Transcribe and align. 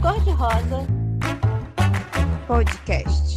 Cor-de-Rosa 0.00 0.86
Podcast. 2.46 3.36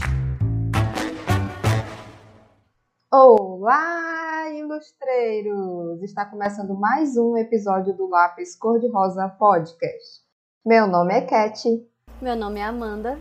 Olá, 3.11 4.50
ilustreiros! 4.53 6.03
Está 6.03 6.25
começando 6.25 6.75
mais 6.75 7.16
um 7.16 7.37
episódio 7.37 7.95
do 7.95 8.09
Lápis 8.09 8.57
Cor-de-Rosa 8.57 9.30
Podcast. 9.30 10.21
Meu 10.65 10.85
nome 10.85 11.13
é 11.13 11.21
Cat. 11.21 11.63
Meu 12.21 12.35
nome 12.35 12.59
é 12.59 12.63
Amanda. 12.63 13.17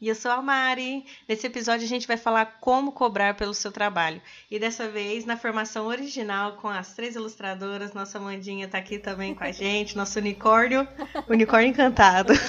E 0.00 0.08
eu 0.08 0.14
sou 0.14 0.30
a 0.30 0.40
Mari. 0.40 1.04
Nesse 1.28 1.46
episódio 1.46 1.84
a 1.84 1.88
gente 1.88 2.06
vai 2.06 2.16
falar 2.16 2.56
como 2.58 2.90
cobrar 2.90 3.34
pelo 3.34 3.52
seu 3.52 3.70
trabalho. 3.70 4.22
E 4.50 4.58
dessa 4.58 4.88
vez 4.88 5.26
na 5.26 5.36
formação 5.36 5.86
original 5.86 6.52
com 6.52 6.68
as 6.68 6.94
três 6.94 7.16
ilustradoras. 7.16 7.92
Nossa 7.92 8.18
Mandinha 8.18 8.64
está 8.64 8.78
aqui 8.78 8.98
também 8.98 9.34
com 9.34 9.44
a 9.44 9.52
gente, 9.52 9.96
nosso 9.96 10.18
unicórnio, 10.18 10.88
unicórnio 11.28 11.68
encantado. 11.68 12.32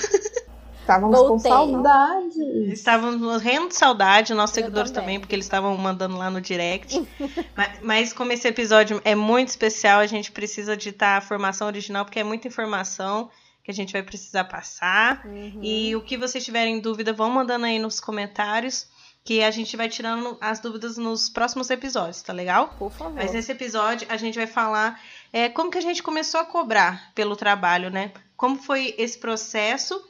Estávamos 0.79 1.19
Voltei. 1.19 1.51
com 1.51 1.57
saudade. 1.57 2.73
Estávamos 2.73 3.21
morrendo 3.21 3.67
de 3.67 3.75
saudade, 3.75 4.33
nossos 4.33 4.57
eu 4.57 4.63
seguidores 4.63 4.89
também. 4.89 5.05
também, 5.05 5.19
porque 5.19 5.35
eles 5.35 5.45
estavam 5.45 5.77
mandando 5.77 6.17
lá 6.17 6.29
no 6.29 6.41
direct. 6.41 7.07
mas, 7.55 7.79
mas, 7.81 8.13
como 8.13 8.31
esse 8.31 8.47
episódio 8.47 8.99
é 9.05 9.13
muito 9.13 9.49
especial, 9.49 9.99
a 9.99 10.07
gente 10.07 10.31
precisa 10.31 10.73
editar 10.73 11.17
a 11.17 11.21
formação 11.21 11.67
original, 11.67 12.03
porque 12.03 12.19
é 12.19 12.23
muita 12.23 12.47
informação 12.47 13.29
que 13.63 13.71
a 13.71 13.73
gente 13.73 13.93
vai 13.93 14.03
precisar 14.03 14.45
passar. 14.45 15.25
Uhum. 15.25 15.59
E 15.61 15.95
o 15.95 16.01
que 16.01 16.17
vocês 16.17 16.43
tiverem 16.43 16.79
dúvida, 16.79 17.13
vão 17.13 17.29
mandando 17.29 17.65
aí 17.65 17.79
nos 17.79 17.99
comentários. 17.99 18.87
Que 19.23 19.43
a 19.43 19.51
gente 19.51 19.77
vai 19.77 19.87
tirando 19.87 20.35
as 20.41 20.59
dúvidas 20.59 20.97
nos 20.97 21.29
próximos 21.29 21.69
episódios, 21.69 22.23
tá 22.23 22.33
legal? 22.33 22.69
Por 22.79 22.91
favor. 22.91 23.13
Mas 23.13 23.31
nesse 23.31 23.51
episódio 23.51 24.07
a 24.09 24.17
gente 24.17 24.33
vai 24.33 24.47
falar 24.47 24.99
é, 25.31 25.47
como 25.47 25.69
que 25.69 25.77
a 25.77 25.81
gente 25.81 26.01
começou 26.01 26.39
a 26.39 26.45
cobrar 26.45 27.11
pelo 27.13 27.35
trabalho, 27.35 27.91
né? 27.91 28.11
Como 28.35 28.55
foi 28.55 28.95
esse 28.97 29.19
processo 29.19 30.03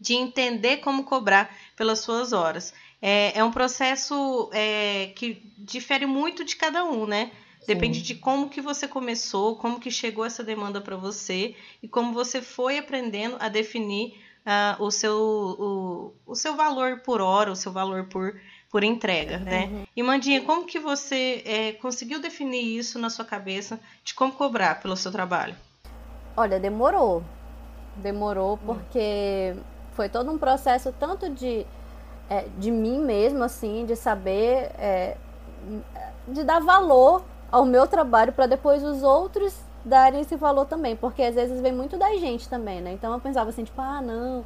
de 0.00 0.14
entender 0.14 0.78
como 0.78 1.04
cobrar 1.04 1.54
pelas 1.76 2.00
suas 2.00 2.32
horas. 2.32 2.74
É, 3.00 3.38
é 3.38 3.44
um 3.44 3.52
processo 3.52 4.50
é, 4.52 5.12
que 5.14 5.40
difere 5.56 6.04
muito 6.04 6.44
de 6.44 6.56
cada 6.56 6.84
um, 6.84 7.06
né? 7.06 7.30
Depende 7.66 7.98
Sim. 7.98 8.04
de 8.04 8.14
como 8.16 8.48
que 8.48 8.60
você 8.60 8.86
começou, 8.86 9.56
como 9.56 9.80
que 9.80 9.90
chegou 9.90 10.24
essa 10.24 10.44
demanda 10.44 10.80
para 10.80 10.96
você 10.96 11.54
e 11.82 11.88
como 11.88 12.12
você 12.12 12.42
foi 12.42 12.78
aprendendo 12.78 13.36
a 13.40 13.48
definir 13.48 14.14
uh, 14.44 14.82
o, 14.82 14.90
seu, 14.90 15.16
o, 15.16 16.14
o 16.26 16.34
seu 16.34 16.54
valor 16.54 17.00
por 17.00 17.20
hora, 17.20 17.50
o 17.50 17.56
seu 17.56 17.72
valor 17.72 18.04
por, 18.04 18.38
por 18.70 18.84
entrega, 18.84 19.38
né? 19.38 19.66
Uhum. 19.66 19.86
E 19.96 20.02
Mandinha, 20.02 20.42
como 20.42 20.66
que 20.66 20.78
você 20.78 21.42
é, 21.46 21.72
conseguiu 21.72 22.20
definir 22.20 22.62
isso 22.62 22.98
na 22.98 23.08
sua 23.08 23.24
cabeça 23.24 23.80
de 24.04 24.14
como 24.14 24.32
cobrar 24.32 24.80
pelo 24.80 24.96
seu 24.96 25.10
trabalho? 25.10 25.54
Olha, 26.36 26.60
demorou. 26.60 27.22
Demorou 27.96 28.58
porque 28.58 29.54
foi 29.92 30.08
todo 30.08 30.30
um 30.30 30.36
processo 30.36 30.92
tanto 30.92 31.30
de, 31.30 31.64
é, 32.28 32.46
de 32.58 32.70
mim 32.70 32.98
mesmo, 32.98 33.44
assim, 33.44 33.86
de 33.86 33.94
saber, 33.94 34.72
é, 34.76 35.16
de 36.26 36.42
dar 36.42 36.60
valor 36.60 37.24
ao 37.54 37.64
meu 37.64 37.86
trabalho 37.86 38.32
para 38.32 38.46
depois 38.46 38.82
os 38.82 39.04
outros 39.04 39.54
darem 39.84 40.22
esse 40.22 40.34
valor 40.34 40.66
também, 40.66 40.96
porque 40.96 41.22
às 41.22 41.36
vezes 41.36 41.60
vem 41.60 41.72
muito 41.72 41.96
da 41.96 42.16
gente 42.16 42.48
também, 42.48 42.80
né? 42.80 42.92
Então 42.94 43.12
eu 43.12 43.20
pensava 43.20 43.50
assim, 43.50 43.62
tipo, 43.62 43.80
ah, 43.80 44.02
não, 44.02 44.44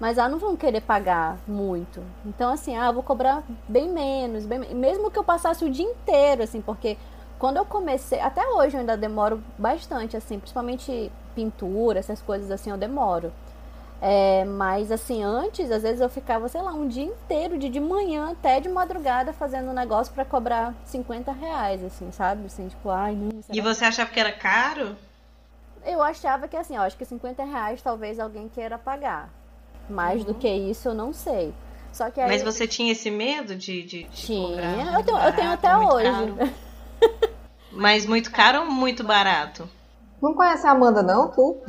mas 0.00 0.18
ah, 0.18 0.30
não 0.30 0.38
vão 0.38 0.56
querer 0.56 0.80
pagar 0.80 1.36
muito. 1.46 2.02
Então 2.24 2.50
assim, 2.50 2.74
ah, 2.74 2.90
vou 2.90 3.02
cobrar 3.02 3.42
bem 3.68 3.90
menos, 3.90 4.46
bem, 4.46 4.60
mesmo 4.74 5.10
que 5.10 5.18
eu 5.18 5.24
passasse 5.24 5.62
o 5.62 5.68
dia 5.68 5.84
inteiro, 5.84 6.42
assim, 6.42 6.62
porque 6.62 6.96
quando 7.38 7.58
eu 7.58 7.66
comecei, 7.66 8.18
até 8.18 8.48
hoje 8.48 8.76
eu 8.76 8.80
ainda 8.80 8.96
demoro 8.96 9.42
bastante, 9.58 10.16
assim, 10.16 10.38
principalmente 10.38 11.12
pintura, 11.34 11.98
essas 11.98 12.22
coisas 12.22 12.50
assim, 12.50 12.70
eu 12.70 12.78
demoro. 12.78 13.30
É, 14.00 14.44
mas 14.44 14.92
assim, 14.92 15.24
antes, 15.24 15.70
às 15.70 15.82
vezes 15.82 16.00
eu 16.00 16.08
ficava, 16.08 16.48
sei 16.48 16.62
lá, 16.62 16.72
um 16.72 16.86
dia 16.86 17.04
inteiro, 17.04 17.58
de, 17.58 17.68
de 17.68 17.80
manhã 17.80 18.30
até 18.30 18.60
de 18.60 18.68
madrugada, 18.68 19.32
fazendo 19.32 19.70
um 19.70 19.72
negócio 19.72 20.12
para 20.14 20.24
cobrar 20.24 20.72
50 20.84 21.32
reais, 21.32 21.82
assim, 21.82 22.12
sabe? 22.12 22.46
Assim, 22.46 22.68
tipo, 22.68 22.90
ai, 22.90 23.14
não. 23.14 23.30
E 23.52 23.60
você 23.60 23.84
achava 23.84 24.10
que 24.10 24.20
era 24.20 24.30
caro? 24.32 24.96
Eu 25.84 26.02
achava 26.02 26.46
que 26.46 26.56
assim, 26.56 26.76
eu 26.76 26.82
acho 26.82 26.96
que 26.96 27.04
50 27.04 27.44
reais 27.44 27.82
talvez 27.82 28.20
alguém 28.20 28.48
queira 28.48 28.78
pagar. 28.78 29.30
Mais 29.88 30.20
uhum. 30.20 30.26
do 30.26 30.34
que 30.34 30.48
isso, 30.48 30.88
eu 30.88 30.94
não 30.94 31.12
sei. 31.12 31.52
Só 31.92 32.10
que 32.10 32.20
aí... 32.20 32.28
Mas 32.28 32.42
você 32.42 32.68
tinha 32.68 32.92
esse 32.92 33.10
medo 33.10 33.56
de, 33.56 33.82
de, 33.82 34.04
de 34.04 34.10
tinha. 34.10 34.96
Eu 34.96 35.02
tenho, 35.02 35.16
barato, 35.16 35.28
eu 35.28 35.32
tenho 35.32 35.50
até 35.50 35.76
hoje. 35.76 36.52
Mas 37.72 38.06
muito 38.06 38.30
caro 38.30 38.60
ou 38.60 38.70
muito 38.70 39.02
barato? 39.02 39.68
Não 40.20 40.34
conhece 40.34 40.66
a 40.66 40.72
Amanda, 40.72 41.02
não, 41.02 41.30
tu? 41.30 41.62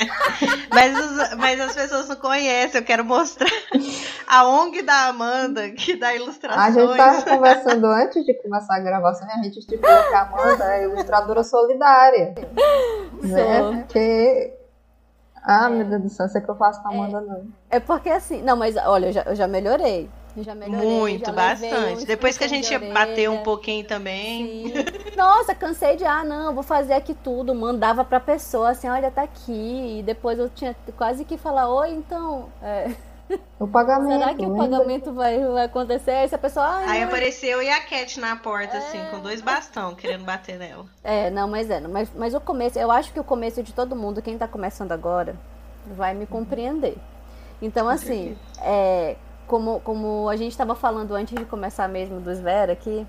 mas, 0.72 0.98
os, 0.98 1.34
mas 1.36 1.60
as 1.60 1.74
pessoas 1.74 2.08
não 2.08 2.16
conhecem, 2.16 2.80
eu 2.80 2.86
quero 2.86 3.04
mostrar 3.04 3.50
a 4.26 4.46
ONG 4.48 4.82
da 4.82 5.08
Amanda, 5.08 5.70
que 5.70 5.94
dá 5.94 6.14
ilustrações. 6.14 6.58
A 6.58 6.70
gente 6.70 6.90
estava 6.90 7.22
conversando 7.22 7.86
antes 7.86 8.24
de 8.24 8.34
começar 8.42 8.76
a 8.76 8.80
gravação 8.80 9.28
e 9.28 9.32
a 9.32 9.42
gente 9.42 9.58
estipulou 9.58 10.02
que 10.08 10.14
a 10.14 10.22
Amanda 10.22 10.74
é 10.74 10.84
ilustradora 10.84 11.44
solidária. 11.44 12.34
Né? 13.22 13.62
Porque. 13.62 14.54
Ah, 15.42 15.68
meu 15.68 15.84
Deus 15.84 16.02
do 16.02 16.08
céu, 16.08 16.28
sei 16.28 16.40
que 16.40 16.50
eu 16.50 16.56
faço 16.56 16.82
com 16.82 16.88
a 16.88 16.92
Amanda, 16.92 17.18
é, 17.18 17.20
não. 17.20 17.46
É 17.70 17.80
porque 17.80 18.08
assim. 18.08 18.42
Não, 18.42 18.56
mas 18.56 18.74
olha, 18.76 19.06
eu 19.06 19.12
já, 19.12 19.22
eu 19.22 19.34
já 19.34 19.46
melhorei. 19.46 20.10
Já 20.38 20.54
melhorei, 20.54 20.86
Muito, 20.86 21.26
já 21.26 21.32
bastante. 21.32 22.04
Depois 22.04 22.36
que 22.36 22.44
a 22.44 22.48
gente 22.48 22.76
bateu 22.78 23.32
um 23.32 23.42
pouquinho 23.42 23.86
também. 23.86 24.72
Sim. 24.72 24.74
Nossa, 25.16 25.54
cansei 25.54 25.96
de, 25.96 26.04
ah, 26.04 26.24
não, 26.24 26.54
vou 26.54 26.62
fazer 26.62 26.92
aqui 26.92 27.14
tudo. 27.14 27.54
Mandava 27.54 28.04
pra 28.04 28.20
pessoa 28.20 28.70
assim, 28.70 28.88
olha, 28.88 29.10
tá 29.10 29.22
aqui. 29.22 29.98
E 29.98 30.02
depois 30.02 30.38
eu 30.38 30.48
tinha 30.48 30.76
quase 30.96 31.24
que 31.24 31.38
falar, 31.38 31.68
oi, 31.68 31.90
então. 31.90 32.50
É... 32.62 32.90
O 33.58 33.66
pagamento. 33.66 34.20
Será 34.20 34.34
que 34.34 34.46
o 34.46 34.56
pagamento 34.56 35.12
vai, 35.12 35.44
vai 35.44 35.64
acontecer? 35.64 36.12
Aí 36.12 36.28
a 36.30 36.38
pessoa. 36.38 36.64
Ah, 36.64 36.90
Aí 36.90 37.02
apareceu 37.02 37.60
e 37.60 37.68
a 37.68 37.80
Cat 37.80 38.20
na 38.20 38.36
porta, 38.36 38.78
assim, 38.78 38.98
é... 38.98 39.00
assim, 39.02 39.10
com 39.10 39.20
dois 39.20 39.40
bastão, 39.40 39.94
querendo 39.94 40.24
bater 40.24 40.58
nela. 40.58 40.86
É, 41.02 41.28
não, 41.30 41.48
mas 41.48 41.68
é. 41.68 41.80
Mas, 41.80 42.08
mas 42.14 42.34
o 42.34 42.40
começo, 42.40 42.78
eu 42.78 42.90
acho 42.90 43.12
que 43.12 43.18
o 43.18 43.24
começo 43.24 43.62
de 43.62 43.72
todo 43.72 43.96
mundo, 43.96 44.22
quem 44.22 44.38
tá 44.38 44.46
começando 44.46 44.92
agora, 44.92 45.34
vai 45.86 46.14
me 46.14 46.26
compreender. 46.26 46.96
Então, 47.60 47.88
assim, 47.88 48.36
é, 48.60 49.16
como, 49.46 49.80
como 49.80 50.28
a 50.28 50.36
gente 50.36 50.52
estava 50.52 50.74
falando 50.74 51.14
antes 51.14 51.36
de 51.36 51.44
começar 51.44 51.88
mesmo 51.88 52.20
do 52.20 52.30
Svera 52.30 52.72
aqui, 52.72 53.06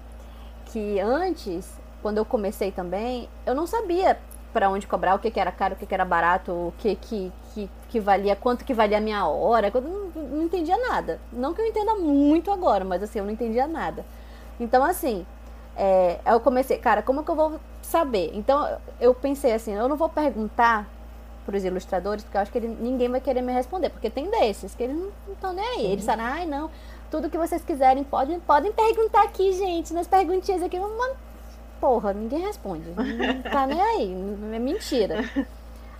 que 0.65 0.99
antes, 0.99 1.71
quando 2.01 2.17
eu 2.17 2.25
comecei 2.25 2.71
também, 2.71 3.29
eu 3.45 3.55
não 3.55 3.65
sabia 3.65 4.17
para 4.53 4.69
onde 4.69 4.87
cobrar, 4.87 5.15
o 5.15 5.19
que, 5.19 5.29
que 5.29 5.39
era 5.39 5.51
caro, 5.51 5.75
o 5.75 5.77
que, 5.77 5.85
que 5.85 5.93
era 5.93 6.05
barato, 6.05 6.51
o 6.51 6.73
que, 6.79 6.95
que, 6.95 7.31
que, 7.53 7.69
que 7.89 7.99
valia, 7.99 8.35
quanto 8.35 8.65
que 8.65 8.73
valia 8.73 8.97
a 8.97 9.01
minha 9.01 9.27
hora, 9.27 9.71
eu 9.73 9.81
não, 9.81 10.07
não 10.15 10.43
entendia 10.43 10.77
nada. 10.77 11.19
Não 11.31 11.53
que 11.53 11.61
eu 11.61 11.65
entenda 11.65 11.95
muito 11.95 12.51
agora, 12.51 12.83
mas 12.83 13.03
assim, 13.03 13.19
eu 13.19 13.25
não 13.25 13.31
entendia 13.31 13.67
nada. 13.67 14.05
Então, 14.59 14.83
assim, 14.83 15.25
é, 15.75 16.19
eu 16.25 16.39
comecei, 16.39 16.77
cara, 16.77 17.03
como 17.03 17.23
que 17.23 17.29
eu 17.29 17.35
vou 17.35 17.59
saber? 17.83 18.31
Então, 18.33 18.79
eu 18.99 19.13
pensei 19.13 19.53
assim, 19.53 19.73
eu 19.73 19.87
não 19.87 19.95
vou 19.95 20.09
perguntar 20.09 20.87
para 21.47 21.55
os 21.55 21.63
ilustradores, 21.63 22.25
porque 22.25 22.35
eu 22.35 22.41
acho 22.41 22.51
que 22.51 22.57
ele, 22.57 22.67
ninguém 22.67 23.07
vai 23.07 23.21
querer 23.21 23.41
me 23.41 23.53
responder, 23.53 23.89
porque 23.89 24.09
tem 24.09 24.29
desses 24.29 24.75
que 24.75 24.83
eles 24.83 24.97
não 24.97 25.33
estão 25.33 25.53
nem 25.53 25.65
aí. 25.65 25.85
Eles 25.85 26.05
falam, 26.05 26.25
ai 26.25 26.45
não, 26.45 26.69
tudo 27.09 27.29
que 27.29 27.37
vocês 27.37 27.63
quiserem 27.63 28.03
podem, 28.03 28.37
podem 28.41 28.73
perguntar 28.73 29.23
aqui, 29.23 29.53
gente, 29.53 29.93
nas 29.93 30.07
perguntinhas 30.07 30.61
aqui. 30.61 30.77
Mas, 30.77 31.15
porra, 31.79 32.13
ninguém 32.13 32.39
responde. 32.39 32.89
Não 32.89 33.41
tá 33.49 33.65
nem 33.65 33.81
aí, 33.81 34.13
é 34.53 34.59
mentira. 34.59 35.23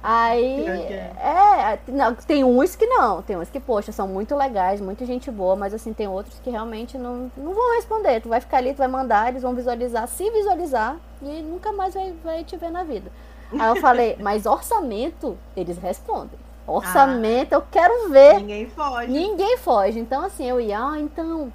Aí, 0.04 0.66
é, 1.18 1.80
não, 1.88 2.14
tem 2.14 2.44
uns 2.44 2.76
que 2.76 2.86
não, 2.86 3.22
tem 3.22 3.38
uns 3.38 3.50
que, 3.50 3.60
poxa, 3.60 3.94
são 3.94 4.06
muito 4.06 4.36
legais, 4.36 4.82
muita 4.82 5.06
gente 5.06 5.32
boa, 5.32 5.56
mas 5.56 5.74
assim, 5.74 5.94
tem 5.94 6.10
outros 6.10 6.38
que 6.40 6.50
realmente 6.50 6.98
não, 6.98 7.32
não 7.38 7.54
vão 7.54 7.76
responder. 7.76 8.20
Tu 8.22 8.28
vai 8.28 8.42
ficar 8.42 8.58
ali, 8.58 8.74
tu 8.74 8.80
vai 8.80 8.90
mandar, 8.90 9.30
eles 9.30 9.42
vão 9.42 9.56
visualizar, 9.56 10.06
se 10.10 10.30
visualizar, 10.30 10.98
e 11.22 11.42
nunca 11.42 11.72
mais 11.72 11.94
vai, 11.94 12.14
vai 12.22 12.44
te 12.44 12.58
ver 12.58 12.70
na 12.70 12.84
vida. 12.84 13.10
Aí 13.52 13.70
eu 13.70 13.76
falei, 13.78 14.18
mas 14.20 14.46
orçamento, 14.46 15.38
eles 15.56 15.78
respondem. 15.78 16.38
Orçamento, 16.66 17.54
ah, 17.54 17.58
eu 17.58 17.64
quero 17.72 18.10
ver. 18.10 18.40
Ninguém 18.40 18.70
foge. 18.70 19.08
Ninguém 19.08 19.58
foge. 19.58 20.00
Então, 20.00 20.24
assim, 20.26 20.50
eu 20.50 20.60
ia, 20.60 20.78
ah, 20.78 21.00
então, 21.00 21.52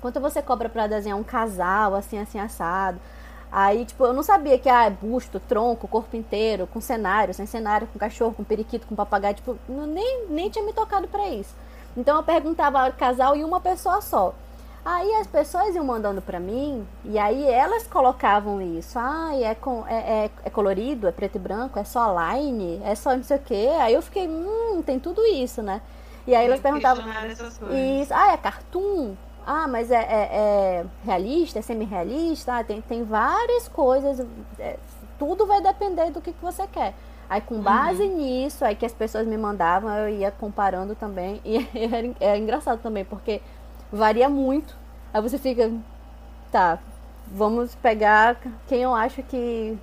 quanto 0.00 0.20
você 0.20 0.42
cobra 0.42 0.68
para 0.68 0.88
desenhar 0.88 1.16
um 1.16 1.22
casal, 1.22 1.94
assim, 1.94 2.18
assim, 2.18 2.40
assado? 2.40 2.98
Aí, 3.52 3.84
tipo, 3.84 4.04
eu 4.04 4.12
não 4.12 4.22
sabia 4.22 4.58
que, 4.58 4.68
ah, 4.68 4.86
é 4.86 4.90
busto, 4.90 5.38
tronco, 5.38 5.86
corpo 5.86 6.16
inteiro, 6.16 6.66
com 6.66 6.80
cenário, 6.80 7.34
sem 7.34 7.46
cenário, 7.46 7.86
com 7.86 7.98
cachorro, 7.98 8.34
com 8.34 8.42
periquito, 8.42 8.86
com 8.86 8.96
papagaio, 8.96 9.34
tipo, 9.34 9.56
nem, 9.68 10.26
nem 10.28 10.50
tinha 10.50 10.64
me 10.64 10.72
tocado 10.72 11.06
para 11.06 11.28
isso. 11.28 11.54
Então 11.96 12.16
eu 12.16 12.22
perguntava 12.22 12.90
casal 12.92 13.36
e 13.36 13.44
uma 13.44 13.60
pessoa 13.60 14.00
só. 14.00 14.34
Aí 14.84 15.14
as 15.14 15.28
pessoas 15.28 15.76
iam 15.76 15.84
mandando 15.84 16.20
para 16.20 16.40
mim 16.40 16.84
e 17.04 17.16
aí 17.16 17.46
elas 17.46 17.86
colocavam 17.86 18.60
isso. 18.60 18.98
Ah, 18.98 19.30
é, 19.34 19.54
com, 19.54 19.86
é, 19.86 20.24
é, 20.24 20.30
é, 20.44 20.50
colorido, 20.50 21.06
é 21.06 21.12
preto 21.12 21.36
e 21.36 21.38
branco, 21.38 21.78
é 21.78 21.84
só 21.84 22.12
line, 22.32 22.80
é 22.84 22.94
só 22.96 23.16
não 23.16 23.22
sei 23.22 23.36
o 23.36 23.40
quê. 23.40 23.68
Aí 23.80 23.94
eu 23.94 24.02
fiquei, 24.02 24.26
hum, 24.26 24.82
tem 24.84 24.98
tudo 24.98 25.24
isso, 25.24 25.62
né? 25.62 25.80
E 26.26 26.34
aí 26.34 26.46
elas 26.46 26.60
perguntavam. 26.60 27.04
Isso, 28.00 28.12
ah, 28.12 28.32
é 28.32 28.36
cartoon? 28.36 29.14
Ah, 29.46 29.68
mas 29.68 29.90
é, 29.90 29.96
é, 29.96 30.28
é 30.32 30.86
realista, 31.04 31.60
é 31.60 31.62
semi-realista? 31.62 32.58
Ah, 32.58 32.64
tem, 32.64 32.80
tem 32.80 33.04
várias 33.04 33.68
coisas. 33.68 34.24
É, 34.58 34.78
tudo 35.16 35.46
vai 35.46 35.60
depender 35.60 36.10
do 36.10 36.20
que, 36.20 36.32
que 36.32 36.42
você 36.42 36.66
quer. 36.66 36.94
Aí 37.30 37.40
com 37.40 37.60
base 37.60 38.02
uhum. 38.02 38.16
nisso, 38.16 38.64
aí 38.64 38.74
que 38.74 38.84
as 38.84 38.92
pessoas 38.92 39.26
me 39.26 39.38
mandavam, 39.38 39.90
eu 39.96 40.08
ia 40.08 40.30
comparando 40.30 40.94
também. 40.94 41.40
E 41.46 41.56
é, 41.56 42.32
é 42.32 42.38
engraçado 42.38 42.80
também, 42.80 43.04
porque 43.04 43.40
varia 43.92 44.28
muito. 44.28 44.76
Aí 45.12 45.20
você 45.20 45.38
fica, 45.38 45.70
tá, 46.50 46.78
vamos 47.26 47.74
pegar 47.76 48.36
quem 48.66 48.82
eu 48.82 48.94
acho 48.94 49.22
que 49.22 49.78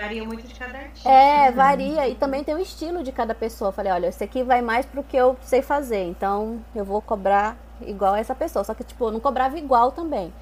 Varia 0.00 0.24
muito 0.24 0.46
de 0.46 0.54
cada 0.54 0.78
artista. 0.78 1.08
É, 1.08 1.50
varia. 1.50 2.08
E 2.08 2.14
também 2.14 2.42
tem 2.42 2.54
o 2.54 2.58
estilo 2.58 3.02
de 3.02 3.12
cada 3.12 3.34
pessoa. 3.34 3.68
Eu 3.68 3.72
falei, 3.72 3.92
olha, 3.92 4.06
esse 4.06 4.24
aqui 4.24 4.42
vai 4.42 4.62
mais 4.62 4.86
pro 4.86 5.02
que 5.02 5.16
eu 5.16 5.36
sei 5.42 5.60
fazer. 5.60 6.04
Então 6.04 6.60
eu 6.74 6.84
vou 6.84 7.02
cobrar 7.02 7.56
igual 7.82 8.14
essa 8.16 8.34
pessoa. 8.34 8.64
Só 8.64 8.72
que, 8.72 8.82
tipo, 8.82 9.04
eu 9.04 9.10
não 9.10 9.20
cobrava 9.20 9.58
igual 9.58 9.92
também. 9.92 10.32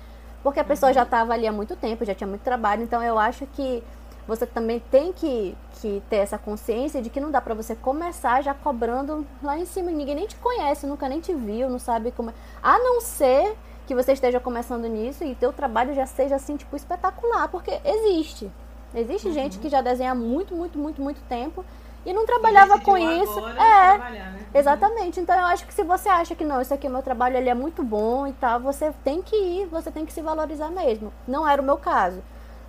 Porque 0.42 0.60
a 0.60 0.64
pessoa 0.64 0.92
já 0.92 1.02
estava 1.02 1.32
ali 1.32 1.46
há 1.46 1.52
muito 1.52 1.74
tempo, 1.74 2.04
já 2.04 2.14
tinha 2.14 2.28
muito 2.28 2.42
trabalho. 2.42 2.82
Então 2.82 3.02
eu 3.02 3.18
acho 3.18 3.46
que 3.46 3.82
você 4.28 4.44
também 4.44 4.78
tem 4.78 5.10
que, 5.10 5.56
que 5.80 6.02
ter 6.10 6.16
essa 6.16 6.36
consciência 6.36 7.00
de 7.00 7.08
que 7.08 7.18
não 7.18 7.30
dá 7.30 7.40
para 7.40 7.54
você 7.54 7.74
começar 7.74 8.42
já 8.42 8.52
cobrando 8.52 9.26
lá 9.42 9.58
em 9.58 9.64
cima. 9.64 9.90
Ninguém 9.90 10.14
nem 10.14 10.26
te 10.26 10.36
conhece, 10.36 10.86
nunca 10.86 11.08
nem 11.08 11.18
te 11.18 11.32
viu, 11.32 11.70
não 11.70 11.78
sabe 11.78 12.10
como. 12.12 12.28
É. 12.28 12.34
A 12.62 12.78
não 12.78 13.00
ser 13.00 13.56
que 13.86 13.94
você 13.94 14.12
esteja 14.12 14.38
começando 14.38 14.86
nisso 14.86 15.24
e 15.24 15.34
teu 15.34 15.50
trabalho 15.50 15.94
já 15.94 16.04
seja 16.04 16.36
assim, 16.36 16.58
tipo, 16.58 16.76
espetacular, 16.76 17.48
porque 17.48 17.80
existe. 17.82 18.50
Existe 18.94 19.28
uhum. 19.28 19.34
gente 19.34 19.58
que 19.58 19.70
já 19.70 19.80
desenha 19.80 20.12
há 20.12 20.14
muito, 20.14 20.54
muito, 20.54 20.78
muito, 20.78 21.00
muito 21.00 21.22
tempo 21.22 21.64
e 22.04 22.12
não 22.12 22.26
trabalhava 22.26 22.76
e 22.76 22.80
com 22.80 22.98
isso. 22.98 23.38
É, 23.48 23.98
né? 23.98 24.46
Exatamente. 24.52 25.20
Então 25.20 25.34
eu 25.34 25.46
acho 25.46 25.66
que 25.66 25.72
se 25.72 25.82
você 25.82 26.10
acha 26.10 26.34
que 26.34 26.44
não, 26.44 26.60
isso 26.60 26.74
aqui 26.74 26.86
é 26.86 26.90
meu 26.90 27.02
trabalho, 27.02 27.38
ele 27.38 27.48
é 27.48 27.54
muito 27.54 27.82
bom 27.82 28.26
e 28.26 28.32
tal, 28.34 28.60
você 28.60 28.92
tem 29.02 29.22
que 29.22 29.34
ir, 29.34 29.66
você 29.68 29.90
tem 29.90 30.04
que 30.04 30.12
se 30.12 30.20
valorizar 30.20 30.68
mesmo. 30.68 31.10
Não 31.26 31.48
era 31.48 31.62
o 31.62 31.64
meu 31.64 31.78
caso, 31.78 32.22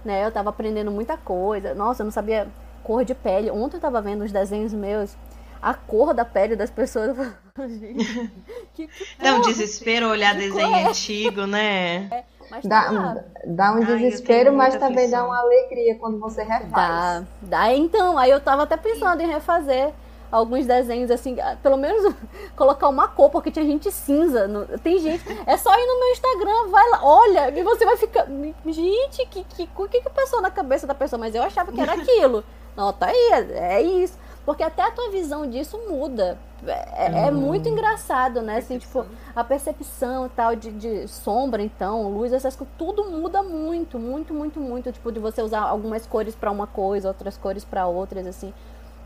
né? 0.03 0.25
Eu 0.25 0.31
tava 0.31 0.49
aprendendo 0.49 0.91
muita 0.91 1.17
coisa. 1.17 1.73
Nossa, 1.73 2.01
eu 2.01 2.05
não 2.05 2.11
sabia 2.11 2.47
cor 2.83 3.03
de 3.03 3.13
pele. 3.13 3.51
Ontem 3.51 3.77
eu 3.77 3.81
tava 3.81 4.01
vendo 4.01 4.23
os 4.23 4.31
desenhos 4.31 4.73
meus, 4.73 5.15
a 5.61 5.73
cor 5.73 6.13
da 6.13 6.25
pele 6.25 6.55
das 6.55 6.69
pessoas. 6.69 7.15
que, 8.73 8.87
que 8.87 8.89
Dá 9.21 9.35
um 9.35 9.41
desespero 9.41 10.09
olhar 10.09 10.35
desenho 10.35 10.75
é? 10.75 10.87
antigo, 10.87 11.45
né? 11.45 12.07
É. 12.11 12.23
Mas 12.49 12.65
dá, 12.65 12.83
tá 12.85 13.23
dá 13.45 13.71
um 13.73 13.85
desespero, 13.85 14.51
mas 14.51 14.73
também 14.73 15.05
aflição. 15.05 15.19
dá 15.19 15.25
uma 15.27 15.39
alegria 15.39 15.95
quando 15.99 16.19
você 16.19 16.41
refaz. 16.41 16.71
Dá, 16.71 17.23
dá. 17.43 17.75
Então, 17.75 18.17
aí 18.17 18.31
eu 18.31 18.41
tava 18.41 18.63
até 18.63 18.75
pensando 18.75 19.21
em 19.21 19.27
refazer 19.27 19.93
alguns 20.31 20.65
desenhos 20.65 21.11
assim, 21.11 21.35
pelo 21.61 21.77
menos 21.77 22.13
colocar 22.55 22.87
uma 22.87 23.07
cor, 23.07 23.29
porque 23.29 23.51
tinha 23.51 23.65
gente 23.65 23.91
cinza. 23.91 24.47
No, 24.47 24.65
tem 24.79 24.99
gente. 24.99 25.23
É 25.45 25.57
só 25.57 25.73
ir 25.73 25.85
no 25.85 25.99
meu 25.99 26.11
Instagram, 26.11 26.67
vai 26.69 26.89
lá, 26.89 26.99
olha, 27.03 27.59
e 27.59 27.63
você 27.63 27.85
vai 27.85 27.97
ficar. 27.97 28.27
Gente, 28.65 29.25
que, 29.27 29.43
que, 29.43 29.67
que, 29.67 30.01
que 30.01 30.09
passou 30.09 30.41
na 30.41 30.51
cabeça 30.51 30.85
da 30.85 30.95
pessoa? 30.95 31.19
Mas 31.19 31.35
eu 31.35 31.43
achava 31.43 31.71
que 31.71 31.81
era 31.81 31.93
aquilo. 31.99 32.43
Não, 32.75 32.93
tá 32.93 33.07
aí, 33.07 33.29
é, 33.33 33.75
é 33.75 33.81
isso. 33.81 34.17
Porque 34.45 34.63
até 34.63 34.81
a 34.81 34.89
tua 34.89 35.09
visão 35.11 35.47
disso 35.47 35.77
muda. 35.87 36.37
É, 36.65 37.27
é, 37.27 37.31
muito 37.31 37.69
engraçado, 37.69 38.41
né? 38.41 38.57
Assim, 38.57 38.77
tipo, 38.77 39.05
a 39.35 39.43
percepção 39.43 40.25
e 40.25 40.29
tal 40.29 40.55
de, 40.55 40.71
de, 40.71 41.07
sombra, 41.07 41.61
então, 41.61 42.09
luz, 42.09 42.33
essas 42.33 42.55
coisas, 42.55 42.73
tudo 42.77 43.05
muda 43.11 43.43
muito, 43.43 43.99
muito, 43.99 44.33
muito, 44.33 44.59
muito. 44.59 44.91
Tipo, 44.91 45.11
de 45.11 45.19
você 45.19 45.41
usar 45.41 45.61
algumas 45.61 46.05
cores 46.07 46.35
para 46.35 46.51
uma 46.51 46.67
coisa, 46.67 47.09
outras 47.09 47.37
cores 47.37 47.63
para 47.63 47.85
outras, 47.87 48.25
assim. 48.25 48.53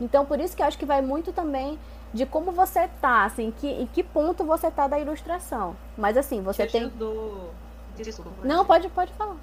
Então, 0.00 0.24
por 0.26 0.40
isso 0.40 0.56
que 0.56 0.62
eu 0.62 0.66
acho 0.66 0.78
que 0.78 0.84
vai 0.84 1.00
muito 1.00 1.32
também 1.32 1.78
de 2.12 2.24
como 2.24 2.52
você 2.52 2.88
tá, 3.00 3.24
assim, 3.24 3.52
que, 3.58 3.66
em 3.66 3.86
que 3.86 4.02
ponto 4.02 4.44
você 4.44 4.70
tá 4.70 4.86
da 4.86 4.98
ilustração. 4.98 5.76
Mas 5.96 6.16
assim, 6.16 6.42
você 6.42 6.66
tem. 6.66 6.92
Desculpa. 7.96 8.44
Não, 8.44 8.64
pode, 8.64 8.88
pode 8.88 9.12
falar 9.14 9.36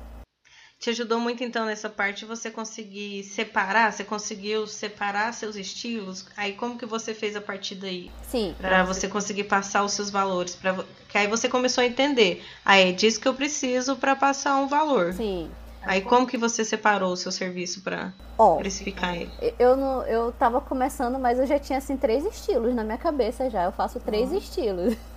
te 0.81 0.89
ajudou 0.89 1.19
muito 1.19 1.43
então 1.43 1.63
nessa 1.63 1.87
parte 1.87 2.25
você 2.25 2.49
conseguir 2.49 3.23
separar, 3.23 3.93
você 3.93 4.03
conseguiu 4.03 4.65
separar 4.65 5.31
seus 5.31 5.55
estilos. 5.55 6.25
Aí 6.35 6.53
como 6.53 6.75
que 6.75 6.87
você 6.87 7.13
fez 7.13 7.35
a 7.35 7.41
partir 7.41 7.75
daí? 7.75 8.09
Sim. 8.23 8.55
Para 8.59 8.83
você 8.83 9.07
conseguir 9.07 9.43
passar 9.43 9.83
os 9.83 9.93
seus 9.93 10.09
valores, 10.09 10.55
para 10.55 10.83
que 11.07 11.19
aí 11.19 11.27
você 11.27 11.47
começou 11.47 11.83
a 11.83 11.85
entender. 11.85 12.43
Aí 12.65 12.89
é 12.89 12.91
disso 12.91 13.21
que 13.21 13.27
eu 13.27 13.35
preciso 13.35 13.95
para 13.95 14.15
passar 14.15 14.57
um 14.57 14.67
valor. 14.67 15.13
Sim. 15.13 15.51
Aí 15.83 16.01
como 16.01 16.27
que 16.27 16.37
você 16.37 16.63
separou 16.63 17.13
o 17.13 17.17
seu 17.17 17.31
serviço 17.31 17.81
para 17.81 18.13
oh, 18.37 18.55
precificar 18.57 19.15
ele? 19.15 19.31
Eu 19.57 19.75
não, 19.75 20.03
eu 20.03 20.31
tava 20.31 20.61
começando, 20.61 21.17
mas 21.17 21.39
eu 21.39 21.47
já 21.47 21.57
tinha 21.57 21.79
assim 21.79 21.97
três 21.97 22.23
estilos 22.25 22.75
na 22.75 22.83
minha 22.83 22.97
cabeça 22.97 23.49
já. 23.49 23.63
Eu 23.63 23.71
faço 23.71 23.99
três 23.99 24.31
oh. 24.31 24.37
estilos. 24.37 24.95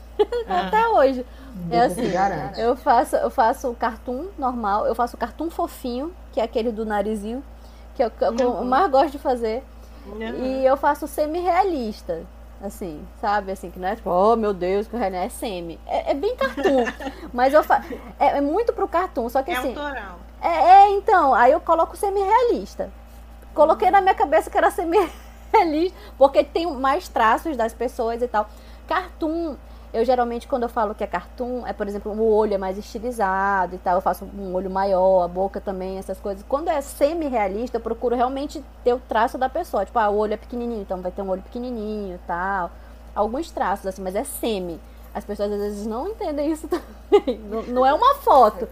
Ah. 0.46 0.69
Até 0.69 0.87
hoje. 0.87 1.26
É 1.72 1.81
assim, 1.81 2.02
eu 2.56 2.76
faço, 2.76 3.16
eu 3.16 3.31
faço 3.31 3.69
o 3.69 3.75
cartoon 3.75 4.26
normal, 4.38 4.87
eu 4.87 4.94
faço 4.94 5.16
o 5.16 5.19
cartoon 5.19 5.50
fofinho, 5.50 6.12
que 6.32 6.40
é 6.40 6.44
aquele 6.44 6.70
do 6.70 6.87
narizinho, 6.87 7.43
que 7.96 8.02
é 8.02 8.06
o 8.06 8.11
que 8.12 8.22
eu 8.22 8.50
uhum. 8.50 8.64
mais 8.64 8.88
gosto 8.90 9.11
de 9.11 9.19
fazer. 9.19 9.64
Uhum. 10.06 10.44
E 10.44 10.64
eu 10.64 10.76
faço 10.76 11.08
semi-realista, 11.08 12.22
assim, 12.66 13.06
sabe? 13.20 13.52
Assim, 13.52 13.70
que 13.70 13.78
não 13.78 13.88
é 13.88 13.96
tipo, 13.96 14.11
oh 14.11 14.37
meu 14.37 14.52
Deus, 14.52 14.87
que 14.87 14.96
o 14.96 14.99
René 14.99 15.26
é 15.26 15.28
semi. 15.28 15.78
É, 15.87 16.12
é 16.12 16.14
bem 16.14 16.34
cartoon. 16.37 16.84
mas 17.32 17.52
eu 17.52 17.62
faço. 17.62 17.93
É, 18.19 18.38
é, 18.38 18.40
muito 18.40 18.72
pro 18.72 18.88
cartoon, 18.88 19.28
só 19.28 19.43
que 19.43 19.50
é 19.50 19.56
assim. 19.56 19.69
Autoral. 19.69 20.19
É, 20.40 20.49
é, 20.49 20.90
então, 20.90 21.34
aí 21.34 21.52
eu 21.52 21.61
coloco 21.61 21.96
semi-realista. 21.96 22.90
Coloquei 23.55 23.90
na 23.90 24.00
minha 24.00 24.14
cabeça 24.14 24.50
que 24.50 24.58
era 24.58 24.70
semi-realista, 24.70 25.96
porque 26.19 26.43
tem 26.43 26.66
mais 26.72 27.08
traços 27.08 27.56
das 27.56 27.72
pessoas 27.72 28.20
e 28.20 28.28
tal. 28.28 28.49
Cartoon 28.87 29.56
eu 29.94 30.05
geralmente, 30.05 30.49
quando 30.49 30.64
eu 30.64 30.69
falo 30.69 30.93
que 30.93 31.05
é 31.05 31.06
cartoon, 31.06 31.64
é, 31.64 31.73
por 31.73 31.87
exemplo, 31.87 32.11
o 32.11 32.35
olho 32.35 32.52
é 32.52 32.58
mais 32.58 32.76
estilizado 32.76 33.76
e 33.76 33.79
tal. 33.79 33.94
Eu 33.94 34.00
faço 34.00 34.25
um 34.25 34.52
olho 34.52 34.69
maior, 34.69 35.23
a 35.23 35.29
boca 35.29 35.61
também, 35.61 35.99
essas 35.99 36.19
coisas. 36.19 36.44
Quando 36.49 36.69
é 36.69 36.81
semi-realista, 36.81 37.76
eu 37.76 37.81
procuro 37.81 38.17
realmente 38.17 38.62
ter 38.82 38.93
o 38.93 38.99
traço 38.99 39.38
da 39.38 39.49
pessoa. 39.49 39.85
Tipo, 39.85 40.00
ah, 40.00 40.11
o 40.11 40.17
olho 40.17 40.35
é 40.35 40.37
pequenininho, 40.37 40.82
então 40.82 41.00
vai 41.00 41.12
ter 41.12 41.23
um 41.23 41.31
olho 41.31 41.43
pequenininho 41.43 42.17
e 42.17 42.19
tal. 42.26 42.73
Alguns 43.14 43.52
traços, 43.52 43.87
assim, 43.87 44.02
mas 44.02 44.17
é 44.17 44.25
semi. 44.25 44.81
As 45.14 45.25
pessoas 45.25 45.52
às 45.52 45.61
vezes 45.61 45.87
não 45.87 46.08
entendem 46.08 46.50
isso 46.50 46.67
também. 46.69 47.38
Não, 47.49 47.62
não 47.62 47.87
é 47.87 47.94
uma 47.94 48.17
foto, 48.17 48.69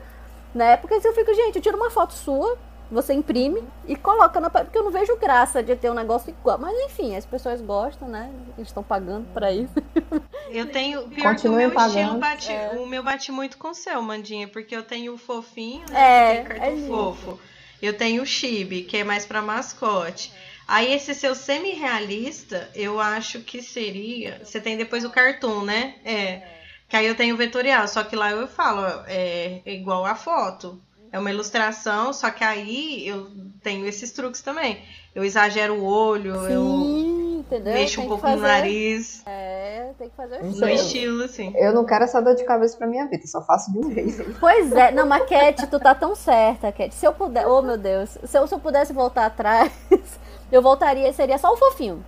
né? 0.53 0.77
Porque 0.77 1.01
se 1.01 1.07
eu 1.07 1.15
fico, 1.15 1.33
gente, 1.33 1.55
eu 1.55 1.63
tiro 1.63 1.77
uma 1.77 1.91
foto 1.91 2.15
sua, 2.15 2.59
você 2.93 3.15
imprime 3.15 3.63
e 3.87 3.97
coloca 3.97 4.39
na 4.39 4.51
porque 4.51 4.77
eu 4.77 4.85
não 4.85 4.91
vejo 4.91 5.17
graça 5.17 5.63
de 5.63 5.75
ter 5.75 5.91
um 5.91 5.95
negócio 5.95 6.31
igual. 6.31 6.59
Mas 6.59 6.77
enfim, 6.85 7.17
as 7.17 7.25
pessoas 7.25 7.61
gostam, 7.61 8.09
né? 8.09 8.31
Eles 8.57 8.69
estão 8.69 8.83
pagando 8.83 9.27
para 9.33 9.51
isso. 9.51 9.73
Eu 10.51 10.71
tenho 10.71 11.09
pior 11.09 11.35
Continuem 11.35 11.41
que 11.41 11.49
o 11.49 11.53
meu 11.69 11.71
pagando. 11.71 11.99
estilo 11.99 12.19
bate, 12.19 12.53
é. 12.53 12.71
o 12.77 12.87
meu 12.87 13.03
bate 13.03 13.33
muito 13.33 13.57
com 13.57 13.71
o 13.71 13.75
seu, 13.75 14.03
Mandinha, 14.03 14.47
porque 14.47 14.77
eu 14.77 14.83
tenho 14.83 15.15
o 15.15 15.17
fofinho, 15.17 15.83
né? 15.89 16.41
É, 16.41 16.43
cartão 16.43 16.67
é 16.67 16.87
fofo. 16.87 17.41
Eu 17.81 17.97
tenho 17.97 18.23
o 18.23 18.27
chibi, 18.27 18.83
que 18.83 18.99
é 18.99 19.05
mais 19.05 19.25
para 19.25 19.41
mascote. 19.41 20.31
Aí 20.69 20.93
esse 20.93 21.15
seu 21.15 21.35
semi-realista, 21.35 22.71
eu 22.75 23.01
acho 23.01 23.41
que 23.41 23.63
seria, 23.63 24.43
você 24.45 24.61
tem 24.61 24.77
depois 24.77 25.07
o 25.07 25.11
cartoon, 25.11 25.63
né? 25.65 25.95
É. 26.05 26.43
Que 26.87 26.97
aí 26.97 27.07
eu 27.07 27.15
tenho 27.15 27.35
o 27.35 27.39
vetorial, 27.39 27.89
só 27.89 28.05
que 28.05 28.15
lá 28.15 28.31
eu 28.31 28.47
falo, 28.47 28.85
é, 29.07 29.63
é 29.65 29.73
igual 29.73 30.05
a 30.05 30.15
foto. 30.15 30.79
É 31.13 31.19
uma 31.19 31.31
ilustração, 31.31 32.11
só 32.13 32.31
que 32.31 32.43
aí 32.43 33.07
eu 33.07 33.31
tenho 33.63 33.87
esses 33.87 34.11
truques 34.13 34.41
também. 34.41 34.83
Eu 35.15 35.23
exagero 35.23 35.75
o 35.75 35.85
olho, 35.85 36.35
Sim, 36.47 36.53
eu 36.53 37.23
entendeu? 37.41 37.75
mexo 37.75 38.01
um 38.01 38.09
pouco 38.09 38.23
fazer... 38.23 38.37
no 38.37 38.43
nariz. 38.43 39.23
É, 39.27 39.93
tem 39.99 40.09
que 40.09 40.17
fazer 40.17 40.43
No 40.43 40.69
estilo, 40.71 41.25
assim. 41.25 41.53
Eu 41.55 41.75
não 41.75 41.85
quero 41.85 42.05
essa 42.05 42.21
dor 42.23 42.35
de 42.35 42.45
cabeça 42.45 42.79
pra 42.79 42.87
minha 42.87 43.07
vida, 43.07 43.27
só 43.27 43.45
faço 43.45 43.71
de 43.71 43.79
um 43.79 43.93
jeito. 43.93 44.37
Pois 44.41 44.73
é, 44.73 44.91
não, 44.91 45.07
mas 45.07 45.29
Cat, 45.29 45.67
tu 45.67 45.79
tá 45.79 45.95
tão 45.95 46.15
certa, 46.15 46.73
Cat. 46.73 46.95
Se 46.95 47.07
eu 47.07 47.13
puder, 47.13 47.47
oh 47.47 47.61
meu 47.61 47.77
Deus, 47.77 48.17
se 48.25 48.39
eu, 48.39 48.47
se 48.47 48.55
eu 48.55 48.59
pudesse 48.59 48.95
voltar 48.95 49.27
atrás, 49.27 49.71
eu 50.51 50.63
voltaria, 50.63 51.13
seria 51.13 51.37
só 51.37 51.53
o 51.53 51.59
fofinho. 51.59 52.03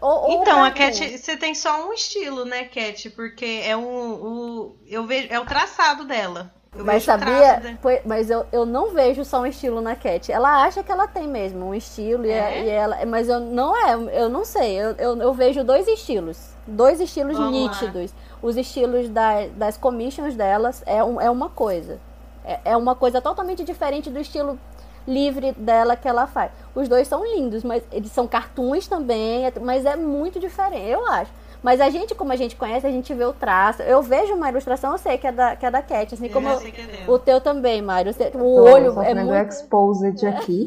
Ou, 0.00 0.42
então, 0.42 0.62
a 0.62 0.70
Cat, 0.70 1.18
você 1.18 1.36
tem 1.36 1.54
só 1.54 1.88
um 1.88 1.92
estilo, 1.92 2.44
né, 2.44 2.64
Cat? 2.64 3.10
Porque 3.10 3.62
é 3.64 3.76
um, 3.76 4.12
o, 4.12 4.76
eu 4.86 5.04
vejo, 5.06 5.28
é 5.30 5.40
o 5.40 5.44
traçado 5.46 6.04
dela. 6.04 6.52
Eu 6.74 6.84
mas 6.84 7.04
sabia? 7.04 7.78
Foi, 7.80 8.00
mas 8.04 8.28
eu, 8.28 8.44
eu 8.50 8.66
não 8.66 8.92
vejo 8.92 9.24
só 9.24 9.40
um 9.40 9.46
estilo 9.46 9.80
na 9.80 9.94
Cat. 9.94 10.30
Ela 10.30 10.64
acha 10.64 10.82
que 10.82 10.90
ela 10.90 11.06
tem 11.06 11.28
mesmo 11.28 11.66
um 11.66 11.74
estilo, 11.74 12.26
é? 12.26 12.62
e, 12.62 12.64
e, 12.64 12.68
ela, 12.68 13.04
mas 13.06 13.28
eu 13.28 13.38
não 13.38 13.76
é, 13.76 13.94
eu 14.20 14.28
não 14.28 14.44
sei. 14.44 14.74
Eu, 14.74 14.90
eu, 14.92 15.16
eu 15.18 15.32
vejo 15.32 15.62
dois 15.62 15.86
estilos. 15.86 16.54
Dois 16.66 17.00
estilos 17.00 17.36
Vamos 17.36 17.52
nítidos. 17.52 18.10
Lá. 18.10 18.18
Os 18.42 18.56
estilos 18.56 19.08
da, 19.08 19.46
das 19.54 19.76
commissions 19.76 20.34
delas 20.34 20.82
é, 20.84 21.02
um, 21.02 21.20
é 21.20 21.30
uma 21.30 21.48
coisa. 21.48 21.98
É, 22.44 22.60
é 22.64 22.76
uma 22.76 22.94
coisa 22.94 23.20
totalmente 23.20 23.62
diferente 23.62 24.10
do 24.10 24.18
estilo 24.18 24.58
livre 25.06 25.52
dela 25.52 25.96
que 25.96 26.08
ela 26.08 26.26
faz. 26.26 26.50
Os 26.74 26.88
dois 26.88 27.06
são 27.06 27.24
lindos, 27.24 27.62
mas 27.62 27.82
eles 27.92 28.10
são 28.10 28.26
cartoons 28.26 28.88
também, 28.88 29.44
mas 29.62 29.84
é 29.84 29.96
muito 29.96 30.40
diferente, 30.40 30.88
eu 30.88 31.06
acho. 31.06 31.30
Mas 31.64 31.80
a 31.80 31.88
gente, 31.88 32.14
como 32.14 32.30
a 32.30 32.36
gente 32.36 32.56
conhece, 32.56 32.86
a 32.86 32.90
gente 32.90 33.14
vê 33.14 33.24
o 33.24 33.32
traço. 33.32 33.80
Eu 33.80 34.02
vejo 34.02 34.34
uma 34.34 34.50
ilustração, 34.50 34.92
eu 34.92 34.98
sei 34.98 35.16
que 35.16 35.26
é 35.26 35.32
da, 35.32 35.56
que 35.56 35.64
é 35.64 35.70
da 35.70 35.80
Cat, 35.80 36.14
assim 36.14 36.28
como 36.28 36.46
eu, 36.46 36.60
o 37.08 37.18
teu 37.18 37.40
também, 37.40 37.80
Mário. 37.80 38.14
O 38.34 38.64
olho 38.64 39.00
é 39.00 39.14
muito... 39.14 39.48
exposed 39.48 40.26
aqui, 40.26 40.66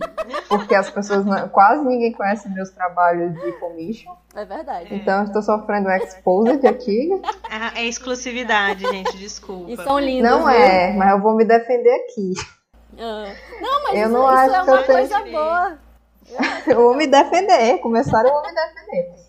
porque 0.49 0.73
as 0.73 0.89
pessoas, 0.89 1.23
não, 1.23 1.47
quase 1.49 1.85
ninguém 1.85 2.11
conhece 2.13 2.49
meus 2.49 2.71
trabalhos 2.71 3.31
de 3.35 3.51
commission. 3.59 4.11
É 4.33 4.43
verdade. 4.43 4.87
Então 4.91 5.19
eu 5.19 5.25
estou 5.25 5.43
sofrendo 5.43 5.87
exposed 5.91 6.65
aqui. 6.65 7.09
Ah, 7.47 7.73
é 7.75 7.85
exclusividade, 7.85 8.83
gente, 8.89 9.15
desculpa. 9.17 9.69
E 9.69 9.77
são 9.77 9.99
lindos. 9.99 10.27
Não 10.27 10.39
viu? 10.39 10.49
é, 10.49 10.93
mas 10.93 11.11
eu 11.11 11.21
vou 11.21 11.35
me 11.35 11.45
defender 11.45 11.91
aqui. 11.91 12.33
Ah. 12.97 13.31
Não, 13.61 13.83
mas 13.83 13.93
eu 13.93 14.01
isso, 14.01 14.09
não 14.09 14.23
isso 14.23 14.39
acho 14.39 14.55
é 14.55 14.61
uma 14.63 14.83
coisa 14.83 15.21
tenho... 15.21 15.31
boa. 15.31 15.77
Eu 16.65 16.81
vou 16.81 16.97
me 16.97 17.05
defender, 17.05 17.77
começaram, 17.81 18.27
eu 18.27 18.33
vou 18.33 18.41
me 18.41 18.51
defender. 18.51 19.26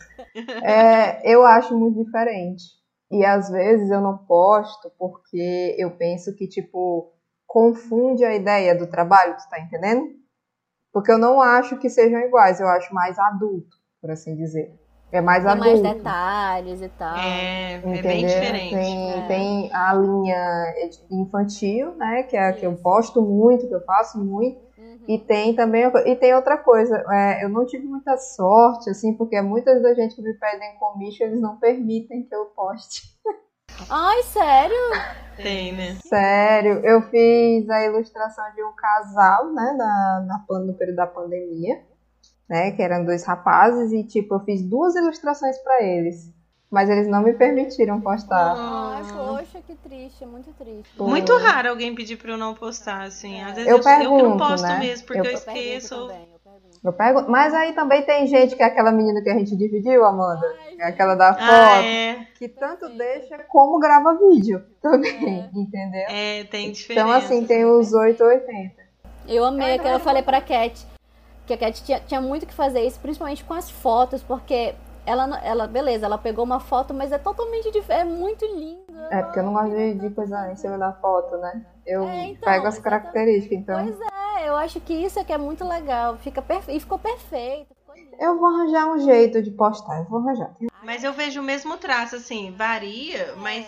É, 0.62 1.30
eu 1.32 1.44
acho 1.44 1.76
muito 1.78 2.04
diferente. 2.04 2.62
E 3.10 3.24
às 3.24 3.48
vezes 3.50 3.90
eu 3.90 4.00
não 4.00 4.18
posto 4.18 4.90
porque 4.98 5.74
eu 5.78 5.90
penso 5.96 6.34
que, 6.34 6.46
tipo, 6.46 7.12
confunde 7.46 8.24
a 8.24 8.34
ideia 8.34 8.74
do 8.76 8.86
trabalho, 8.86 9.36
tu 9.36 9.48
tá 9.48 9.58
entendendo? 9.58 10.04
Porque 10.92 11.10
eu 11.10 11.18
não 11.18 11.40
acho 11.40 11.78
que 11.78 11.88
sejam 11.88 12.20
iguais, 12.20 12.60
eu 12.60 12.68
acho 12.68 12.92
mais 12.94 13.18
adulto, 13.18 13.76
por 14.00 14.10
assim 14.10 14.34
dizer. 14.36 14.74
É 15.10 15.22
mais 15.22 15.42
Tem 15.42 15.52
adulto. 15.52 15.68
mais 15.70 15.80
detalhes 15.96 16.82
e 16.82 16.88
tal. 16.90 17.16
É, 17.16 17.72
é 17.72 17.76
Entendeu? 17.78 18.02
bem 18.02 18.26
diferente. 18.26 18.74
Tem, 18.74 19.10
É. 19.12 19.26
tem 19.26 19.70
a 19.74 19.94
linha 19.94 20.74
infantil, 21.10 21.94
né? 21.96 22.24
Que 22.24 22.36
é 22.36 22.48
a 22.48 22.52
que 22.52 22.66
eu 22.66 22.76
posto 22.76 23.22
muito, 23.22 23.66
que 23.66 23.74
eu 23.74 23.82
faço 23.86 24.22
muito. 24.22 24.60
E 25.08 25.18
tem 25.18 25.54
também 25.54 25.90
e 26.04 26.16
tem 26.16 26.34
outra 26.34 26.58
coisa. 26.58 27.02
é, 27.10 27.42
eu 27.42 27.48
não 27.48 27.64
tive 27.64 27.86
muita 27.86 28.18
sorte, 28.18 28.90
assim, 28.90 29.14
porque 29.14 29.40
muitas 29.40 29.82
da 29.82 29.94
gente 29.94 30.14
que 30.14 30.20
me 30.20 30.34
pedem 30.34 30.76
commission, 30.78 31.24
eles 31.24 31.40
não 31.40 31.56
permitem 31.56 32.24
que 32.24 32.34
eu 32.34 32.44
poste. 32.54 33.04
Ai, 33.88 34.22
sério? 34.24 34.76
Tem, 35.34 35.72
né? 35.72 35.96
Sério, 36.06 36.84
eu 36.84 37.00
fiz 37.02 37.70
a 37.70 37.86
ilustração 37.86 38.44
de 38.54 38.62
um 38.62 38.74
casal, 38.74 39.50
né? 39.54 39.74
Na, 39.78 40.26
na, 40.26 40.58
no 40.60 40.74
período 40.74 40.96
da 40.96 41.06
pandemia, 41.06 41.82
né? 42.46 42.72
Que 42.72 42.82
eram 42.82 43.06
dois 43.06 43.24
rapazes, 43.24 43.92
e 43.92 44.04
tipo, 44.04 44.34
eu 44.34 44.40
fiz 44.40 44.62
duas 44.62 44.94
ilustrações 44.94 45.56
pra 45.58 45.82
eles. 45.82 46.34
Mas 46.70 46.90
eles 46.90 47.08
não 47.08 47.22
me 47.22 47.32
permitiram 47.32 47.98
postar. 48.00 48.54
Ah. 48.56 49.00
poxa, 49.16 49.58
que 49.66 49.74
triste, 49.76 50.26
muito 50.26 50.52
triste. 50.52 50.90
Pô. 50.98 51.06
Muito 51.06 51.34
raro 51.38 51.70
alguém 51.70 51.94
pedir 51.94 52.16
pra 52.16 52.32
eu 52.32 52.36
não 52.36 52.52
postar, 52.54 53.02
assim. 53.04 53.40
Às 53.42 53.54
vezes 53.54 53.66
Eu 53.70 53.76
eu, 53.76 53.76
eu 53.78 53.82
que 53.82 53.88
não 53.88 53.98
pergunto, 53.98 54.38
posto 54.38 54.66
né? 54.66 54.78
mesmo, 54.78 55.06
porque 55.06 55.20
Eu- 55.20 55.24
eu, 55.24 55.30
Eu 55.32 55.40
pergunto 55.40 55.58
esqueço. 55.66 55.94
também, 55.96 56.28
eu 56.32 56.38
pergunto. 56.44 56.78
Eu 56.84 56.92
pego, 56.92 57.24
mas 57.30 57.54
aí 57.54 57.72
também 57.72 58.02
tem 58.02 58.26
gente 58.26 58.54
que 58.54 58.62
é 58.62 58.66
aquela 58.66 58.92
menina 58.92 59.22
que 59.22 59.30
a 59.30 59.34
gente 59.38 59.56
dividiu, 59.56 60.04
Amanda. 60.04 60.46
Ai, 60.66 60.76
É 60.78 60.84
aquela 60.88 61.14
da 61.14 61.32
foto. 61.32 61.42
Ah, 61.42 61.82
é. 61.82 62.26
Que 62.38 62.46
tanto 62.48 62.88
deixa 62.90 63.38
como 63.48 63.78
grava 63.80 64.14
vídeo 64.28 64.62
também, 64.82 65.48
entendeu? 65.54 66.06
É, 66.08 66.44
tem 66.44 66.70
diferença. 66.70 67.06
Então, 67.06 67.10
assim, 67.16 67.46
tem 67.46 67.64
os 67.64 67.92
8 67.94 68.22
ou 68.22 68.28
80. 68.28 68.74
Eu 69.26 69.44
amei 69.44 69.74
aquela, 69.74 69.96
eu 69.96 70.00
falei 70.00 70.22
pra 70.22 70.40
Cat 70.42 70.86
que 71.46 71.52
a 71.54 71.56
Cat 71.56 71.82
tinha, 71.82 71.98
tinha 72.00 72.20
muito 72.20 72.44
que 72.46 72.52
fazer 72.52 72.82
isso, 72.82 73.00
principalmente 73.00 73.42
com 73.42 73.54
as 73.54 73.70
fotos, 73.70 74.22
porque 74.22 74.74
ela, 75.08 75.40
ela, 75.42 75.66
beleza, 75.66 76.06
ela 76.06 76.18
pegou 76.18 76.44
uma 76.44 76.60
foto, 76.60 76.92
mas 76.92 77.10
é 77.10 77.18
totalmente 77.18 77.70
diferente, 77.70 78.02
é 78.02 78.04
muito 78.04 78.44
linda. 78.44 79.08
É, 79.10 79.22
porque 79.22 79.38
eu 79.38 79.42
não 79.42 79.54
gosto 79.54 79.74
de, 79.74 79.94
de 79.94 80.10
coisa 80.10 80.52
em 80.52 80.56
cima 80.56 80.76
da 80.76 80.92
foto, 80.92 81.36
né? 81.38 81.64
Eu 81.86 82.04
É, 82.04 82.24
então, 82.26 82.52
pego 82.52 82.66
as 82.66 82.78
características, 82.78 83.58
então. 83.58 83.84
Pois 83.84 84.00
é, 84.00 84.48
eu 84.48 84.56
acho 84.56 84.78
que 84.80 84.92
isso 84.92 85.18
é 85.18 85.24
que 85.24 85.32
é 85.32 85.38
muito 85.38 85.66
legal, 85.66 86.16
fica 86.18 86.42
perfe... 86.42 86.72
e 86.72 86.78
ficou 86.80 86.98
perfeito. 86.98 87.74
Ficou 87.74 87.94
lindo. 87.94 88.16
Eu 88.20 88.38
vou 88.38 88.48
arranjar 88.48 88.86
um 88.86 88.98
jeito 88.98 89.42
de 89.42 89.50
postar, 89.50 89.98
eu 89.98 90.04
vou 90.04 90.20
arranjar. 90.20 90.54
Mas 90.82 91.02
eu 91.02 91.12
vejo 91.12 91.40
o 91.40 91.44
mesmo 91.44 91.76
traço, 91.78 92.16
assim, 92.16 92.52
varia, 92.52 93.34
mas 93.36 93.66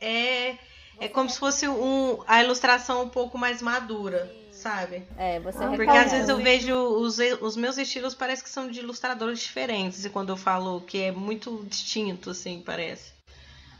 é, 0.00 0.56
é 1.00 1.08
como 1.08 1.28
se 1.28 1.38
fosse 1.38 1.68
um, 1.68 2.18
a 2.26 2.42
ilustração 2.42 3.02
um 3.02 3.08
pouco 3.08 3.36
mais 3.36 3.60
madura, 3.60 4.30
sabe? 4.60 5.02
É, 5.16 5.40
você 5.40 5.64
Ah, 5.64 5.68
Porque 5.68 5.90
às 5.90 6.12
vezes 6.12 6.28
eu 6.28 6.36
vejo 6.38 6.74
os, 6.74 7.18
os 7.40 7.56
meus 7.56 7.78
estilos 7.78 8.14
parece 8.14 8.42
que 8.42 8.50
são 8.50 8.68
de 8.70 8.80
ilustradores 8.80 9.40
diferentes, 9.40 10.04
e 10.04 10.10
quando 10.10 10.30
eu 10.30 10.36
falo 10.36 10.80
que 10.82 10.98
é 11.02 11.10
muito 11.12 11.64
distinto, 11.68 12.30
assim, 12.30 12.62
parece. 12.64 13.12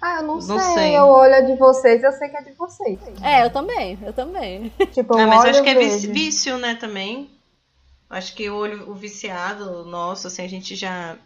Ah, 0.00 0.16
eu 0.20 0.22
não, 0.22 0.34
Não 0.36 0.58
sei. 0.58 0.74
sei. 0.74 0.96
Eu 0.96 1.08
olho 1.08 1.34
a 1.34 1.40
de 1.42 1.54
vocês, 1.56 2.02
eu 2.02 2.12
sei 2.12 2.28
que 2.30 2.36
é 2.36 2.42
de 2.42 2.52
vocês. 2.52 2.98
É, 3.22 3.44
eu 3.44 3.50
também, 3.50 3.98
eu 4.02 4.12
também. 4.12 4.72
Tipo, 4.92 5.14
eu 5.14 5.20
Ah, 5.20 5.26
mas 5.26 5.44
acho 5.44 5.62
que 5.62 5.68
é 5.68 5.74
vejo. 5.74 6.12
vício, 6.12 6.58
né, 6.58 6.74
também. 6.74 7.30
Acho 8.08 8.34
que 8.34 8.48
o 8.50 8.56
olho 8.56 8.90
o 8.90 8.94
viciado 8.94 9.84
nosso, 9.84 10.26
assim, 10.26 10.42
a 10.42 10.48
gente 10.48 10.74
já 10.74 11.16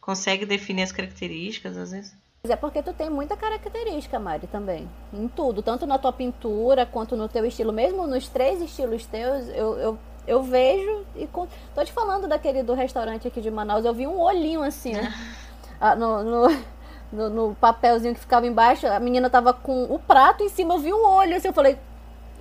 consegue 0.00 0.44
definir 0.44 0.82
as 0.82 0.92
características, 0.92 1.76
às 1.76 1.92
vezes. 1.92 2.14
Mas 2.46 2.50
é 2.52 2.54
porque 2.54 2.80
tu 2.80 2.92
tem 2.92 3.10
muita 3.10 3.36
característica, 3.36 4.20
Mari, 4.20 4.46
também. 4.46 4.88
Em 5.12 5.26
tudo. 5.26 5.62
Tanto 5.62 5.84
na 5.84 5.98
tua 5.98 6.12
pintura, 6.12 6.86
quanto 6.86 7.16
no 7.16 7.28
teu 7.28 7.44
estilo. 7.44 7.72
Mesmo 7.72 8.06
nos 8.06 8.28
três 8.28 8.62
estilos 8.62 9.04
teus, 9.04 9.48
eu, 9.48 9.76
eu, 9.80 9.98
eu 10.28 10.42
vejo 10.44 11.04
e... 11.16 11.26
Tô 11.26 11.84
te 11.84 11.92
falando 11.92 12.28
daquele 12.28 12.62
do 12.62 12.72
restaurante 12.72 13.26
aqui 13.26 13.40
de 13.40 13.50
Manaus. 13.50 13.84
Eu 13.84 13.92
vi 13.92 14.06
um 14.06 14.20
olhinho 14.20 14.62
assim, 14.62 14.92
né? 14.92 15.12
Ah, 15.80 15.94
no, 15.96 16.22
no, 16.22 16.56
no- 17.12 17.28
no 17.28 17.54
papelzinho 17.56 18.14
que 18.14 18.20
ficava 18.20 18.46
embaixo. 18.46 18.86
A 18.86 19.00
menina 19.00 19.28
tava 19.28 19.52
com 19.52 19.84
o 19.92 19.98
prato 19.98 20.42
em 20.44 20.48
cima. 20.48 20.74
Eu 20.74 20.78
vi 20.78 20.92
um 20.94 21.04
olho 21.04 21.34
assim. 21.36 21.48
Eu 21.48 21.52
falei... 21.52 21.76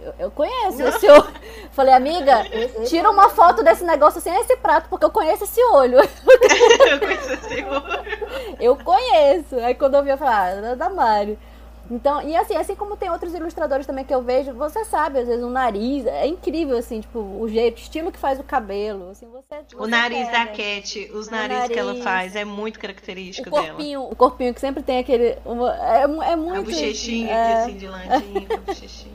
Eu, 0.05 0.13
eu 0.19 0.31
conheço 0.31 0.81
esse 0.83 1.09
olho. 1.09 1.33
Falei, 1.71 1.93
amiga, 1.93 2.43
tira 2.87 3.09
uma 3.09 3.29
foto 3.29 3.63
desse 3.63 3.83
negócio 3.83 4.21
sem 4.21 4.33
esse 4.39 4.55
prato, 4.57 4.87
porque 4.89 5.05
eu 5.05 5.09
conheço 5.11 5.43
esse 5.43 5.61
olho. 5.65 5.97
eu 5.99 6.99
conheço 6.99 7.33
esse 7.33 7.63
olho. 7.63 8.55
Eu 8.59 8.75
conheço. 8.77 9.55
Aí 9.59 9.73
quando 9.75 9.95
eu 9.95 10.03
vi, 10.03 10.09
eu 10.11 10.17
falei, 10.17 10.33
ah, 10.33 10.71
é 10.71 10.75
da 10.75 10.89
Mari. 10.89 11.37
Então, 11.89 12.19
e 12.27 12.35
assim, 12.35 12.55
assim 12.55 12.73
como 12.75 12.97
tem 12.97 13.11
outros 13.11 13.33
ilustradores 13.35 13.85
também 13.85 14.03
que 14.03 14.13
eu 14.13 14.21
vejo, 14.21 14.53
você 14.53 14.83
sabe, 14.85 15.19
às 15.19 15.27
vezes 15.27 15.43
o 15.43 15.49
nariz, 15.49 16.05
é 16.07 16.25
incrível, 16.25 16.75
assim, 16.77 16.99
tipo, 16.99 17.19
o 17.19 17.47
jeito, 17.47 17.77
o 17.77 17.81
estilo 17.81 18.11
que 18.11 18.17
faz 18.17 18.39
o 18.39 18.43
cabelo, 18.43 19.11
assim, 19.11 19.27
você... 19.27 19.55
O 19.75 19.77
você 19.77 19.91
nariz 19.91 20.31
da. 20.31 20.47
Cat, 20.47 21.11
os 21.13 21.27
O 21.27 21.31
narizes 21.31 21.67
que 21.69 21.77
ela 21.77 21.89
nariz. 21.89 22.03
faz, 22.03 22.35
é 22.35 22.43
muito 22.43 22.77
O 22.77 22.79
característico 22.79 23.51
dela. 23.51 23.67
corpinho, 23.67 24.01
o 24.01 24.15
corpinho 24.15 24.53
que 24.53 24.61
sempre 24.61 24.81
tem 24.81 24.97
aquele... 24.97 25.37
uma- 25.45 25.75
é, 25.75 26.01
é 26.31 26.35
muito... 26.35 26.57
A 26.57 26.61
bochechinha 26.63 27.31
é, 27.31 27.53
aqui, 27.53 27.61
assim, 27.61 27.77
de 27.77 27.87
ladinho, 27.87 28.47
a 28.51 28.57
bochechinha. 28.57 29.14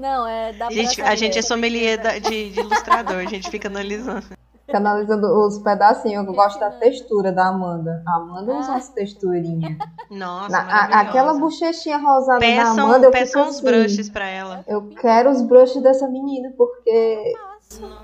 Não, 0.00 0.26
é... 0.26 0.52
Dá 0.54 0.64
A 0.66 0.68
pra 0.68 0.76
gente, 0.76 1.02
a 1.02 1.14
gente 1.14 1.38
é 1.38 1.42
sommelier 1.42 1.98
da- 2.02 2.18
de, 2.18 2.50
de 2.50 2.60
ilustrador, 2.60 3.16
a 3.18 3.24
gente 3.26 3.50
fica 3.50 3.68
analisando. 3.68 4.22
Fica 4.66 4.78
analisando 4.78 5.26
os 5.46 5.58
pedacinhos. 5.58 6.24
Eu 6.26 6.32
gosto 6.32 6.58
da 6.60 6.70
textura 6.70 7.32
da 7.32 7.48
Amanda. 7.48 8.02
A 8.06 8.16
Amanda 8.16 8.54
usa 8.54 8.68
Ah. 8.68 8.74
umas 8.74 8.88
texturinhas. 8.90 9.76
Nossa, 10.10 10.48
Na- 10.48 10.60
a- 10.62 11.00
aquela 11.00 11.34
bochechinha 11.34 11.98
rosada 11.98 12.38
da 12.38 12.46
Peçam, 12.46 12.86
Amanda, 12.86 13.06
eu 13.06 13.10
peçam 13.10 13.42
uns 13.42 13.56
assim, 13.56 13.64
brushes 13.64 14.08
pra 14.08 14.26
ela. 14.28 14.64
Eu 14.68 14.88
quero 15.00 15.28
os 15.30 15.42
brushes 15.42 15.82
dessa 15.82 16.06
menina, 16.08 16.52
porque. 16.56 17.32
Nossa, 17.80 18.00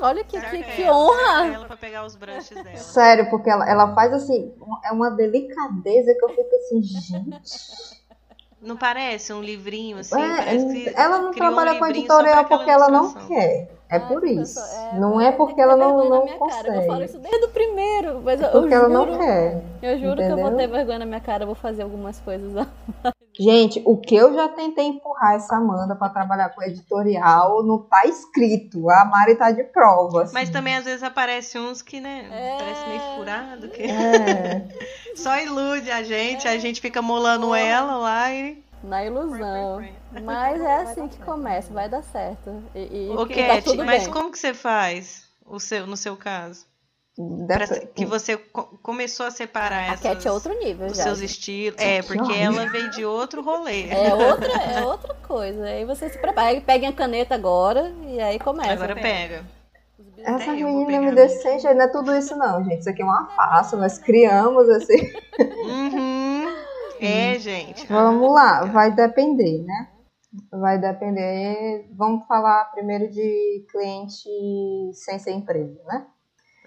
Olha 0.00 0.24
que, 0.24 0.40
que, 0.40 0.62
que 0.64 0.82
ela, 0.82 0.96
honra! 0.96 1.46
ela 1.46 1.66
pra 1.66 1.76
pegar 1.76 2.04
os 2.06 2.14
brushes 2.16 2.50
dela. 2.62 2.76
Sério, 2.76 3.30
porque 3.30 3.48
ela, 3.50 3.68
ela 3.68 3.94
faz 3.94 4.12
assim. 4.12 4.52
É 4.84 4.92
uma 4.92 5.10
delicadeza 5.10 6.14
que 6.14 6.24
eu 6.24 6.28
fico 6.30 6.56
assim, 6.56 6.82
gente. 6.82 8.01
Não 8.62 8.76
parece 8.76 9.32
um 9.32 9.42
livrinho 9.42 9.98
assim? 9.98 10.14
É, 10.14 10.36
parece 10.36 10.66
que 10.72 10.88
ela 10.94 11.18
não 11.18 11.32
criou 11.32 11.50
um 11.50 11.54
trabalha 11.54 11.78
com 11.78 11.86
editorial 11.86 12.44
porque 12.44 12.70
ela 12.70 12.88
não 12.88 13.12
quer. 13.26 13.68
É 13.88 13.98
por 13.98 14.24
isso. 14.26 14.60
pessoa, 14.60 14.92
não 14.94 15.20
é 15.20 15.32
porque 15.32 15.54
que 15.54 15.60
ela 15.60 15.76
não, 15.76 15.96
vergonha 15.96 16.10
na 16.10 16.16
não 16.16 16.24
minha 16.24 16.38
cara. 16.38 16.68
Eu 16.68 16.82
falo 16.86 17.00
consegue. 17.00 17.04
isso 17.04 17.18
desde 17.18 17.44
o 17.44 17.48
primeiro, 17.50 18.20
mas 18.22 18.40
eu, 18.40 18.48
Porque 18.50 18.72
eu 18.72 18.78
ela 18.78 18.88
juro, 18.88 19.12
não 19.12 19.18
quer. 19.18 19.62
eu 19.82 19.98
juro 19.98 20.22
que 20.24 20.30
eu 20.30 20.38
vou 20.38 20.50
entendeu? 20.50 20.56
ter 20.56 20.66
vergonha 20.68 20.98
na 21.00 21.06
minha 21.06 21.20
cara, 21.20 21.42
eu 21.42 21.46
vou 21.46 21.54
fazer 21.56 21.82
algumas 21.82 22.18
coisas 22.20 22.52
lá. 22.54 22.66
Gente, 23.38 23.82
o 23.86 23.96
que 23.96 24.14
eu 24.14 24.34
já 24.34 24.48
tentei 24.48 24.84
empurrar 24.84 25.34
essa 25.34 25.56
Amanda 25.56 25.96
pra 25.96 26.08
trabalhar 26.10 26.50
com 26.50 26.62
editorial 26.62 27.62
não 27.62 27.78
tá 27.78 28.04
escrito. 28.06 28.90
A 28.90 29.04
Mari 29.06 29.36
tá 29.36 29.50
de 29.50 29.64
prova. 29.64 30.24
assim. 30.24 30.34
Mas 30.34 30.50
também 30.50 30.76
às 30.76 30.84
vezes 30.84 31.02
aparece 31.02 31.58
uns 31.58 31.80
que, 31.80 32.00
né, 32.00 32.28
É. 32.30 32.58
parece 32.58 32.88
meio 32.88 33.00
furado, 33.16 33.68
que 33.68 33.82
É. 33.82 34.68
só 35.16 35.38
ilude 35.38 35.90
a 35.90 36.02
gente, 36.02 36.46
a 36.46 36.58
gente 36.58 36.80
fica 36.80 37.00
molando 37.00 37.54
ela 37.54 37.96
lá 37.96 38.32
e... 38.32 38.62
Na 38.82 39.04
ilusão. 39.04 39.80
Mas 40.24 40.60
é 40.60 40.74
assim 40.82 41.06
que 41.06 41.18
começa, 41.22 41.72
vai 41.72 41.88
dar 41.88 42.02
certo. 42.02 42.62
E, 42.74 43.06
e, 43.06 43.10
Ô, 43.10 43.24
e 43.26 43.74
tá 43.76 43.84
mas 43.84 44.04
bem. 44.04 44.12
como 44.12 44.30
que 44.30 44.38
você 44.38 44.52
faz 44.52 45.24
o 45.46 45.60
seu, 45.60 45.86
no 45.86 45.96
seu 45.96 46.16
caso? 46.16 46.66
Pra- 47.46 47.66
que 47.94 48.06
você 48.06 48.36
co- 48.38 48.78
começou 48.82 49.26
a 49.26 49.30
separar 49.30 49.80
A 49.80 49.86
essas, 49.92 50.00
Cat 50.00 50.26
é 50.26 50.32
outro 50.32 50.58
nível 50.58 50.86
os 50.86 50.96
já. 50.96 51.02
seus 51.04 51.20
estilos. 51.20 51.80
É, 51.80 52.00
porque 52.02 52.32
ela 52.32 52.64
veio 52.72 52.90
de 52.90 53.04
outro 53.04 53.42
rolê. 53.42 53.88
É 53.90 54.14
outra, 54.14 54.50
é 54.50 54.82
outra 54.82 55.14
coisa. 55.26 55.62
Aí 55.64 55.84
você 55.84 56.08
se 56.08 56.18
prepara. 56.18 56.48
Aí 56.48 56.60
peguem 56.62 56.88
a 56.88 56.92
caneta 56.92 57.34
agora 57.34 57.92
e 58.06 58.18
aí 58.18 58.38
começa. 58.38 58.72
Agora 58.72 58.94
pega. 58.94 59.44
Essa 60.18 60.52
menina 60.52 61.00
me 61.00 61.08
a 61.08 61.14
decente, 61.14 61.64
não 61.64 61.82
é 61.82 61.88
tudo 61.88 62.14
isso 62.14 62.36
não, 62.36 62.62
gente. 62.64 62.80
Isso 62.80 62.88
aqui 62.90 63.02
é 63.02 63.04
uma 63.04 63.28
farsa, 63.30 63.76
nós 63.76 63.98
criamos 63.98 64.68
assim. 64.70 65.12
Uhum. 65.64 66.62
É, 67.04 67.36
gente. 67.36 67.84
Vamos 67.88 68.32
lá, 68.32 68.64
vai 68.66 68.92
depender, 68.92 69.64
né? 69.64 69.88
Vai 70.52 70.78
depender. 70.78 71.88
Vamos 71.96 72.24
falar 72.28 72.66
primeiro 72.66 73.10
de 73.10 73.66
cliente 73.72 74.28
sem 74.94 75.18
ser 75.18 75.32
empresa, 75.32 75.82
né? 75.84 76.06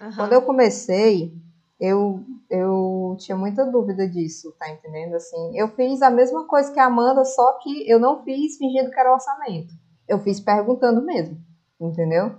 Aham. 0.00 0.16
Quando 0.16 0.32
eu 0.32 0.42
comecei, 0.42 1.32
eu, 1.80 2.20
eu 2.50 3.16
tinha 3.18 3.36
muita 3.36 3.64
dúvida 3.64 4.08
disso, 4.08 4.54
tá 4.58 4.70
entendendo? 4.70 5.14
Assim, 5.14 5.58
eu 5.58 5.68
fiz 5.68 6.02
a 6.02 6.10
mesma 6.10 6.46
coisa 6.46 6.72
que 6.72 6.80
a 6.80 6.86
Amanda, 6.86 7.24
só 7.24 7.58
que 7.62 7.90
eu 7.90 7.98
não 7.98 8.22
fiz 8.24 8.56
fingindo 8.56 8.90
que 8.90 9.00
era 9.00 9.12
orçamento. 9.12 9.72
Eu 10.08 10.18
fiz 10.20 10.40
perguntando 10.40 11.04
mesmo, 11.04 11.36
entendeu? 11.80 12.36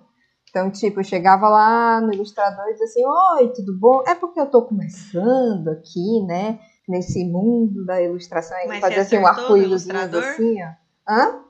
Então, 0.49 0.71
tipo, 0.71 1.01
eu 1.01 1.03
chegava 1.03 1.49
lá 1.49 2.01
no 2.01 2.13
ilustrador 2.13 2.65
e 2.67 2.71
dizia 2.71 2.85
assim, 2.85 3.05
oi, 3.05 3.53
tudo 3.53 3.77
bom? 3.77 4.01
É 4.07 4.15
porque 4.15 4.39
eu 4.39 4.49
tô 4.49 4.63
começando 4.63 5.67
aqui, 5.67 6.25
né? 6.25 6.59
Nesse 6.87 7.25
mundo 7.25 7.85
da 7.85 8.01
ilustração. 8.01 8.57
Aí 8.57 8.79
fazia 8.79 9.01
assim 9.01 9.17
um 9.17 9.27
arco-íris 9.27 9.87
assim, 10.13 10.55
ó. 10.63 11.11
Hã? 11.11 11.46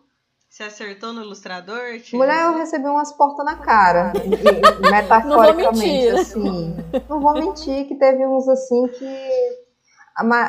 Você 0.57 0.63
acertou 0.63 1.13
no 1.13 1.21
ilustrador? 1.21 1.99
Tia? 2.01 2.17
Mulher, 2.17 2.45
eu 2.45 2.57
recebi 2.57 2.87
umas 2.87 3.11
portas 3.11 3.45
na 3.45 3.57
cara. 3.57 4.11
metaforicamente, 4.89 6.07
assim. 6.07 6.75
Não 7.07 7.21
vou 7.21 7.33
mentir 7.33 7.87
que 7.87 7.93
teve 7.93 8.25
uns 8.25 8.47
assim 8.47 8.87
que. 8.87 9.29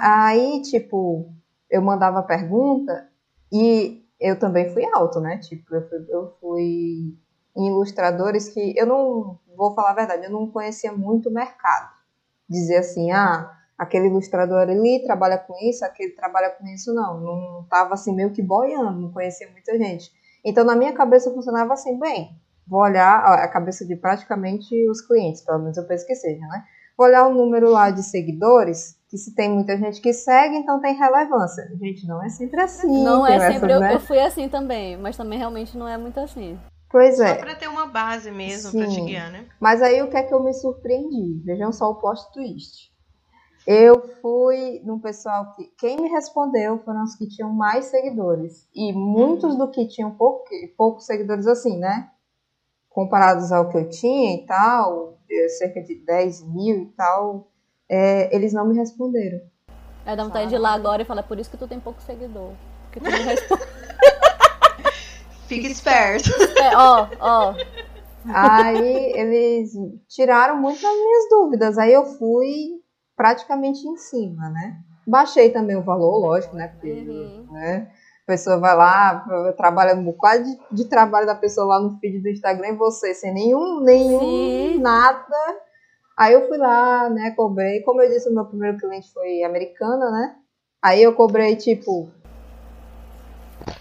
Aí, 0.00 0.62
tipo, 0.62 1.30
eu 1.68 1.82
mandava 1.82 2.22
pergunta 2.22 3.06
e 3.52 4.02
eu 4.18 4.38
também 4.38 4.72
fui 4.72 4.82
alto, 4.94 5.20
né? 5.20 5.40
Tipo, 5.40 5.74
eu 5.74 5.86
fui, 5.86 6.06
eu 6.08 6.36
fui 6.40 7.14
em 7.54 7.68
ilustradores 7.68 8.48
que 8.48 8.72
eu 8.78 8.86
não 8.86 9.38
vou 9.54 9.74
falar 9.74 9.90
a 9.90 9.94
verdade, 9.94 10.24
eu 10.24 10.30
não 10.30 10.50
conhecia 10.50 10.90
muito 10.90 11.28
o 11.28 11.34
mercado. 11.34 11.92
Dizer 12.48 12.78
assim, 12.78 13.10
ah, 13.10 13.57
aquele 13.78 14.08
ilustrador 14.08 14.68
ali 14.68 15.02
trabalha 15.04 15.38
com 15.38 15.54
isso, 15.68 15.84
aquele 15.84 16.10
trabalha 16.10 16.50
com 16.50 16.66
isso, 16.66 16.92
não. 16.92 17.20
Não 17.20 17.66
tava 17.70 17.94
assim 17.94 18.14
meio 18.14 18.32
que 18.32 18.42
boiando, 18.42 19.00
não 19.00 19.12
conhecia 19.12 19.48
muita 19.50 19.78
gente. 19.78 20.10
Então, 20.44 20.64
na 20.64 20.74
minha 20.74 20.92
cabeça 20.92 21.32
funcionava 21.32 21.74
assim, 21.74 21.98
bem, 21.98 22.36
vou 22.66 22.80
olhar 22.80 23.18
a 23.18 23.48
cabeça 23.48 23.86
de 23.86 23.94
praticamente 23.96 24.74
os 24.90 25.00
clientes, 25.00 25.42
pelo 25.42 25.60
menos 25.60 25.76
eu 25.76 25.86
penso 25.86 26.06
que 26.06 26.14
seja, 26.14 26.40
né? 26.40 26.64
Vou 26.96 27.06
olhar 27.06 27.26
o 27.28 27.32
número 27.32 27.70
lá 27.70 27.90
de 27.90 28.02
seguidores, 28.02 28.98
que 29.08 29.16
se 29.16 29.34
tem 29.34 29.48
muita 29.48 29.76
gente 29.76 30.00
que 30.00 30.12
segue, 30.12 30.56
então 30.56 30.80
tem 30.80 30.94
relevância. 30.94 31.64
Gente, 31.80 32.06
não 32.08 32.22
é 32.22 32.28
sempre 32.28 32.60
assim. 32.60 33.04
Não 33.04 33.24
é 33.24 33.36
essas, 33.36 33.54
sempre. 33.54 33.72
Eu, 33.72 33.80
né? 33.80 33.94
eu 33.94 34.00
fui 34.00 34.18
assim 34.18 34.48
também, 34.48 34.96
mas 34.96 35.16
também 35.16 35.38
realmente 35.38 35.78
não 35.78 35.86
é 35.86 35.96
muito 35.96 36.18
assim. 36.18 36.58
Pois 36.90 37.16
Só 37.18 37.24
é. 37.24 37.34
pra 37.34 37.54
ter 37.54 37.68
uma 37.68 37.86
base 37.86 38.30
mesmo 38.30 38.72
pra 38.72 38.88
te 38.88 38.94
Sim. 38.94 39.04
guiar, 39.06 39.30
né? 39.30 39.46
Mas 39.60 39.80
aí 39.82 40.02
o 40.02 40.08
que 40.08 40.16
é 40.16 40.22
que 40.22 40.34
eu 40.34 40.42
me 40.42 40.52
surpreendi? 40.52 41.40
Vejam 41.44 41.70
só 41.70 41.90
o 41.90 41.96
plot 41.96 42.32
twist. 42.32 42.90
Eu 43.70 44.00
fui 44.22 44.80
no 44.82 44.98
pessoal 44.98 45.52
que. 45.52 45.66
Quem 45.76 46.00
me 46.00 46.08
respondeu 46.08 46.78
foram 46.78 47.02
os 47.02 47.14
que 47.16 47.28
tinham 47.28 47.52
mais 47.52 47.84
seguidores. 47.84 48.66
E 48.74 48.94
muitos 48.94 49.58
do 49.58 49.70
que 49.70 49.86
tinham 49.86 50.10
pouco, 50.12 50.44
poucos 50.74 51.04
seguidores, 51.04 51.46
assim, 51.46 51.76
né? 51.76 52.08
Comparados 52.88 53.52
ao 53.52 53.68
que 53.68 53.76
eu 53.76 53.90
tinha 53.90 54.36
e 54.36 54.46
tal, 54.46 55.18
eh, 55.30 55.48
cerca 55.50 55.82
de 55.82 55.96
10 55.96 56.44
mil 56.44 56.84
e 56.84 56.86
tal, 56.96 57.50
eh, 57.90 58.34
eles 58.34 58.54
não 58.54 58.66
me 58.66 58.74
responderam. 58.74 59.38
Aí 60.06 60.16
dá 60.16 60.24
vontade 60.24 60.48
de 60.48 60.54
ir 60.54 60.58
lá 60.58 60.72
agora 60.72 61.02
e 61.02 61.04
falar, 61.04 61.22
por 61.24 61.38
isso 61.38 61.50
que 61.50 61.58
tu 61.58 61.68
tem 61.68 61.78
pouco 61.78 62.00
seguidor. 62.00 62.52
Porque 62.84 63.00
tu 63.00 63.10
não 63.10 63.18
responde. 63.22 63.62
Fica 65.46 65.68
esperto. 65.68 66.30
É, 66.58 66.74
ó, 66.74 67.06
ó. 67.20 67.54
Aí 68.32 69.12
eles 69.14 69.72
tiraram 70.08 70.56
muitas 70.56 70.90
minhas 70.90 71.28
dúvidas. 71.28 71.76
Aí 71.76 71.92
eu 71.92 72.06
fui 72.06 72.78
praticamente 73.18 73.86
em 73.86 73.96
cima, 73.96 74.48
né? 74.48 74.78
Baixei 75.04 75.50
também 75.50 75.74
o 75.76 75.82
valor, 75.82 76.18
lógico, 76.18 76.54
né? 76.54 76.68
Porque, 76.68 76.90
Uhum. 76.92 77.48
né? 77.50 77.90
A 78.22 78.26
pessoa 78.26 78.58
vai 78.58 78.76
lá, 78.76 79.26
trabalha 79.56 79.94
um 79.96 80.04
bocado 80.04 80.44
de, 80.44 80.58
de 80.70 80.84
trabalho 80.84 81.26
da 81.26 81.34
pessoa 81.34 81.66
lá 81.66 81.80
no 81.80 81.98
feed 81.98 82.20
do 82.20 82.28
Instagram 82.28 82.68
e 82.68 82.76
você 82.76 83.12
sem 83.14 83.32
nenhum, 83.34 83.80
nenhum, 83.80 84.20
Sim. 84.20 84.78
nada. 84.80 85.56
Aí 86.16 86.34
eu 86.34 86.46
fui 86.46 86.58
lá, 86.58 87.08
né? 87.10 87.32
Cobrei. 87.32 87.80
Como 87.82 88.00
eu 88.02 88.08
disse, 88.08 88.28
o 88.28 88.34
meu 88.34 88.44
primeiro 88.44 88.76
cliente 88.78 89.12
foi 89.12 89.42
americana, 89.42 90.10
né? 90.10 90.36
Aí 90.82 91.02
eu 91.02 91.14
cobrei, 91.14 91.56
tipo. 91.56 92.10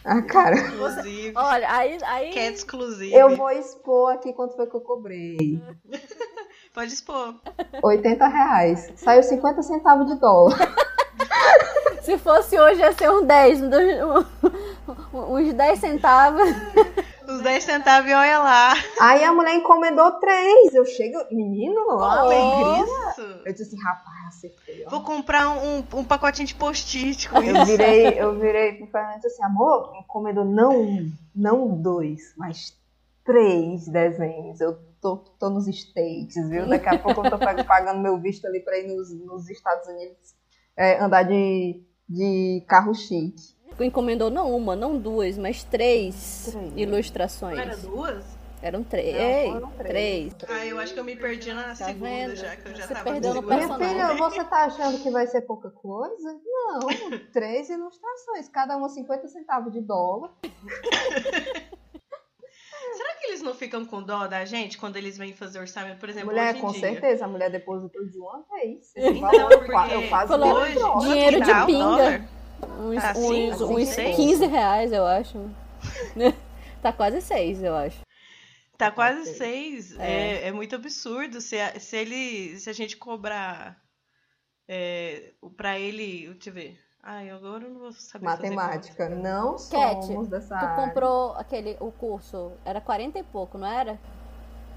Ah, 0.03 0.22
cara. 0.22 0.56
Exclusive. 0.56 1.34
Olha, 1.36 1.70
aí. 1.72 1.98
aí... 2.03 2.29
Que 2.32 2.39
é 2.39 2.51
exclusivo. 2.51 3.15
Eu 3.15 3.36
vou 3.36 3.51
expor 3.51 4.13
aqui 4.13 4.34
quanto 4.34 4.56
foi 4.56 4.65
que 4.67 4.75
eu 4.75 4.82
cobrei. 4.82 5.62
Pode 6.77 6.93
expor. 6.93 7.34
80 7.81 8.27
reais. 8.27 8.93
Saiu 8.98 9.24
50 9.24 9.63
centavos 9.63 10.05
de 10.05 10.19
dólar. 10.19 10.55
Se 12.03 12.19
fosse 12.19 12.57
hoje 12.60 12.81
ia 12.81 12.93
ser 12.93 13.10
um 13.10 13.25
10, 13.25 13.63
um 13.63 13.69
dois- 13.72 14.03
um- 15.12 15.34
uns 15.34 15.53
10 15.53 15.79
centavos. 15.79 16.48
Os 17.27 17.41
10 17.41 17.63
centavos 17.63 18.07
e 18.10 18.13
olha 18.13 18.38
lá. 18.38 18.74
Aí 19.01 19.24
a 19.24 19.34
mulher 19.34 19.55
encomendou 19.55 20.12
três. 20.19 20.75
Eu 20.75 20.86
chego, 20.86 21.17
menino, 21.31 21.81
ó, 21.89 22.03
alegria. 22.03 22.84
Isso. 22.84 23.22
Eu 23.43 23.51
disse 23.53 23.63
assim, 23.63 23.81
rapaz, 23.84 24.27
acertei. 24.27 24.84
ó. 24.86 24.89
Vou 24.91 25.01
comprar 25.01 25.50
um, 25.50 25.84
um 25.96 26.03
pacotinho 26.03 26.48
de 26.48 26.53
post-it 26.53 27.27
com 27.27 27.41
Eu 27.41 27.56
isso. 27.56 27.65
virei, 27.65 28.08
eu 28.21 28.38
virei 28.39 28.73
pro 28.73 28.86
Fernando 28.86 29.15
disse 29.15 29.28
assim, 29.34 29.43
amor, 29.45 29.93
encomendou 29.99 30.45
não 30.45 30.80
um, 30.80 31.12
não 31.36 31.67
dois, 31.82 32.21
mas 32.38 32.78
três 33.25 33.88
desenhos. 33.88 34.62
Eu 34.62 34.78
tô, 35.15 35.17
tô 35.39 35.50
nos 35.50 35.67
States, 35.67 36.36
viu? 36.50 36.67
Daqui 36.67 36.89
a 36.89 36.98
pouco 37.00 37.26
eu 37.26 37.30
tô 37.30 37.38
pag- 37.38 37.63
pagando 37.65 38.00
meu 38.02 38.20
visto 38.20 38.46
ali 38.46 38.60
pra 38.60 38.78
ir 38.78 38.88
nos, 38.88 39.13
nos 39.13 39.50
Estados 39.50 39.88
Unidos 39.88 40.36
é, 40.76 41.00
andar 41.00 41.24
de, 41.24 41.82
de 42.10 42.63
carro 42.67 42.93
chique. 42.93 43.56
Encomendou 43.80 44.30
não 44.32 44.56
uma, 44.56 44.76
não 44.76 44.98
duas, 44.98 45.38
mas 45.38 45.63
três, 45.63 46.50
Três. 46.52 46.74
ilustrações. 46.76 47.56
Não 47.58 47.63
era 47.63 47.78
duas? 47.78 48.38
Eram 48.60 48.84
três. 48.84 49.13
Não, 49.15 49.22
Ei, 49.22 49.52
foram 49.52 49.72
três. 49.74 50.36
Ah, 50.50 50.65
eu 50.65 50.80
acho 50.80 50.91
que 50.96 51.00
eu 51.00 51.04
me 51.04 51.15
perdi 51.15 51.54
na 51.54 51.65
Tá 51.67 51.76
segunda 51.76 52.10
vendo? 52.10 52.36
já, 52.36 52.56
que 52.56 52.67
eu 52.70 52.76
já 52.76 52.88
Você 52.88 52.93
tava 52.96 53.12
perdeu 53.12 53.34
no. 53.36 53.41
Minha 53.43 53.78
filha, 53.78 54.13
você 54.15 54.43
tá 54.46 54.65
achando 54.65 54.98
que 55.04 55.12
vai 55.12 55.28
ser 55.28 55.41
pouca 55.41 55.70
coisa? 55.70 56.34
Não, 56.43 56.80
três 57.32 57.70
ilustrações, 57.70 58.50
cada 58.50 58.76
uma 58.76 58.89
50 58.89 59.28
centavos 59.28 59.72
de 59.72 59.80
dólar. 59.82 60.32
Eles 63.38 63.45
não 63.45 63.54
ficam 63.54 63.86
com 63.86 64.02
dó 64.02 64.26
da 64.26 64.43
gente 64.45 64.80
quando 64.80 64.95
eles 64.97 65.15
vêm 65.15 65.32
fazer 65.32 65.60
orçamento, 65.60 66.00
por 66.00 66.10
exemplo, 66.10 66.30
mulher, 66.30 66.50
hoje 66.56 66.58
em 66.58 66.62
com 66.62 66.71
dia? 66.71 66.80
certeza, 66.82 67.26
a 67.26 67.28
mulher 67.28 67.52
deposatou 67.52 68.04
de 68.08 68.17
uma 68.17 68.43
vez. 68.52 68.91
Então, 68.95 69.19
Valor, 69.19 69.50
porque 69.65 69.93
eu 69.93 70.10
quase 70.10 70.28
Falou, 70.28 70.47
não 70.47 70.97
hoje, 70.97 71.08
dinheiro 71.08 71.39
de 71.41 71.45
tá 71.52 71.65
pinga. 71.67 71.80
dólar? 71.86 72.30
Uns, 72.80 73.02
Tá 73.04 73.12
assim? 73.12 73.50
uns, 73.52 73.62
Assim, 73.62 73.76
uns 73.76 73.89
seis? 73.89 74.15
15 74.15 74.45
reais, 74.47 74.91
eu 74.91 75.06
acho. 75.06 75.52
tá 76.82 76.91
quase 76.91 77.21
seis, 77.21 77.62
eu 77.62 77.76
acho. 77.76 78.00
Tá 78.76 78.89
quase 78.89 79.21
Ok. 79.21 79.34
seis. 79.36 80.00
É. 80.00 80.12
É, 80.45 80.47
é 80.47 80.52
muito 80.52 80.76
absurdo 80.76 81.39
se 81.39 81.60
a, 81.60 81.80
se 81.80 81.95
ele, 81.95 82.58
se 82.60 82.69
a 82.71 82.73
gente 82.73 82.97
cobrar 82.97 83.80
é, 84.67 85.34
pra 85.56 85.78
ele, 85.80 86.30
deixa 86.34 86.50
eu 86.50 86.54
ver. 86.54 86.80
Ai, 87.10 87.30
agora 87.30 87.63
eu 87.63 87.70
não 87.70 87.80
vou 87.80 87.91
saber 87.93 88.26
fazer 88.26 88.50
Matemática, 88.50 89.08
não 89.08 89.52
Cat, 89.56 90.06
somos 90.06 90.28
dessa 90.28 90.58
Tu 90.60 90.65
área. 90.65 90.76
comprou 90.86 91.32
aquele, 91.36 91.78
o 91.80 91.89
curso, 91.89 92.52
era 92.65 92.82
40 92.82 93.17
e 93.17 93.24
pouco, 93.24 93.58
não 93.58 93.65
era? 93.65 93.98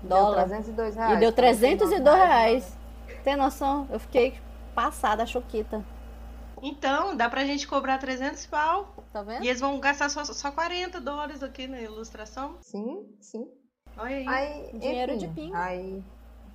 Deu 0.01 0.11
Dólar. 0.11 0.45
302 0.45 0.95
reais. 0.95 1.17
E 1.17 1.21
deu 1.21 1.33
302 1.33 2.17
reais. 2.17 2.29
reais. 3.09 3.23
Tem 3.25 3.35
noção? 3.35 3.89
Eu 3.91 3.99
fiquei 3.99 4.39
passada, 4.77 5.27
choquita. 5.27 5.85
Então, 6.63 7.17
dá 7.17 7.29
pra 7.29 7.45
gente 7.45 7.67
cobrar 7.67 7.99
300 7.99 8.47
pau. 8.47 8.95
Tá 9.13 9.23
vendo? 9.25 9.43
E 9.45 9.49
eles 9.49 9.61
vão 9.61 9.81
gastar 9.81 10.09
só, 10.09 10.25
só 10.25 10.53
40 10.53 11.01
dólares 11.01 11.43
aqui 11.43 11.67
na 11.67 11.81
ilustração. 11.81 12.59
Sim, 12.61 13.09
sim. 13.21 13.51
Olha 13.97 14.15
aí. 14.17 14.29
Aí, 14.29 14.79
Dinheiro 14.79 15.15
enfim, 15.15 15.27
de 15.27 15.35
pinga. 15.35 15.59
Aí, 15.59 16.05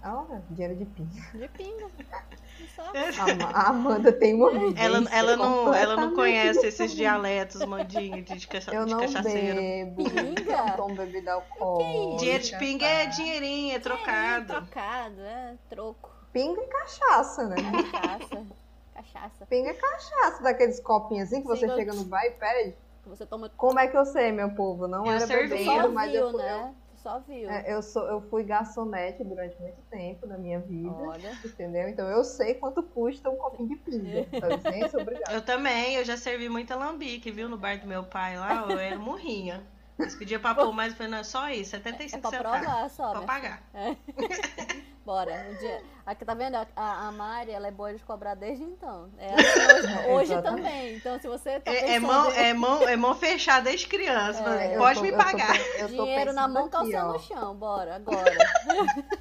olha, 0.06 0.42
dinheiro 0.50 0.76
de 0.78 0.86
pinga. 0.86 1.22
De 1.34 1.48
pinga. 1.50 1.92
Só. 2.76 2.84
A, 2.84 3.36
Ma- 3.36 3.52
a 3.52 3.70
Amanda 3.70 4.12
tem 4.12 4.34
uma 4.34 4.50
vivência 4.52 4.82
Ela, 4.84 5.04
ela, 5.12 5.36
não, 5.38 5.74
ela 5.74 5.96
não 5.98 6.14
conhece 6.16 6.66
esses 6.68 6.92
dialetos, 6.94 7.64
mandinho, 7.66 8.24
de, 8.24 8.38
de, 8.38 8.48
cacha, 8.48 8.74
Eu 8.74 8.86
de 8.86 8.92
não 8.92 9.00
cachaceiro. 9.02 9.56
bebo, 9.60 10.04
Pinga? 10.10 10.58
não 10.58 10.76
tomo 10.78 10.96
bebida 10.96 11.34
alcoólica. 11.34 12.18
Dinheiro 12.18 12.44
de 12.44 12.58
pinga 12.58 12.86
é 12.86 13.06
dinheirinho, 13.08 13.76
é 13.76 13.80
trocado. 13.80 14.48
Trocado, 14.54 15.22
é 15.22 15.56
troco. 15.70 16.10
Pinga 16.32 16.62
e 16.62 16.68
cachaça, 16.68 17.48
né? 17.48 17.56
Cachaça. 17.92 18.46
Cachaça. 18.94 19.46
Pinga 19.46 19.70
é 19.70 19.74
cachaça, 19.74 20.44
daqueles 20.44 20.80
copinhos 20.80 21.28
assim 21.28 21.42
que 21.42 21.48
você 21.48 21.68
Sim, 21.68 21.76
chega 21.76 21.94
no 21.94 22.04
bar 22.06 22.26
e 22.26 22.32
pede. 22.32 22.76
Que 23.04 23.10
você 23.10 23.26
toma. 23.26 23.50
Como 23.50 23.78
é 23.80 23.88
que 23.88 23.96
eu 23.96 24.06
sei, 24.06 24.32
meu 24.32 24.50
povo? 24.56 24.88
Não 24.88 25.06
Eu 25.06 25.12
era 25.12 25.28
só 25.28 25.90
mas 25.90 26.14
eu 26.14 26.32
fui, 26.32 26.42
né? 26.42 26.74
Tu 26.85 26.85
só 27.06 27.20
viu. 27.20 27.48
É, 27.48 27.72
eu, 27.72 27.84
sou, 27.84 28.04
eu 28.08 28.20
fui 28.20 28.44
garçonete 28.44 29.24
durante 29.24 29.56
muito 29.62 29.80
tempo 29.92 30.26
da 30.26 30.40
minha 30.40 30.60
vida, 30.60 30.90
Olha. 30.90 31.38
entendeu? 31.46 31.88
Então 31.88 32.08
eu 32.08 32.24
sei 32.24 32.56
quanto 32.56 32.82
custa 32.82 33.30
um 33.30 33.36
copinho 33.36 33.70
de 33.70 33.76
pinga. 33.76 34.26
Gente, 34.72 34.98
obrigada. 34.98 35.32
Eu 35.32 35.46
também, 35.46 35.98
eu 35.98 36.04
já 36.04 36.18
servi 36.18 36.50
muita 36.50 36.76
lambique, 36.76 37.30
viu? 37.30 37.48
No 37.48 37.58
bar 37.58 37.80
do 37.80 37.86
meu 37.86 38.04
pai 38.04 38.40
lá, 38.40 38.66
eu 38.72 38.80
era 38.80 38.98
morrinha. 38.98 39.64
Eles 39.98 40.16
pediam 40.16 40.42
pra 40.42 40.54
pôr 40.54 40.74
mais, 40.74 40.92
eu 40.92 40.98
falei, 40.98 41.12
não, 41.12 41.20
é 41.20 41.24
só 41.24 41.50
isso, 41.50 41.76
É 41.76 41.80
75 41.80 42.22
pra 42.22 42.32
centavos. 42.32 42.60
provar 42.66 42.90
só, 42.90 43.10
Pra 43.12 43.20
minha 43.20 43.28
pagar. 43.28 43.64
Bora. 45.06 45.32
Um 45.52 45.56
dia... 45.60 45.84
Aqui 46.04 46.26
tá 46.26 46.34
vendo? 46.34 46.56
A, 46.56 46.68
a 47.08 47.12
Mari, 47.12 47.52
ela 47.52 47.68
é 47.68 47.72
boa 47.72 47.94
de 47.94 48.04
cobrar 48.04 48.34
desde 48.36 48.64
então. 48.64 49.10
É 49.20 49.34
assim 49.34 50.10
hoje, 50.10 50.10
hoje 50.34 50.42
também. 50.42 50.96
Então, 50.96 51.20
se 51.20 51.28
você 51.28 51.60
tá 51.60 51.72
É, 51.72 51.78
é 51.78 51.82
pensando 52.00 52.08
mão, 52.08 52.32
é, 52.32 52.54
mão, 52.54 52.88
é 52.90 52.96
mão 52.96 53.16
fechada 53.16 53.62
desde 53.70 53.88
criança. 53.88 54.44
É, 54.60 54.76
Eu 54.76 54.80
pode 54.80 54.96
tô- 54.96 55.04
me 55.04 55.10
eu 55.12 55.18
tô 55.18 55.24
pagar. 55.24 55.56
eu 55.78 55.88
tô 55.96 56.04
dinheiro 56.06 56.34
na 56.34 56.42
pensando 56.48 56.54
mão, 56.54 56.70
ó. 56.96 57.14
no 57.14 57.20
chão. 57.20 57.56
Bora, 57.56 57.96
agora. 57.98 58.36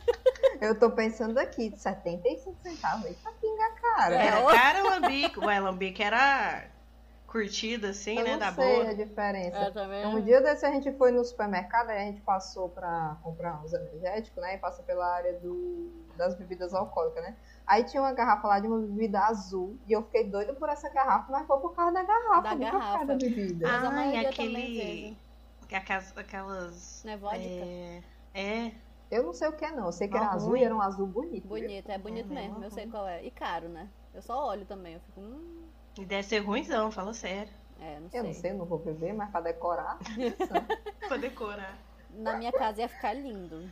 Eu 0.61 0.79
tô 0.79 0.91
pensando 0.91 1.37
aqui, 1.39 1.75
75 1.77 2.57
centavos 2.63 3.15
pra 3.23 3.33
pinga 3.33 3.71
cara. 3.83 4.15
É, 4.17 4.27
Era 4.29 4.47
cara 4.53 4.83
lambique. 4.83 5.39
Ué, 5.41 5.61
lambique 5.61 6.03
era 6.03 6.65
curtida 7.35 7.88
assim, 7.90 8.16
eu 8.16 8.25
né? 8.25 8.33
não 8.35 8.38
Da 8.38 8.53
sei 8.53 8.77
boa. 8.79 8.90
a 8.90 8.94
diferença. 8.94 9.57
É, 9.59 9.70
tá 9.73 9.85
vendo? 9.88 10.16
Um 10.16 10.20
dia 10.20 10.40
desse 10.40 10.64
a 10.64 10.70
gente 10.70 10.92
foi 10.92 11.11
no 11.11 11.25
supermercado, 11.25 11.90
aí 11.90 11.99
a 11.99 12.05
gente 12.05 12.20
passou 12.20 12.68
pra 12.68 13.16
comprar 13.25 13.61
uns 13.64 13.73
energéticos, 13.73 14.40
né? 14.40 14.55
E 14.55 14.59
passa 14.59 14.85
pela 14.85 15.05
área 15.05 15.33
do, 15.40 15.90
das 16.16 16.37
bebidas 16.37 16.73
alcoólicas, 16.73 17.25
né? 17.25 17.37
Aí 17.66 17.83
tinha 17.83 18.01
uma 18.01 18.12
garrafa 18.12 18.47
lá 18.47 18.61
de 18.61 18.68
uma 18.68 18.79
bebida 18.79 19.18
azul, 19.20 19.77
e 19.88 19.92
eu 19.92 20.03
fiquei 20.05 20.25
doida 20.31 20.55
por 20.55 20.68
essa 20.68 20.88
garrafa, 20.90 21.33
mas 21.33 21.44
foi 21.44 21.59
por 21.59 21.75
causa 21.75 21.92
da 21.92 22.05
garrafa, 22.05 22.42
Da 22.42 22.55
não 22.55 22.59
foi 22.59 22.66
por 22.66 22.70
causa 22.70 22.85
garrafa. 22.92 23.07
da 23.07 23.14
bebida. 23.16 23.66
Mas 23.68 23.85
a 24.14 24.29
aquele- 24.29 24.33
também. 24.33 25.18
Aquelas. 25.73 26.16
aquelas 26.16 27.03
Não 27.05 27.12
é 27.12 27.16
vodka? 27.16 27.38
é, 27.40 28.03
é, 28.33 28.73
Eu 29.11 29.25
não 29.25 29.33
sei 29.33 29.49
o 29.49 29.53
que 29.53 29.64
é, 29.64 29.73
não. 29.73 29.87
Eu 29.87 29.92
sei 29.92 30.07
que 30.07 30.16
era 30.16 30.27
Marrom. 30.27 30.37
azul 30.37 30.57
e 30.57 30.62
era 30.64 30.75
um 30.75 30.81
azul 30.81 31.07
bonito. 31.07 31.49
Bonito, 31.49 31.90
é 31.90 31.99
bonito 31.99 32.31
É, 32.31 32.35
mesmo. 32.35 32.62
Eu 32.62 32.70
sei 32.70 32.87
qual 32.87 33.07
é. 33.09 33.25
E 33.25 33.31
caro, 33.31 33.68
né? 33.68 33.88
Eu 34.14 34.23
só 34.23 34.47
olho 34.49 34.64
também. 34.64 34.94
Eu 34.94 35.01
fico, 35.01 35.20
hum, 35.20 35.63
e 35.98 36.04
deve 36.04 36.22
ser 36.24 36.38
ruimzão, 36.40 36.90
fala 36.90 37.12
sério. 37.14 37.52
é, 37.80 37.98
não 38.00 38.11
sei. 38.11 38.20
Eu 38.20 38.24
não 38.24 38.33
sei, 38.35 38.50
eu 38.50 38.54
não 38.57 38.64
vou 38.64 38.78
beber, 38.78 39.12
mas 39.14 39.30
pra 39.30 39.40
decorar. 39.40 39.98
Pra 41.07 41.16
decorar. 41.18 41.76
Na 42.11 42.37
minha 42.37 42.52
casa 42.52 42.80
ia 42.80 42.88
ficar 42.88 43.12
lindo. 43.12 43.68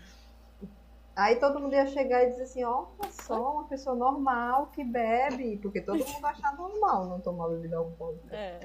Aí 1.15 1.37
todo 1.37 1.61
mundo 1.61 1.75
ia 1.75 1.87
chegar 1.87 2.23
e 2.25 2.31
dizer 2.31 2.43
assim, 2.45 2.65
ó, 2.65 2.87
só 3.11 3.53
uma 3.53 3.65
pessoa 3.65 3.95
normal 3.95 4.67
que 4.73 4.83
bebe, 4.83 5.59
porque 5.59 5.81
todo 5.81 5.99
mundo 5.99 6.25
achava 6.27 6.57
normal 6.57 7.07
não 7.07 7.21
tomar 7.21 7.49
bebida 7.49 7.77
alcoólica. 7.77 8.35
É. 8.35 8.61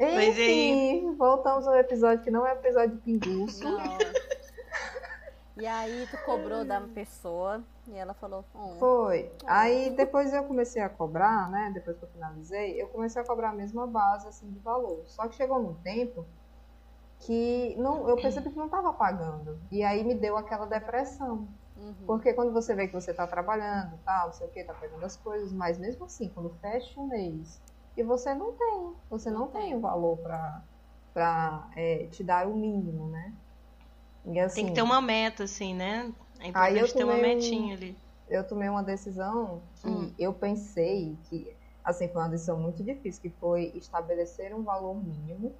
Mas 0.00 0.28
Enfim, 0.28 1.14
voltamos 1.16 1.66
ao 1.66 1.74
episódio 1.76 2.24
que 2.24 2.30
não 2.30 2.46
é 2.46 2.52
episódio 2.52 2.96
de 2.96 3.02
pinguço. 3.02 3.64
Não. 3.64 3.82
E 5.56 5.66
aí 5.66 6.06
tu 6.06 6.18
cobrou 6.18 6.64
da 6.64 6.80
pessoa 6.80 7.62
e 7.86 7.94
ela 7.94 8.12
falou, 8.14 8.44
"Hum, 8.54 8.78
Foi. 8.78 9.32
Aí 9.46 9.94
depois 9.96 10.32
eu 10.32 10.44
comecei 10.44 10.82
a 10.82 10.88
cobrar, 10.88 11.50
né? 11.50 11.70
Depois 11.74 11.96
que 11.98 12.04
eu 12.04 12.08
finalizei, 12.10 12.80
eu 12.80 12.88
comecei 12.88 13.20
a 13.22 13.26
cobrar 13.26 13.50
a 13.50 13.54
mesma 13.54 13.86
base 13.86 14.26
assim 14.28 14.50
de 14.50 14.58
valor. 14.60 15.04
Só 15.06 15.28
que 15.28 15.36
chegou 15.36 15.62
num 15.62 15.74
tempo 15.82 16.26
que 17.20 17.76
não, 17.78 18.08
eu 18.08 18.16
percebi 18.20 18.50
que 18.50 18.56
não 18.56 18.66
estava 18.66 18.92
pagando. 18.92 19.60
E 19.70 19.82
aí 19.82 20.04
me 20.04 20.14
deu 20.14 20.36
aquela 20.36 20.66
depressão. 20.66 21.48
uhum, 21.76 22.04
Porque 22.06 22.34
quando 22.34 22.52
você 22.52 22.74
vê 22.74 22.86
que 22.86 22.92
você 22.94 23.12
está 23.12 23.26
trabalhando, 23.26 23.98
tal, 24.04 24.26
não 24.26 24.32
sei 24.34 24.46
o 24.46 24.50
que, 24.50 24.64
tá 24.64 24.74
pegando 24.74 25.04
as 25.04 25.16
coisas, 25.16 25.52
mas 25.52 25.78
mesmo 25.78 26.04
assim, 26.04 26.28
quando 26.34 26.50
fecha 26.60 27.00
um 27.00 27.06
mês 27.08 27.62
e 27.96 28.02
você 28.02 28.34
não 28.34 28.52
tem, 28.56 28.94
você 29.08 29.30
não, 29.30 29.40
Não 29.42 29.48
tem 29.52 29.74
o 29.74 29.80
valor 29.80 30.18
para 30.18 30.62
pra 31.14 31.70
é, 31.76 32.08
te 32.08 32.24
dar 32.24 32.46
o 32.48 32.56
mínimo, 32.56 33.08
né? 33.08 33.34
E 34.26 34.38
assim, 34.40 34.54
Tem 34.62 34.66
que 34.68 34.74
ter 34.74 34.82
uma 34.82 35.00
meta, 35.02 35.44
assim, 35.44 35.74
né? 35.74 36.12
É 36.40 36.50
Aí 36.54 36.78
eu 36.78 36.86
importante 36.86 36.94
ter 36.96 37.04
uma 37.04 37.14
tomei 37.14 37.30
um- 37.34 37.36
metinha 37.36 37.74
ali. 37.76 37.96
eu 38.28 38.46
tomei 38.46 38.68
uma 38.68 38.82
decisão 38.82 39.62
que 39.76 39.88
Hum. 39.88 40.14
eu 40.18 40.32
pensei 40.32 41.16
que, 41.28 41.56
assim, 41.84 42.08
foi 42.08 42.22
uma 42.22 42.28
decisão 42.28 42.58
muito 42.58 42.82
difícil, 42.82 43.20
que 43.20 43.30
foi 43.30 43.72
estabelecer 43.76 44.54
um 44.54 44.62
valor 44.62 44.94
mínimo 44.94 45.54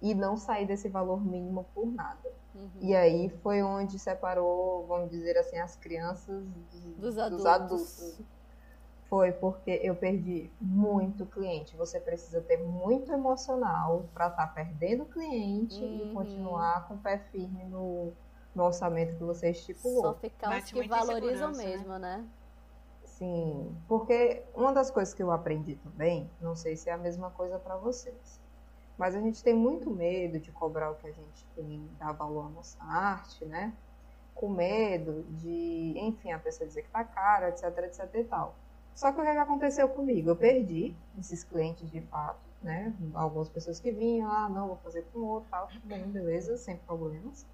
e 0.00 0.14
não 0.14 0.36
sair 0.36 0.66
desse 0.66 0.88
valor 0.88 1.24
mínimo 1.24 1.64
por 1.74 1.86
nada. 1.92 2.28
uhum. 2.54 2.70
E 2.80 2.94
aí 2.94 3.28
foi 3.42 3.62
onde 3.62 3.98
separou, 3.98 4.86
vamos 4.86 5.10
dizer 5.10 5.36
assim, 5.38 5.58
as 5.58 5.74
crianças 5.76 6.44
Dos 6.98 7.18
adultos. 7.18 7.46
adultos. 7.46 8.20
Foi 9.08 9.32
porque 9.32 9.80
eu 9.82 9.94
perdi 9.94 10.50
muito 10.60 11.26
cliente. 11.26 11.76
Você 11.76 12.00
precisa 12.00 12.40
ter 12.40 12.58
muito 12.58 13.12
emocional 13.12 14.08
para 14.12 14.28
estar 14.28 14.46
perdendo 14.48 15.04
cliente 15.04 15.84
e 15.84 15.86
Uhum. 15.86 16.14
continuar 16.14 16.88
com 16.88 16.94
o 16.94 16.98
pé 16.98 17.18
firme 17.30 17.64
no, 17.64 18.12
no 18.54 18.64
orçamento 18.64 19.16
que 19.16 19.22
você 19.24 19.50
estipulou. 19.50 20.02
Só 20.02 20.14
ficar 20.14 20.58
os 20.58 20.64
que 20.64 20.88
valorizam 20.88 21.52
né? 21.52 21.64
mesmo, 21.64 21.98
né? 21.98 22.24
Sim, 23.04 23.76
porque 23.86 24.42
uma 24.54 24.72
das 24.72 24.90
coisas 24.90 25.14
que 25.14 25.22
eu 25.22 25.30
aprendi 25.30 25.76
também, 25.76 26.28
não 26.40 26.56
sei 26.56 26.76
se 26.76 26.88
é 26.90 26.92
a 26.92 26.98
mesma 26.98 27.30
coisa 27.30 27.58
para 27.58 27.76
vocês, 27.76 28.40
mas 28.98 29.14
a 29.14 29.20
gente 29.20 29.42
tem 29.42 29.54
muito 29.54 29.90
medo 29.90 30.40
de 30.40 30.50
cobrar 30.50 30.90
o 30.90 30.96
que 30.96 31.06
a 31.06 31.12
gente 31.12 31.46
tem, 31.54 31.88
dar 31.98 32.12
valor 32.12 32.46
à 32.46 32.48
nossa 32.48 32.82
arte, 32.82 33.44
né? 33.44 33.72
Com 34.34 34.48
medo 34.48 35.22
de, 35.30 35.94
enfim, 35.96 36.32
a 36.32 36.38
pessoa 36.40 36.66
dizer 36.66 36.82
que 36.82 36.90
tá 36.90 37.04
caro, 37.04 37.46
etc, 37.46 37.64
etc 37.84 38.10
e 38.14 38.24
tal. 38.24 38.56
Só 38.94 39.12
que 39.12 39.20
o 39.20 39.22
que 39.22 39.28
aconteceu 39.28 39.88
comigo? 39.88 40.30
Eu 40.30 40.36
perdi 40.36 40.94
esses 41.18 41.42
clientes 41.42 41.90
de 41.90 42.00
fato, 42.02 42.40
né? 42.62 42.94
Algumas 43.12 43.48
pessoas 43.48 43.80
que 43.80 43.90
vinham, 43.90 44.30
ah, 44.30 44.48
não, 44.48 44.68
vou 44.68 44.76
fazer 44.76 45.02
com 45.12 45.20
outro, 45.20 45.48
tal, 45.50 45.66
tudo 45.66 45.86
bem, 45.86 46.04
beleza, 46.10 46.56
sem 46.56 46.76
problemas. 46.76 47.44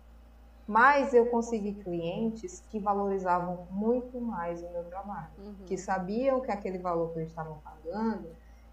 Mas 0.66 1.12
eu 1.14 1.26
consegui 1.26 1.74
clientes 1.74 2.60
que 2.70 2.78
valorizavam 2.78 3.66
muito 3.70 4.20
mais 4.20 4.62
o 4.62 4.70
meu 4.70 4.84
trabalho 4.84 5.30
Uhum. 5.38 5.66
que 5.66 5.76
sabiam 5.76 6.40
que 6.40 6.50
aquele 6.50 6.78
valor 6.78 7.12
que 7.12 7.18
eles 7.18 7.30
estavam 7.30 7.58
pagando 7.58 8.28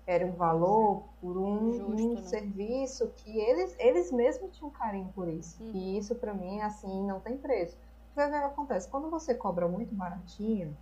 era 0.05 0.25
um 0.25 0.33
valor 0.33 1.03
por 1.19 1.37
um, 1.37 1.73
Justo, 1.73 2.07
um 2.07 2.15
né? 2.15 2.21
serviço 2.21 3.07
que 3.15 3.39
eles, 3.39 3.75
eles 3.79 4.11
mesmos 4.11 4.55
tinham 4.55 4.69
carinho 4.69 5.11
por 5.13 5.27
isso. 5.27 5.61
Uhum. 5.61 5.71
E 5.73 5.97
isso 5.97 6.15
pra 6.15 6.33
mim, 6.33 6.61
assim, 6.61 7.05
não 7.05 7.19
tem 7.19 7.37
preço. 7.37 7.77
O 8.11 8.15
que 8.15 8.21
acontece? 8.21 8.89
Quando 8.89 9.09
você 9.09 9.33
cobra 9.35 9.67
muito 9.67 9.93
baratinho, 9.93 10.75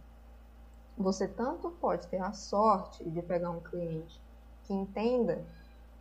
você 0.98 1.28
tanto 1.28 1.72
pode 1.72 2.08
ter 2.08 2.22
a 2.22 2.32
sorte 2.34 3.08
de 3.10 3.22
pegar 3.22 3.52
um 3.52 3.60
cliente 3.62 4.22
que 4.64 4.74
entenda, 4.74 5.46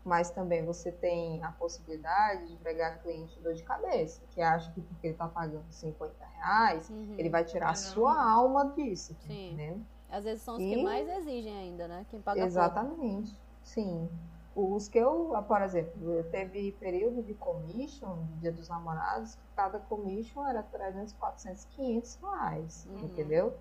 mas 0.05 0.31
também 0.31 0.65
você 0.65 0.93
tem 0.93 1.43
a 1.43 1.53
possibilidade 1.53 2.47
de 2.49 2.57
pegar 2.59 2.99
cliente 2.99 3.41
dor 3.41 3.55
de 3.55 3.63
cabeça, 3.63 4.23
que 4.31 4.41
acha 4.41 4.71
que 4.73 4.81
porque 4.81 5.07
ele 5.09 5.15
está 5.15 5.27
pagando 5.29 5.71
50 5.71 6.25
reais, 6.25 6.89
Uhum. 6.91 7.15
ele 7.19 7.31
vai 7.31 7.45
tirar 7.45 7.71
a 7.71 7.75
sua 7.75 8.15
alma 8.33 8.73
disso, 8.77 9.15
Sim. 9.21 9.53
entendendo? 9.53 9.85
Às 10.11 10.25
vezes 10.25 10.43
são 10.45 10.57
os 10.57 10.63
E- 10.63 10.69
que 10.69 10.83
mais 10.83 11.09
exigem 11.09 11.57
ainda, 11.57 11.89
né? 11.89 12.07
Quem 12.09 12.21
paga 12.21 12.37
pouco. 12.41 12.47
Exatamente, 12.47 13.35
sim. 13.63 14.09
Os 14.55 14.87
que 14.89 14.99
eu, 14.99 15.33
por 15.49 15.63
exemplo, 15.63 16.13
eu 16.13 16.31
teve 16.31 16.71
período 16.73 17.23
de 17.23 17.35
commission, 17.35 18.25
Dia 18.39 18.53
dos 18.53 18.69
Namorados, 18.69 19.35
que 19.35 19.49
cada 19.57 19.81
commission 19.81 20.47
era 20.47 20.63
300, 20.63 21.13
400, 21.15 21.65
500 21.65 22.15
reais, 22.23 22.87
Uhum. 22.87 23.05
entendeu? 23.07 23.59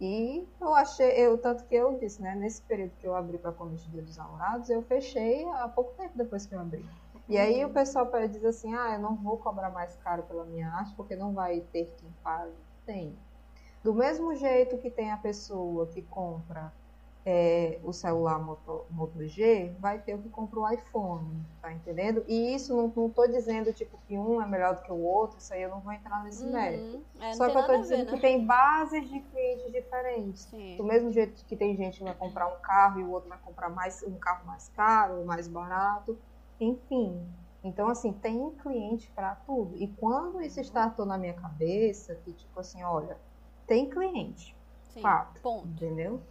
E 0.00 0.48
eu 0.58 0.74
achei, 0.74 1.10
eu 1.10 1.36
tanto 1.36 1.64
que 1.66 1.74
eu 1.74 1.98
disse, 1.98 2.22
né, 2.22 2.34
nesse 2.34 2.62
período 2.62 2.92
que 2.98 3.06
eu 3.06 3.14
abri 3.14 3.36
para 3.36 3.52
commission 3.52 3.90
Dia 3.90 4.02
dos 4.02 4.16
Namorados, 4.16 4.70
eu 4.70 4.82
fechei 4.82 5.44
há 5.50 5.68
pouco 5.68 5.92
tempo 5.94 6.16
depois 6.16 6.46
que 6.46 6.54
eu 6.54 6.60
abri. 6.60 6.84
E 7.28 7.36
aí 7.36 7.64
o 7.64 7.70
pessoal 7.70 8.10
dizer 8.26 8.48
assim, 8.48 8.74
ah, 8.74 8.94
eu 8.94 8.98
não 8.98 9.14
vou 9.14 9.36
cobrar 9.36 9.70
mais 9.70 9.94
caro 9.96 10.22
pela 10.22 10.44
minha 10.44 10.68
arte 10.68 10.94
porque 10.96 11.14
não 11.14 11.34
vai 11.34 11.60
ter 11.72 11.94
quem 11.98 12.10
pague. 12.24 12.52
Tem. 12.86 13.16
Do 13.84 13.94
mesmo 13.94 14.34
jeito 14.34 14.78
que 14.78 14.90
tem 14.90 15.12
a 15.12 15.16
pessoa 15.16 15.86
que 15.86 16.02
compra 16.02 16.72
é, 17.24 17.78
o 17.84 17.92
celular 17.92 18.38
Moto, 18.38 18.86
Moto 18.90 19.26
G, 19.26 19.74
vai 19.78 19.98
ter 19.98 20.14
o 20.14 20.18
que 20.18 20.28
compra 20.30 20.60
o 20.60 20.70
iPhone, 20.70 21.44
tá 21.60 21.72
entendendo? 21.72 22.24
E 22.26 22.54
isso 22.54 22.74
não, 22.74 22.90
não 22.94 23.10
tô 23.10 23.26
dizendo 23.26 23.72
tipo 23.72 23.98
que 24.06 24.16
um 24.16 24.40
é 24.40 24.46
melhor 24.46 24.74
do 24.76 24.82
que 24.82 24.90
o 24.90 24.98
outro, 24.98 25.38
isso 25.38 25.52
aí 25.52 25.62
eu 25.62 25.68
não 25.68 25.80
vou 25.80 25.92
entrar 25.92 26.24
nesse 26.24 26.46
mérito. 26.46 26.96
Uhum. 26.96 27.02
É, 27.20 27.26
não 27.28 27.34
Só 27.34 27.50
que 27.50 27.56
eu 27.58 27.66
tô 27.66 27.76
dizendo 27.76 27.98
ver, 27.98 28.06
que 28.06 28.16
né? 28.16 28.20
tem 28.20 28.46
bases 28.46 29.08
de 29.08 29.20
clientes 29.20 29.72
diferentes. 29.72 30.42
Sim. 30.44 30.76
Do 30.76 30.84
mesmo 30.84 31.10
jeito 31.10 31.44
que 31.44 31.56
tem 31.56 31.76
gente 31.76 31.98
que 31.98 32.04
vai 32.04 32.14
comprar 32.14 32.46
um 32.48 32.58
carro 32.60 33.00
e 33.00 33.04
o 33.04 33.10
outro 33.10 33.28
vai 33.28 33.38
comprar 33.38 33.68
mais 33.68 34.02
um 34.02 34.14
carro 34.18 34.46
mais 34.46 34.68
caro, 34.70 35.24
mais 35.24 35.46
barato, 35.46 36.18
enfim. 36.58 37.20
Então, 37.62 37.88
assim, 37.88 38.12
tem 38.12 38.50
cliente 38.52 39.10
para 39.10 39.34
tudo. 39.34 39.76
E 39.76 39.86
quando 39.86 40.40
isso 40.40 40.58
startou 40.60 41.04
na 41.04 41.18
minha 41.18 41.34
cabeça, 41.34 42.14
que 42.14 42.32
tipo 42.32 42.58
assim, 42.58 42.82
olha, 42.82 43.18
tem 43.66 43.90
cliente, 43.90 44.56
Sim. 44.88 45.02
fato. 45.02 45.40
Ponto. 45.42 45.68
entendeu? 45.68 46.22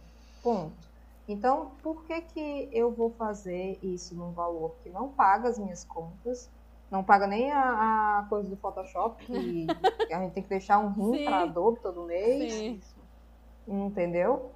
Ponto. 0.42 0.90
Então, 1.28 1.72
por 1.82 2.04
que 2.04 2.20
que 2.22 2.68
eu 2.72 2.90
vou 2.90 3.10
fazer 3.10 3.78
isso 3.82 4.14
num 4.14 4.32
valor 4.32 4.74
que 4.82 4.90
não 4.90 5.08
paga 5.08 5.48
as 5.48 5.58
minhas 5.58 5.84
contas, 5.84 6.50
não 6.90 7.04
paga 7.04 7.26
nem 7.26 7.52
a, 7.52 8.18
a 8.18 8.26
coisa 8.28 8.48
do 8.48 8.56
Photoshop, 8.56 9.24
que, 9.24 9.66
a 10.12 10.20
gente 10.20 10.32
tem 10.32 10.42
que 10.42 10.48
deixar 10.48 10.78
um 10.78 10.90
rim 10.90 11.24
para 11.24 11.42
Adobe 11.42 11.78
todo 11.80 12.02
mês, 12.02 12.52
Sim. 12.52 12.80
entendeu? 13.68 14.50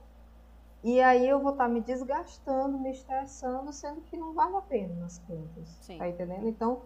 E 0.82 1.00
aí 1.00 1.28
eu 1.28 1.40
vou 1.40 1.52
estar 1.52 1.68
me 1.68 1.80
desgastando, 1.80 2.78
me 2.78 2.90
estressando, 2.90 3.72
sendo 3.72 4.00
que 4.02 4.16
não 4.16 4.34
vale 4.34 4.56
a 4.56 4.60
pena 4.60 4.94
nas 4.96 5.18
contas. 5.20 5.68
Sim. 5.80 5.96
Tá 5.96 6.08
entendendo? 6.08 6.46
Então, 6.46 6.82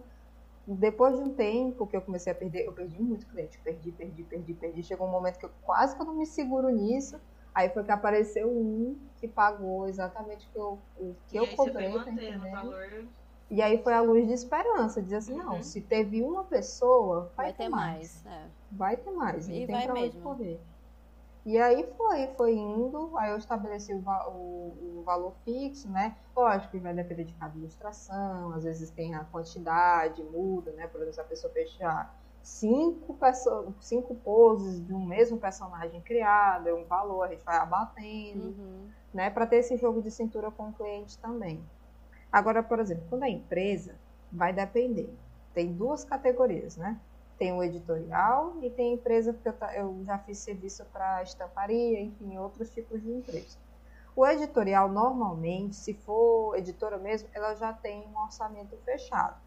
depois 0.65 1.15
de 1.15 1.21
um 1.21 1.33
tempo 1.33 1.87
que 1.87 1.97
eu 1.97 2.01
comecei 2.01 2.31
a 2.31 2.35
perder, 2.35 2.65
eu 2.65 2.71
perdi 2.71 3.01
muito 3.01 3.25
cliente, 3.25 3.59
perdi, 3.59 3.91
perdi, 3.91 4.23
perdi, 4.23 4.53
perdi. 4.53 4.83
Chegou 4.83 5.07
um 5.07 5.11
momento 5.11 5.39
que 5.39 5.45
eu 5.45 5.51
quase 5.63 5.95
que 5.95 6.01
eu 6.01 6.05
não 6.05 6.13
me 6.13 6.25
seguro 6.25 6.69
nisso. 6.69 7.19
Aí 7.53 7.69
foi 7.69 7.83
que 7.83 7.91
apareceu 7.91 8.49
um 8.49 8.97
que 9.17 9.27
pagou 9.27 9.87
exatamente 9.87 10.47
o 10.47 10.51
que 10.51 10.57
eu, 10.59 10.79
o 10.97 11.15
que 11.27 11.35
E 11.35 11.37
eu 11.37 11.43
aí 11.43 11.49
você 11.49 11.55
foi 11.55 11.65
cobrei, 11.65 11.93
tá 11.93 12.37
valor. 12.51 13.03
E 13.49 13.61
aí 13.61 13.81
foi 13.83 13.93
a 13.93 14.01
luz 14.01 14.27
de 14.27 14.33
esperança, 14.33 15.01
dizer 15.01 15.15
assim, 15.17 15.35
não, 15.35 15.55
Uhum. 15.55 15.63
se 15.63 15.81
teve 15.81 16.21
uma 16.21 16.43
pessoa, 16.43 17.31
vai, 17.35 17.47
Vai 17.47 17.53
ter 17.53 17.69
mais. 17.69 18.25
É. 18.25 18.47
Vai 18.71 18.95
ter 18.97 19.11
mais, 19.11 19.47
não 19.47 19.55
E 19.55 19.65
tem 19.65 19.75
vai 19.75 19.85
pra 19.85 19.93
onde 19.95 20.03
mesmo. 20.03 20.21
correr. 20.21 20.61
E 21.45 21.57
aí 21.57 21.87
foi, 21.97 22.27
foi 22.35 22.53
indo, 22.55 23.17
aí 23.17 23.31
eu 23.31 23.37
estabeleci 23.37 23.93
o, 23.93 23.97
o- 24.29 24.99
o 24.99 25.03
valor 25.03 25.33
fixo, 25.43 25.89
né? 25.89 26.15
Lógico 26.35 26.71
que 26.71 26.79
vai 26.79 26.93
depender 26.93 27.23
de 27.23 27.33
cada 27.33 27.57
ilustração, 27.57 28.51
às 28.53 28.63
vezes 28.65 28.91
tem 28.91 29.15
a 29.15 29.23
quantidade, 29.23 30.21
muda, 30.23 30.71
né? 30.73 30.85
Por 30.87 30.97
exemplo, 31.01 31.13
se 31.15 31.21
a 31.21 31.23
pessoa 31.23 31.51
fechar 31.51 32.18
cinco, 32.49 33.15
cinco 33.79 34.15
poses 34.15 34.85
de 34.85 34.93
um 34.93 35.05
mesmo 35.05 35.37
personagem 35.37 36.01
criado, 36.01 36.67
é 36.67 36.73
um 36.73 36.83
valor, 36.85 37.23
a 37.23 37.27
gente 37.27 37.43
vai 37.43 37.57
abatendo 37.57 38.47
Uhum. 38.49 38.87
né, 39.13 39.29
para 39.29 39.45
ter 39.45 39.57
esse 39.57 39.77
jogo 39.77 40.01
de 40.01 40.09
cintura 40.11 40.49
com 40.51 40.69
o 40.69 40.73
cliente 40.73 41.17
também. 41.19 41.63
Agora, 42.31 42.61
por 42.61 42.79
exemplo, 42.79 43.03
quando 43.09 43.23
é 43.23 43.29
empresa, 43.29 43.95
vai 44.31 44.51
depender. 44.51 45.13
Tem 45.53 45.71
duas 45.73 46.03
categorias, 46.03 46.75
né? 46.77 46.99
Tem 47.37 47.53
o 47.53 47.63
editorial 47.63 48.55
e 48.61 48.69
tem 48.69 48.91
a 48.91 48.95
empresa, 48.95 49.33
porque 49.33 49.49
eu, 49.49 49.55
eu 49.75 50.03
já 50.03 50.17
fiz 50.19 50.39
serviço 50.39 50.85
para 50.91 51.23
estamparia, 51.23 52.01
enfim, 52.01 52.37
outros 52.37 52.69
tipos 52.69 53.01
de 53.01 53.09
empresa. 53.11 53.57
O 54.15 54.25
editorial, 54.27 54.89
normalmente, 54.89 55.75
se 55.75 55.93
for 55.93 56.55
editora 56.57 56.97
mesmo, 56.97 57.29
ela 57.33 57.55
já 57.55 57.71
tem 57.73 58.05
um 58.07 58.17
orçamento 58.19 58.75
fechado. 58.83 59.37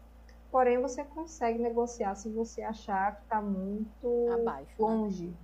Porém 0.53 0.79
você 0.79 1.03
consegue 1.03 1.57
negociar 1.57 2.13
se 2.13 2.29
você 2.29 2.61
achar 2.61 3.15
que 3.15 3.23
está 3.23 3.41
muito 3.41 4.29
Abaixo, 4.31 4.69
né? 4.69 4.75
longe. 4.77 5.35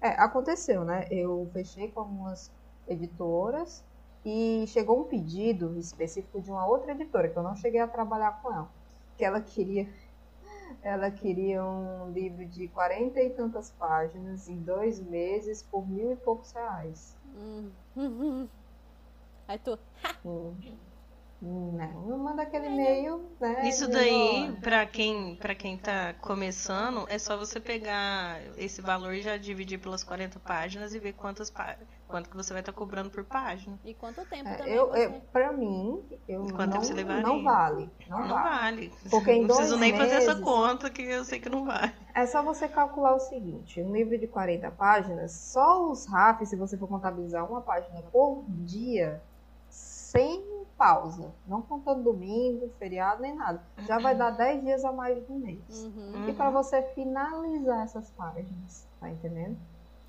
É, 0.00 0.08
aconteceu, 0.08 0.84
né? 0.84 1.06
Eu 1.08 1.48
fechei 1.52 1.92
com 1.92 2.00
algumas 2.00 2.50
editoras 2.88 3.84
e 4.24 4.64
chegou 4.66 5.00
um 5.00 5.04
pedido 5.04 5.78
específico 5.78 6.40
de 6.40 6.50
uma 6.50 6.66
outra 6.66 6.90
editora, 6.90 7.28
que 7.28 7.38
eu 7.38 7.44
não 7.44 7.54
cheguei 7.54 7.80
a 7.80 7.86
trabalhar 7.86 8.42
com 8.42 8.52
ela. 8.52 8.68
Que 9.16 9.24
ela 9.24 9.40
queria. 9.40 9.88
Ela 10.82 11.10
queria 11.10 11.64
um 11.64 12.10
livro 12.10 12.44
de 12.46 12.68
quarenta 12.68 13.20
e 13.20 13.30
tantas 13.30 13.70
páginas 13.70 14.48
em 14.48 14.58
dois 14.58 14.98
meses 15.00 15.62
por 15.62 15.88
mil 15.88 16.10
e 16.12 16.16
poucos 16.16 16.52
reais. 16.52 17.16
Hum. 17.36 17.70
Aí 19.46 19.58
tu. 19.58 19.78
Hum. 20.24 20.56
Não, 21.46 22.06
não 22.06 22.18
manda 22.18 22.42
aquele 22.42 22.68
e-mail, 22.68 23.30
né? 23.38 23.68
Isso 23.68 23.86
daí, 23.86 24.50
ó, 24.50 24.60
pra 24.62 24.86
quem, 24.86 25.36
pra 25.36 25.54
quem 25.54 25.76
tá 25.76 26.14
começando, 26.14 27.04
é 27.08 27.18
só 27.18 27.36
você 27.36 27.60
pegar 27.60 28.40
esse 28.56 28.80
valor 28.80 29.12
e 29.12 29.20
já 29.20 29.36
dividir 29.36 29.78
pelas 29.78 30.02
40 30.02 30.38
páginas 30.40 30.94
e 30.94 30.98
ver 30.98 31.12
quantas 31.12 31.50
pá- 31.50 31.76
quanto 32.08 32.30
que 32.30 32.36
você 32.36 32.52
vai 32.54 32.62
estar 32.62 32.72
cobrando 32.72 33.10
por 33.10 33.24
página. 33.24 33.78
E 33.84 33.92
quanto 33.92 34.24
tempo 34.24 34.48
é, 34.48 34.54
também 34.56 34.72
eu, 34.72 34.86
você... 34.88 35.06
eu, 35.06 35.12
pra 35.30 35.52
mim, 35.52 36.02
eu 36.26 36.46
Quanto 36.46 36.72
tempo 36.72 36.84
você 36.84 36.92
não, 36.92 36.96
levaria? 36.96 37.22
não 37.22 37.42
vale. 37.44 37.90
Não, 38.08 38.20
Não 38.20 38.28
vale. 38.28 38.48
vale. 38.88 38.92
Porque 39.10 39.32
em 39.32 39.40
não 39.40 39.46
preciso 39.48 39.68
dois 39.76 39.80
nem 39.80 39.94
fazer 39.98 40.14
essa 40.14 40.28
meses- 40.34 40.44
conta 40.44 40.88
que 40.88 41.02
eu 41.02 41.24
sei 41.26 41.40
que 41.40 41.50
não 41.50 41.66
vale. 41.66 41.92
É 42.14 42.24
só 42.26 42.42
você 42.42 42.66
calcular 42.68 43.14
o 43.14 43.20
seguinte: 43.20 43.82
um 43.82 43.92
livro 43.92 44.16
de 44.18 44.26
40 44.26 44.70
páginas, 44.70 45.32
só 45.32 45.90
os 45.90 46.06
RAF, 46.06 46.46
se 46.46 46.56
você 46.56 46.78
for 46.78 46.88
contabilizar 46.88 47.46
uma 47.46 47.60
página 47.60 48.00
por 48.10 48.44
dia, 48.48 49.20
sem 49.68 50.53
pausa, 50.84 51.32
não 51.46 51.62
contando 51.62 52.02
domingo, 52.02 52.68
feriado, 52.78 53.22
nem 53.22 53.34
nada, 53.34 53.62
já 53.86 53.98
vai 53.98 54.14
dar 54.14 54.32
10 54.32 54.62
dias 54.62 54.84
a 54.84 54.92
mais 54.92 55.18
do 55.24 55.32
mês. 55.32 55.84
Uhum. 55.84 56.28
E 56.28 56.34
para 56.34 56.50
você 56.50 56.82
finalizar 56.94 57.84
essas 57.84 58.10
páginas, 58.10 58.86
tá 59.00 59.08
entendendo? 59.08 59.56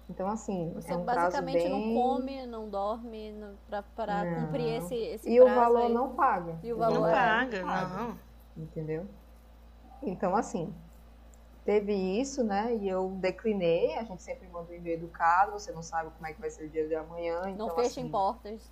Então, 0.10 0.28
assim, 0.28 0.74
Você 0.76 0.92
é 0.92 0.98
um 0.98 1.06
prazo 1.06 1.22
basicamente 1.22 1.64
bem... 1.64 1.70
não 1.70 2.04
come, 2.04 2.46
não 2.46 2.70
dorme 2.70 3.32
não, 3.32 3.56
Não. 3.72 4.46
cumprir 4.46 4.84
esse, 4.84 4.96
esse 4.96 5.30
E 5.30 5.40
o 5.40 5.46
prazo 5.46 5.60
valor 5.62 5.86
aí. 5.86 5.94
não 5.94 6.10
paga. 6.14 6.60
E 6.62 6.74
o 6.74 6.78
Não 6.78 6.92
valor 6.92 7.08
é- 7.08 7.14
paga, 7.14 7.64
não. 7.64 8.20
entendeu? 8.58 9.08
Então, 10.04 10.36
assim, 10.36 10.72
teve 11.64 11.94
isso, 11.94 12.44
né? 12.44 12.76
E 12.76 12.88
eu 12.88 13.12
declinei. 13.22 13.96
A 13.96 14.04
gente 14.04 14.22
sempre 14.22 14.48
manda 14.50 14.72
um 14.72 14.76
e-mail 14.76 14.98
educado. 14.98 15.54
Você 15.54 15.72
não 15.72 15.82
sabe 15.82 16.12
como 16.12 16.28
é 16.28 16.34
que 16.34 16.40
vai 16.42 16.50
ser 16.52 16.66
o 16.66 16.70
dia 16.70 16.86
de 16.88 16.94
amanhã. 16.94 17.42
Não 17.42 17.50
então, 17.50 17.70
fechem 17.70 18.04
assim, 18.04 18.12
portas. 18.12 18.72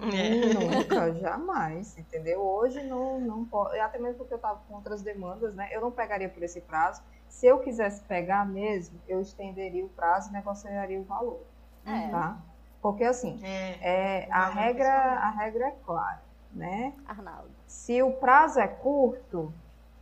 É. 0.00 0.54
Nunca, 0.54 1.12
jamais, 1.14 1.96
entendeu? 1.96 2.40
Hoje 2.40 2.82
não, 2.82 3.20
não 3.20 3.44
pode. 3.44 3.78
Até 3.78 3.98
mesmo 3.98 4.18
porque 4.18 4.34
eu 4.34 4.38
tava 4.38 4.60
com 4.68 4.74
outras 4.74 5.02
demandas, 5.02 5.54
né? 5.54 5.68
Eu 5.72 5.80
não 5.80 5.90
pegaria 5.92 6.28
por 6.28 6.42
esse 6.42 6.60
prazo. 6.60 7.02
Se 7.28 7.46
eu 7.46 7.60
quisesse 7.60 8.02
pegar 8.02 8.46
mesmo, 8.46 9.00
eu 9.08 9.20
estenderia 9.20 9.84
o 9.84 9.88
prazo 9.88 10.30
e 10.30 10.32
negociaria 10.32 11.00
o 11.00 11.04
valor, 11.04 11.40
É. 11.86 12.08
tá? 12.08 12.36
Porque 12.80 13.04
assim, 13.04 13.40
É. 13.44 13.78
é, 14.24 14.28
a 14.30 14.40
Valor 14.50 14.54
regra, 14.54 14.92
a 14.92 15.30
regra 15.30 15.68
é 15.68 15.70
clara, 15.84 16.22
né? 16.52 16.92
Arnaldo. 17.06 17.50
Se 17.66 18.02
o 18.02 18.12
prazo 18.14 18.58
é 18.60 18.66
curto, 18.68 19.52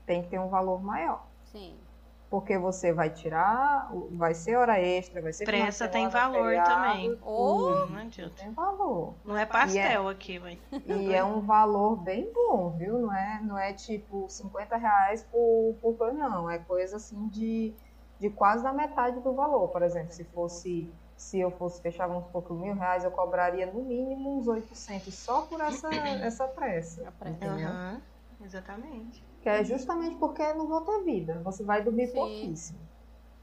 tem 0.06 0.22
que 0.22 0.30
ter 0.30 0.38
um 0.40 0.48
valor 0.48 0.82
maior. 0.82 1.26
Sim. 1.52 1.76
Porque 2.30 2.56
você 2.56 2.92
vai 2.92 3.10
tirar, 3.10 3.90
vai 4.12 4.34
ser 4.34 4.54
hora 4.54 4.80
extra, 4.80 5.20
vai 5.20 5.32
ser 5.32 5.44
Pressa 5.44 5.88
tem 5.88 6.08
valor 6.08 6.44
feriado, 6.44 6.70
também. 6.70 7.18
Ou 7.22 7.88
Não 7.88 7.98
adianta. 7.98 8.34
Tem 8.36 8.52
valor. 8.52 9.16
Não 9.24 9.36
é 9.36 9.44
pastel 9.44 10.08
aqui, 10.08 10.38
mãe. 10.38 10.56
E 10.86 11.12
é 11.12 11.24
um 11.24 11.40
valor 11.40 11.96
bem 11.96 12.32
bom, 12.32 12.70
viu? 12.78 13.00
Não 13.00 13.12
é, 13.12 13.40
não 13.42 13.58
é 13.58 13.72
tipo 13.72 14.28
50 14.28 14.76
reais 14.76 15.24
por, 15.24 15.76
por 15.82 15.96
coisa, 15.96 16.16
não. 16.28 16.48
É 16.48 16.58
coisa 16.58 16.96
assim 16.98 17.26
de, 17.26 17.74
de 18.20 18.30
quase 18.30 18.62
da 18.62 18.72
metade 18.72 19.18
do 19.18 19.32
valor. 19.32 19.66
Por 19.68 19.82
exemplo, 19.82 20.12
se 20.12 20.22
fosse. 20.24 20.88
Se 21.16 21.38
eu 21.38 21.50
fosse 21.50 21.82
fechar, 21.82 22.06
vamos 22.06 22.24
supor, 22.26 22.42
por 22.42 22.56
mil 22.56 22.74
reais, 22.74 23.04
eu 23.04 23.10
cobraria 23.10 23.66
no 23.66 23.82
mínimo 23.82 24.38
uns 24.38 24.48
800 24.48 25.12
só 25.12 25.42
por 25.42 25.60
essa, 25.60 25.88
essa 26.24 26.48
pressa. 26.48 27.06
A 27.06 27.12
pressa. 27.12 27.44
Aham, 27.44 28.00
Exatamente. 28.42 29.22
Que 29.42 29.48
é 29.48 29.64
justamente 29.64 30.16
porque 30.16 30.42
eu 30.42 30.54
não 30.56 30.66
vou 30.68 30.82
ter 30.82 31.02
vida. 31.04 31.40
Você 31.44 31.64
vai 31.64 31.82
dormir 31.82 32.08
Sim. 32.08 32.14
pouquíssimo. 32.14 32.78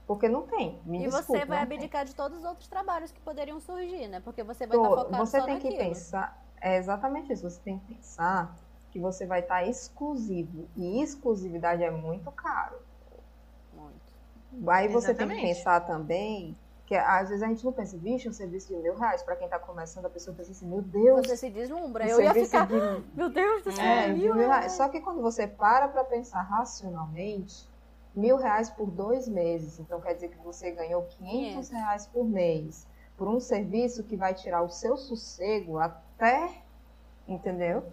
Porque 0.05 0.29
não 0.29 0.43
tem. 0.43 0.79
Me 0.85 0.99
E 0.99 1.03
desculpa, 1.05 1.25
você 1.25 1.45
vai 1.45 1.59
não 1.59 1.67
tem. 1.67 1.77
abdicar 1.77 2.05
de 2.05 2.15
todos 2.15 2.37
os 2.37 2.43
outros 2.45 2.67
trabalhos 2.67 3.11
que 3.11 3.19
poderiam 3.19 3.59
surgir, 3.59 4.07
né? 4.07 4.19
Porque 4.21 4.41
você 4.43 4.65
vai 4.65 4.77
estar 4.77 4.89
Tô- 4.89 4.95
focado 4.95 5.17
você 5.25 5.39
só 5.39 5.45
tem 5.45 5.59
que 5.59 5.69
naquilo. 5.69 5.89
pensar, 5.89 6.45
é 6.61 6.77
exatamente 6.77 7.33
isso, 7.33 7.49
você 7.49 7.59
tem 7.61 7.79
que 7.79 7.95
pensar 7.95 8.55
que 8.91 8.99
você 8.99 9.25
vai 9.25 9.41
estar 9.41 9.67
exclusivo. 9.67 10.69
E 10.77 11.01
exclusividade 11.01 11.83
é 11.83 11.91
muito 11.91 12.31
caro. 12.31 12.77
Muito. 13.73 14.69
Aí 14.69 14.87
você 14.87 15.13
tem 15.13 15.27
que 15.27 15.33
Exatamente. 15.33 15.55
pensar 15.57 15.81
também 15.81 16.57
que 16.87 16.95
às 16.95 17.27
vezes 17.27 17.43
a 17.43 17.47
gente 17.47 17.63
não 17.65 17.73
pensa, 17.73 17.97
vixe, 17.97 18.27
um 18.29 18.33
serviço 18.33 18.69
de 18.69 18.77
mil 18.77 18.95
reais. 18.95 19.21
Para 19.21 19.35
quem 19.35 19.45
está 19.45 19.59
começando, 19.59 20.05
a 20.05 20.09
pessoa 20.09 20.35
pensa 20.35 20.51
assim, 20.51 20.65
meu 20.67 20.81
Deus, 20.81 21.27
Você 21.27 21.35
se 21.37 21.49
deslumbra. 21.49 22.05
um 22.05 22.07
Eu 22.07 22.21
ia 22.21 22.33
serviço 22.33 22.51
ficar. 22.51 22.65
de 22.65 23.03
Meu 23.13 23.29
Deus 23.29 23.61
do 23.63 23.71
céu, 23.73 23.83
É, 23.85 24.07
mil 24.07 24.33
mil 24.33 24.47
reais. 24.47 24.71
Só 24.71 24.87
que 24.87 25.01
quando 25.01 25.21
você 25.21 25.45
para 25.45 25.89
para 25.89 26.03
pensar 26.05 26.41
racionalmente, 26.41 27.67
mil 28.15 28.37
reais 28.37 28.69
por 28.69 28.89
dois 28.89 29.27
meses, 29.27 29.79
então 29.79 29.99
quer 30.01 30.13
dizer 30.13 30.29
que 30.29 30.37
você 30.37 30.71
ganhou 30.71 31.03
500 31.03 31.69
reais 31.69 32.07
por 32.07 32.23
mês 32.25 32.87
por 33.17 33.27
um 33.27 33.39
serviço 33.39 34.03
que 34.03 34.15
vai 34.15 34.33
tirar 34.33 34.61
o 34.61 34.69
seu 34.69 34.95
sossego 34.95 35.79
até, 35.79 36.61
entendeu? 37.27 37.83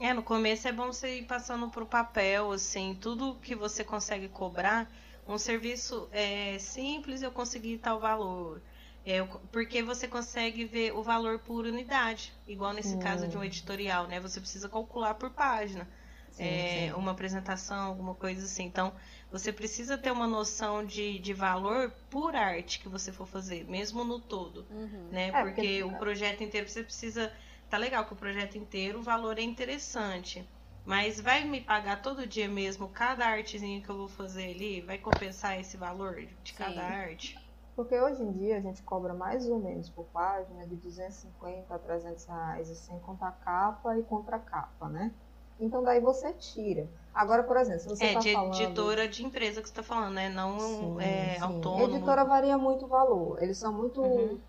É, 0.00 0.14
no 0.14 0.22
começo 0.22 0.68
é 0.68 0.72
bom 0.72 0.86
você 0.92 1.18
ir 1.18 1.26
passando 1.26 1.68
pro 1.68 1.84
papel, 1.84 2.52
assim, 2.52 2.96
tudo 3.00 3.34
que 3.42 3.54
você 3.56 3.82
consegue 3.84 4.28
cobrar. 4.28 4.88
Um 5.28 5.38
serviço 5.38 6.08
é, 6.10 6.58
simples, 6.58 7.22
eu 7.22 7.30
consegui 7.30 7.78
tal 7.78 8.00
valor. 8.00 8.60
É, 9.04 9.22
porque 9.52 9.82
você 9.82 10.08
consegue 10.08 10.64
ver 10.64 10.92
o 10.92 11.02
valor 11.02 11.38
por 11.40 11.64
unidade. 11.66 12.32
Igual 12.46 12.72
nesse 12.72 12.96
Hum. 12.96 12.98
caso 12.98 13.28
de 13.28 13.36
um 13.36 13.44
editorial, 13.44 14.06
né? 14.08 14.18
Você 14.20 14.40
precisa 14.40 14.68
calcular 14.68 15.14
por 15.14 15.30
página. 15.30 15.88
Sim, 16.30 16.44
é, 16.44 16.92
sim. 16.92 16.92
uma 16.94 17.12
apresentação, 17.12 17.86
alguma 17.86 18.14
coisa 18.14 18.44
assim. 18.44 18.64
Então, 18.64 18.94
você 19.30 19.52
precisa 19.52 19.98
ter 19.98 20.10
uma 20.10 20.26
noção 20.26 20.84
de, 20.84 21.18
de 21.18 21.32
valor 21.32 21.90
por 22.10 22.34
arte 22.34 22.78
que 22.80 22.88
você 22.88 23.12
for 23.12 23.26
fazer, 23.26 23.64
mesmo 23.64 24.04
no 24.04 24.20
todo 24.20 24.66
Uhum. 24.70 25.08
né? 25.10 25.28
É, 25.28 25.32
porque, 25.32 25.54
porque- 25.54 25.82
o 25.84 25.96
projeto 25.96 26.42
inteiro 26.42 26.68
você 26.68 26.82
precisa. 26.82 27.32
Tá 27.68 27.76
legal 27.76 28.04
que 28.06 28.12
o 28.12 28.16
projeto 28.16 28.56
inteiro 28.56 28.98
o 28.98 29.02
valor 29.02 29.38
é 29.38 29.42
interessante. 29.42 30.46
Mas 30.88 31.20
vai 31.20 31.44
me 31.44 31.60
pagar 31.60 32.00
todo 32.00 32.26
dia 32.26 32.48
mesmo 32.48 32.88
cada 32.88 33.26
artezinha 33.26 33.82
que 33.82 33.90
eu 33.90 33.96
vou 33.98 34.08
fazer 34.08 34.52
ali? 34.52 34.80
Vai 34.80 34.96
compensar 34.98 35.60
esse 35.60 35.76
valor 35.76 36.16
de 36.42 36.54
cada 36.54 36.80
Sim. 36.80 36.80
arte? 36.80 37.36
Porque 37.76 37.94
hoje 38.00 38.22
em 38.22 38.32
dia 38.32 38.56
a 38.56 38.60
gente 38.60 38.82
cobra 38.82 39.12
mais 39.14 39.46
ou 39.48 39.60
menos 39.60 39.90
por 39.90 40.06
página 40.06 40.66
de 40.66 40.76
250 40.76 41.74
a 41.74 41.78
300 41.78 42.24
reais, 42.24 42.68
sem 42.78 42.98
contar 43.00 43.32
capa 43.32 43.98
e 43.98 44.02
contracapa, 44.02 44.88
né? 44.88 45.14
Então 45.60 45.82
daí 45.82 46.00
você 46.00 46.32
tira. 46.32 46.88
Agora, 47.12 47.44
por 47.44 47.56
exemplo, 47.58 47.80
se 47.80 47.88
você 47.88 48.06
é, 48.06 48.14
tá 48.14 48.20
de 48.20 48.32
falando... 48.32 48.54
editora 48.62 49.08
de 49.08 49.24
empresa 49.24 49.60
que 49.60 49.68
você 49.68 49.74
tá 49.74 49.82
falando, 49.82 50.14
né? 50.14 50.28
Não 50.30 50.58
Sim, 50.58 51.00
é, 51.00 51.36
sim. 51.36 51.42
autônomo. 51.42 51.94
Editora 51.96 52.24
varia 52.24 52.56
muito 52.58 52.86
o 52.86 52.88
valor. 52.88 53.42
Eles 53.42 53.58
são 53.58 53.72
muito, 53.72 54.00
Uhum. 54.02 54.40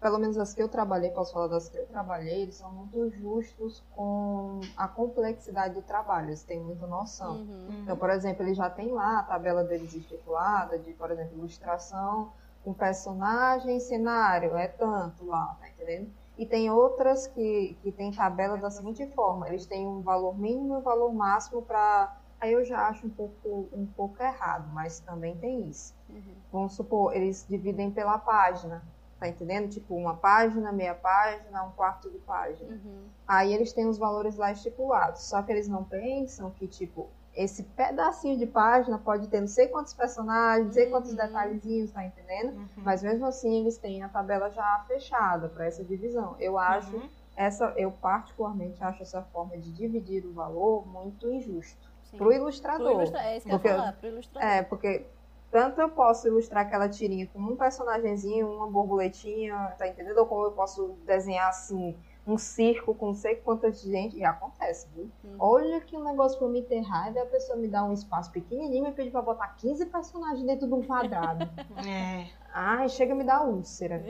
Pelo 0.00 0.18
menos 0.18 0.38
as 0.38 0.54
que 0.54 0.62
eu 0.62 0.68
trabalhei, 0.68 1.10
posso 1.10 1.32
falar 1.32 1.48
das 1.48 1.68
que 1.68 1.76
eu 1.76 1.86
trabalhei, 1.86 2.42
eles 2.42 2.54
são 2.54 2.72
muito 2.72 3.10
justos 3.10 3.84
com 3.94 4.60
a 4.76 4.88
complexidade 4.88 5.74
do 5.74 5.82
trabalho. 5.82 6.28
Eles 6.28 6.42
têm 6.42 6.58
muita 6.58 6.86
noção. 6.86 7.36
Uhum. 7.36 7.82
Então, 7.82 7.96
por 7.96 8.08
exemplo, 8.08 8.42
ele 8.42 8.54
já 8.54 8.70
tem 8.70 8.90
lá 8.90 9.18
a 9.18 9.22
tabela 9.22 9.62
deles 9.62 9.92
estipulada 9.92 10.78
de, 10.78 10.94
por 10.94 11.10
exemplo, 11.10 11.36
ilustração 11.36 12.32
com 12.64 12.72
personagem, 12.72 13.78
cenário, 13.80 14.56
é 14.56 14.68
tanto 14.68 15.24
lá, 15.24 15.56
tá 15.60 15.68
entendendo? 15.68 16.10
E 16.36 16.46
tem 16.46 16.70
outras 16.70 17.26
que, 17.26 17.76
que 17.82 17.92
tem 17.92 18.12
tabela 18.12 18.56
da 18.56 18.70
seguinte 18.70 19.06
forma, 19.08 19.48
eles 19.48 19.66
têm 19.66 19.86
um 19.86 20.00
valor 20.00 20.38
mínimo 20.38 20.74
e 20.74 20.76
um 20.78 20.80
valor 20.80 21.12
máximo 21.12 21.62
para... 21.62 22.16
Aí 22.40 22.54
eu 22.54 22.64
já 22.64 22.88
acho 22.88 23.06
um 23.06 23.10
pouco, 23.10 23.68
um 23.70 23.84
pouco 23.84 24.22
errado, 24.22 24.70
mas 24.72 25.00
também 25.00 25.36
tem 25.36 25.68
isso. 25.68 25.94
Uhum. 26.08 26.34
Vamos 26.50 26.72
supor, 26.72 27.14
eles 27.14 27.46
dividem 27.46 27.90
pela 27.90 28.18
página, 28.18 28.82
tá 29.20 29.28
entendendo? 29.28 29.68
Tipo, 29.68 29.94
uma 29.94 30.16
página, 30.16 30.72
meia 30.72 30.94
página, 30.94 31.62
um 31.62 31.70
quarto 31.72 32.10
de 32.10 32.18
página. 32.18 32.72
Uhum. 32.72 33.04
Aí 33.28 33.52
eles 33.52 33.72
têm 33.72 33.86
os 33.86 33.98
valores 33.98 34.36
lá 34.36 34.50
estipulados. 34.50 35.22
Só 35.22 35.42
que 35.42 35.52
eles 35.52 35.68
não 35.68 35.84
pensam 35.84 36.50
que, 36.50 36.66
tipo, 36.66 37.06
esse 37.36 37.62
pedacinho 37.62 38.38
de 38.38 38.46
página 38.46 38.98
pode 38.98 39.28
ter 39.28 39.40
não 39.40 39.46
sei 39.46 39.68
quantos 39.68 39.92
personagens, 39.92 40.66
não 40.68 40.72
sei 40.72 40.86
quantos 40.90 41.10
Uhum. 41.10 41.16
detalhezinhos, 41.16 41.92
tá 41.92 42.04
entendendo? 42.04 42.56
Uhum. 42.56 42.68
Mas 42.78 43.02
mesmo 43.02 43.26
assim 43.26 43.60
eles 43.60 43.76
têm 43.76 44.02
a 44.02 44.08
tabela 44.08 44.48
já 44.50 44.82
fechada 44.88 45.48
para 45.48 45.66
essa 45.66 45.84
divisão. 45.84 46.34
Eu 46.40 46.58
acho 46.58 46.96
Uhum. 46.96 47.08
essa, 47.36 47.72
eu 47.76 47.92
particularmente 47.92 48.82
acho 48.82 49.02
essa 49.02 49.22
forma 49.22 49.56
de 49.58 49.70
dividir 49.70 50.24
o 50.26 50.32
valor 50.32 50.86
muito 50.88 51.30
injusto 51.30 51.88
Sim. 52.04 52.16
pro 52.16 52.32
ilustrador. 52.32 52.86
Pro 52.88 52.96
ilustra- 53.00 53.22
É 53.22 53.36
isso 53.36 53.46
que 53.46 53.52
eu 53.52 53.58
ia 53.62 53.76
falar, 53.76 53.92
pro 53.92 54.08
ilustrador. 54.08 54.48
É, 54.50 54.62
porque 54.62 55.06
tanto 55.50 55.80
eu 55.80 55.88
posso 55.88 56.28
ilustrar 56.28 56.66
aquela 56.66 56.88
tirinha 56.88 57.26
com 57.32 57.40
um 57.40 57.56
personagemzinho, 57.56 58.48
uma 58.48 58.66
borboletinha, 58.68 59.74
tá 59.78 59.88
entendendo? 59.88 60.18
Ou 60.18 60.26
como 60.26 60.44
eu 60.44 60.52
posso 60.52 60.96
desenhar 61.04 61.48
assim 61.48 61.96
um 62.26 62.38
circo 62.38 62.94
com 62.94 63.06
não 63.06 63.14
sei 63.14 63.36
quantas 63.36 63.80
gente. 63.80 64.16
E 64.16 64.24
acontece, 64.24 64.86
viu? 64.94 65.10
Uhum. 65.24 65.36
Olha 65.38 65.80
que 65.80 65.96
um 65.96 66.04
negócio 66.04 66.38
pra 66.38 66.48
me 66.48 66.62
ter 66.62 66.80
raiva 66.80 67.18
e 67.18 67.22
a 67.22 67.26
pessoa 67.26 67.58
me 67.58 67.66
dá 67.66 67.84
um 67.84 67.92
espaço 67.92 68.30
pequenininho 68.30 68.88
e 68.88 68.92
pede 68.92 69.10
pra 69.10 69.22
botar 69.22 69.48
15 69.48 69.86
personagens 69.86 70.46
dentro 70.46 70.66
de 70.66 70.74
um 70.74 70.82
quadrado. 70.82 71.48
É. 71.86 72.26
Ai, 72.52 72.88
chega 72.88 73.12
a 73.12 73.16
me 73.16 73.24
dar 73.24 73.44
úlcera. 73.44 74.02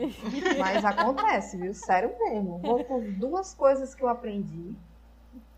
Mas 0.59 0.83
acontece, 0.83 1.57
viu? 1.57 1.73
Sério 1.73 2.13
mesmo. 2.19 2.57
Vou 2.59 2.83
com 2.83 2.99
duas 3.11 3.53
coisas 3.53 3.95
que 3.95 4.03
eu 4.03 4.09
aprendi 4.09 4.75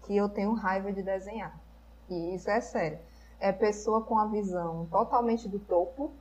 que 0.03 0.15
eu 0.15 0.29
tenho 0.29 0.53
raiva 0.53 0.91
de 0.91 1.01
desenhar. 1.01 1.57
E 2.09 2.35
isso 2.35 2.49
é 2.49 2.61
sério. 2.61 2.99
É 3.43 3.51
pessoa 3.51 4.01
com 4.01 4.17
a 4.17 4.27
visão 4.27 4.87
totalmente 4.89 5.49
do 5.49 5.59
topo. 5.59 6.11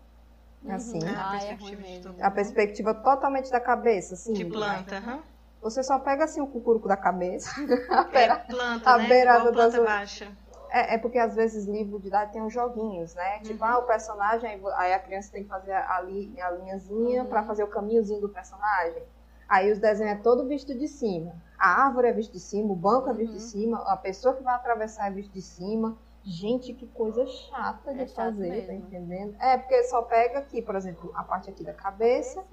Uhum. 0.64 0.74
Assim. 0.74 0.98
Ah, 1.06 1.28
a, 1.28 1.38
perspectiva 1.38 2.14
é 2.18 2.24
a 2.24 2.30
perspectiva 2.30 2.94
totalmente 2.94 3.50
da 3.50 3.60
cabeça, 3.60 4.14
assim. 4.14 4.32
De 4.32 4.44
planta, 4.44 4.96
aham. 4.96 5.14
Uhum. 5.14 5.22
Você 5.62 5.82
só 5.84 5.96
pega 6.00 6.24
assim 6.24 6.40
o 6.40 6.46
cucuruco 6.48 6.88
da 6.88 6.96
cabeça. 6.96 7.48
a 7.88 8.04
beira, 8.04 8.34
é 8.34 8.36
planta, 8.38 8.90
a 8.90 8.98
né? 8.98 9.08
beirada 9.08 9.52
planta 9.52 9.70
das 9.70 9.84
baixa. 9.84 10.32
É, 10.68 10.94
é, 10.94 10.98
porque 10.98 11.18
às 11.18 11.36
vezes 11.36 11.66
livro 11.66 12.00
de 12.00 12.08
idade 12.08 12.32
tem 12.32 12.42
uns 12.42 12.52
joguinhos, 12.52 13.14
né? 13.14 13.38
Tipo, 13.40 13.62
uhum. 13.62 13.70
ah, 13.70 13.78
o 13.78 13.82
personagem, 13.82 14.60
aí 14.76 14.92
a 14.92 14.98
criança 14.98 15.30
tem 15.30 15.44
que 15.44 15.48
fazer 15.48 15.72
a, 15.72 16.00
li, 16.00 16.34
a 16.40 16.50
linhazinha 16.50 17.22
uhum. 17.22 17.28
para 17.28 17.44
fazer 17.44 17.62
o 17.62 17.68
caminhozinho 17.68 18.20
do 18.20 18.28
personagem. 18.28 19.02
Aí 19.48 19.70
os 19.70 19.78
desenhos 19.78 20.18
é 20.18 20.22
todo 20.22 20.48
visto 20.48 20.74
de 20.74 20.88
cima. 20.88 21.34
A 21.58 21.84
árvore 21.84 22.08
é 22.08 22.12
visto 22.12 22.32
de 22.32 22.40
cima, 22.40 22.72
o 22.72 22.74
banco 22.74 23.10
é 23.10 23.12
visto 23.12 23.32
de 23.32 23.42
uhum. 23.42 23.48
cima, 23.48 23.78
a 23.86 23.96
pessoa 23.96 24.34
que 24.34 24.42
vai 24.42 24.54
atravessar 24.54 25.06
é 25.08 25.10
visto 25.10 25.30
de 25.32 25.42
cima. 25.42 25.96
Gente, 26.24 26.72
que 26.72 26.86
coisa 26.86 27.26
chata 27.26 27.92
de 27.92 28.02
é 28.02 28.06
fazer, 28.06 28.66
tá 28.66 28.74
entendendo? 28.74 29.34
É, 29.40 29.58
porque 29.58 29.82
só 29.84 30.02
pega 30.02 30.38
aqui, 30.38 30.62
por 30.62 30.76
exemplo, 30.76 31.10
a 31.14 31.24
parte 31.24 31.50
aqui 31.50 31.64
da 31.64 31.72
cabeça 31.72 32.44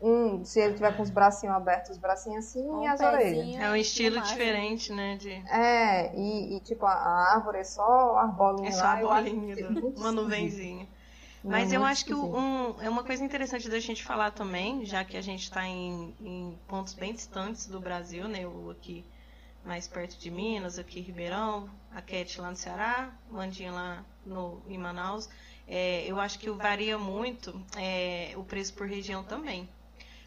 um, 0.00 0.44
se 0.44 0.60
ele 0.60 0.74
tiver 0.74 0.94
com 0.94 1.02
os 1.02 1.10
bracinhos 1.10 1.56
abertos, 1.56 1.92
os 1.92 1.98
bracinhos 1.98 2.46
assim 2.46 2.62
um 2.62 2.82
e 2.82 2.86
as 2.86 3.00
orelhas. 3.00 3.56
É 3.56 3.70
um 3.70 3.76
estilo 3.76 4.20
diferente, 4.20 4.92
né? 4.92 5.16
De... 5.16 5.30
É, 5.30 6.14
e, 6.14 6.56
e 6.56 6.60
tipo, 6.60 6.84
a, 6.84 6.92
a, 6.92 7.34
árvore 7.34 7.58
é 7.58 7.64
só 7.64 8.18
a 8.18 8.26
bolinha 8.26 8.68
É 8.68 8.72
só 8.72 8.86
a 8.86 8.96
bolinha, 8.96 9.56
do, 9.56 9.88
uma 9.96 10.12
nuvenzinha. 10.12 10.86
Mas 11.42 11.72
eu 11.72 11.84
acho 11.84 12.04
que 12.04 12.12
um, 12.12 12.74
é 12.82 12.90
uma 12.90 13.04
coisa 13.04 13.24
interessante 13.24 13.68
da 13.68 13.78
gente 13.78 14.04
falar 14.04 14.32
também, 14.32 14.84
já 14.84 15.04
que 15.04 15.16
a 15.16 15.22
gente 15.22 15.44
está 15.44 15.64
em, 15.64 16.12
em, 16.20 16.58
pontos 16.66 16.92
bem 16.92 17.14
distantes 17.14 17.66
do 17.66 17.78
Brasil, 17.78 18.26
né? 18.26 18.40
Eu 18.40 18.70
aqui 18.70 19.04
mais 19.66 19.88
perto 19.88 20.16
de 20.18 20.30
Minas, 20.30 20.78
aqui 20.78 21.00
em 21.00 21.02
Ribeirão, 21.02 21.68
a 21.92 22.00
Cat 22.00 22.40
lá 22.40 22.50
no 22.50 22.56
Ceará, 22.56 23.12
o 23.30 23.36
Andinha 23.38 23.72
lá 23.72 24.04
no, 24.24 24.62
em 24.68 24.78
Manaus. 24.78 25.28
É, 25.66 26.04
eu 26.06 26.20
acho 26.20 26.38
que 26.38 26.48
varia 26.50 26.96
muito 26.96 27.60
é, 27.76 28.32
o 28.36 28.44
preço 28.44 28.72
por 28.74 28.86
região 28.86 29.24
também. 29.24 29.68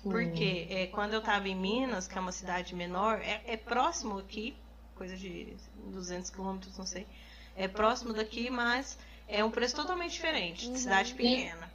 Porque 0.04 0.67
é, 0.69 0.88
quando 0.88 1.13
eu 1.13 1.19
estava 1.19 1.47
em 1.47 1.56
Minas, 1.56 2.08
que 2.08 2.17
é 2.17 2.21
uma 2.21 2.32
cidade 2.32 2.75
menor, 2.75 3.19
é, 3.21 3.41
é 3.45 3.58
próximo 3.58 4.17
aqui, 4.17 4.56
coisa 4.95 5.15
de 5.15 5.56
200 5.88 6.30
quilômetros, 6.30 6.78
não 6.78 6.86
sei. 6.86 7.08
É 7.56 7.67
próximo 7.67 8.13
daqui, 8.13 8.49
mas 8.49 8.97
é 9.28 9.43
um 9.43 9.52
preço 9.52 9.75
totalmente 9.75 10.12
diferente, 10.12 10.65
de 10.65 10.71
uhum. 10.71 10.78
cidade 10.78 11.13
pequena. 11.13 11.69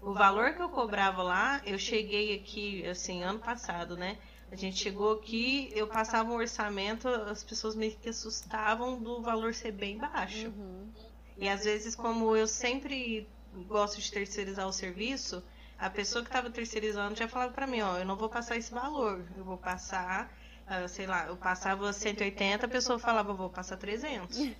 O 0.00 0.12
valor 0.12 0.54
que 0.54 0.62
eu 0.62 0.68
cobrava 0.68 1.22
lá, 1.22 1.60
eu 1.64 1.78
cheguei 1.78 2.36
aqui, 2.36 2.86
assim, 2.86 3.22
ano 3.22 3.40
passado, 3.40 3.96
né? 3.96 4.16
A 4.50 4.56
gente 4.56 4.78
chegou 4.78 5.12
aqui, 5.12 5.70
eu 5.74 5.86
passava 5.86 6.30
um 6.30 6.36
orçamento, 6.36 7.06
as 7.08 7.44
pessoas 7.44 7.74
meio 7.74 7.94
que 7.96 8.08
assustavam 8.08 9.00
do 9.00 9.20
valor 9.20 9.54
ser 9.54 9.72
bem 9.72 9.98
baixo. 9.98 10.48
Uhum. 10.48 10.88
E 11.36 11.48
às 11.48 11.64
vezes, 11.64 11.94
como 11.94 12.34
eu 12.34 12.46
sempre 12.46 13.28
gosto 13.66 14.00
de 14.00 14.10
terceirizar 14.10 14.66
o 14.66 14.72
serviço, 14.72 15.42
a 15.78 15.88
pessoa 15.90 16.24
que 16.24 16.28
estava 16.28 16.50
terceirizando 16.50 17.14
já 17.14 17.28
falava 17.28 17.52
para 17.52 17.66
mim, 17.66 17.80
ó, 17.80 17.98
eu 17.98 18.04
não 18.04 18.16
vou 18.16 18.28
passar 18.28 18.56
esse 18.56 18.72
valor, 18.72 19.24
eu 19.36 19.44
vou 19.44 19.58
passar, 19.58 20.32
uh, 20.66 20.88
sei 20.88 21.06
lá, 21.06 21.26
eu 21.26 21.36
passava 21.36 21.92
180, 21.92 22.66
a 22.66 22.68
pessoa 22.68 22.98
falava, 22.98 23.30
eu 23.30 23.36
vou 23.36 23.50
passar 23.50 23.76
300. 23.76 24.36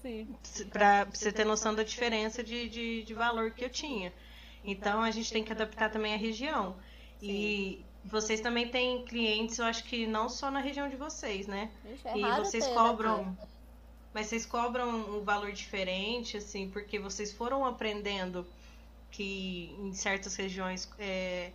Sim. 0.00 0.34
Pra 0.70 1.04
você 1.04 1.32
ter 1.32 1.44
noção 1.44 1.74
da 1.74 1.82
diferença 1.82 2.42
de, 2.42 2.68
de, 2.68 3.02
de, 3.02 3.14
valor 3.14 3.50
que 3.50 3.64
eu 3.64 3.68
tinha. 3.68 4.12
Então 4.64 5.02
a 5.02 5.10
gente 5.10 5.32
tem 5.32 5.42
que 5.42 5.52
adaptar 5.52 5.90
também 5.90 6.14
a 6.14 6.16
região. 6.16 6.76
Sim. 7.18 7.26
E 7.26 7.86
vocês 8.08 8.40
também 8.40 8.68
têm 8.70 9.04
clientes, 9.04 9.58
eu 9.58 9.66
acho 9.66 9.84
que 9.84 10.06
não 10.06 10.28
só 10.28 10.50
na 10.50 10.60
região 10.60 10.88
de 10.88 10.96
vocês, 10.96 11.46
né? 11.46 11.70
Ixi, 11.84 12.08
é 12.08 12.18
e 12.18 12.38
vocês 12.38 12.66
cobram. 12.68 13.36
Mas 14.14 14.26
vocês 14.26 14.46
cobram 14.46 14.88
um 14.88 15.22
valor 15.22 15.52
diferente, 15.52 16.38
assim, 16.38 16.70
porque 16.70 16.98
vocês 16.98 17.32
foram 17.32 17.64
aprendendo 17.64 18.46
que 19.10 19.76
em 19.78 19.92
certas 19.92 20.34
regiões 20.34 20.90
é, 20.98 21.52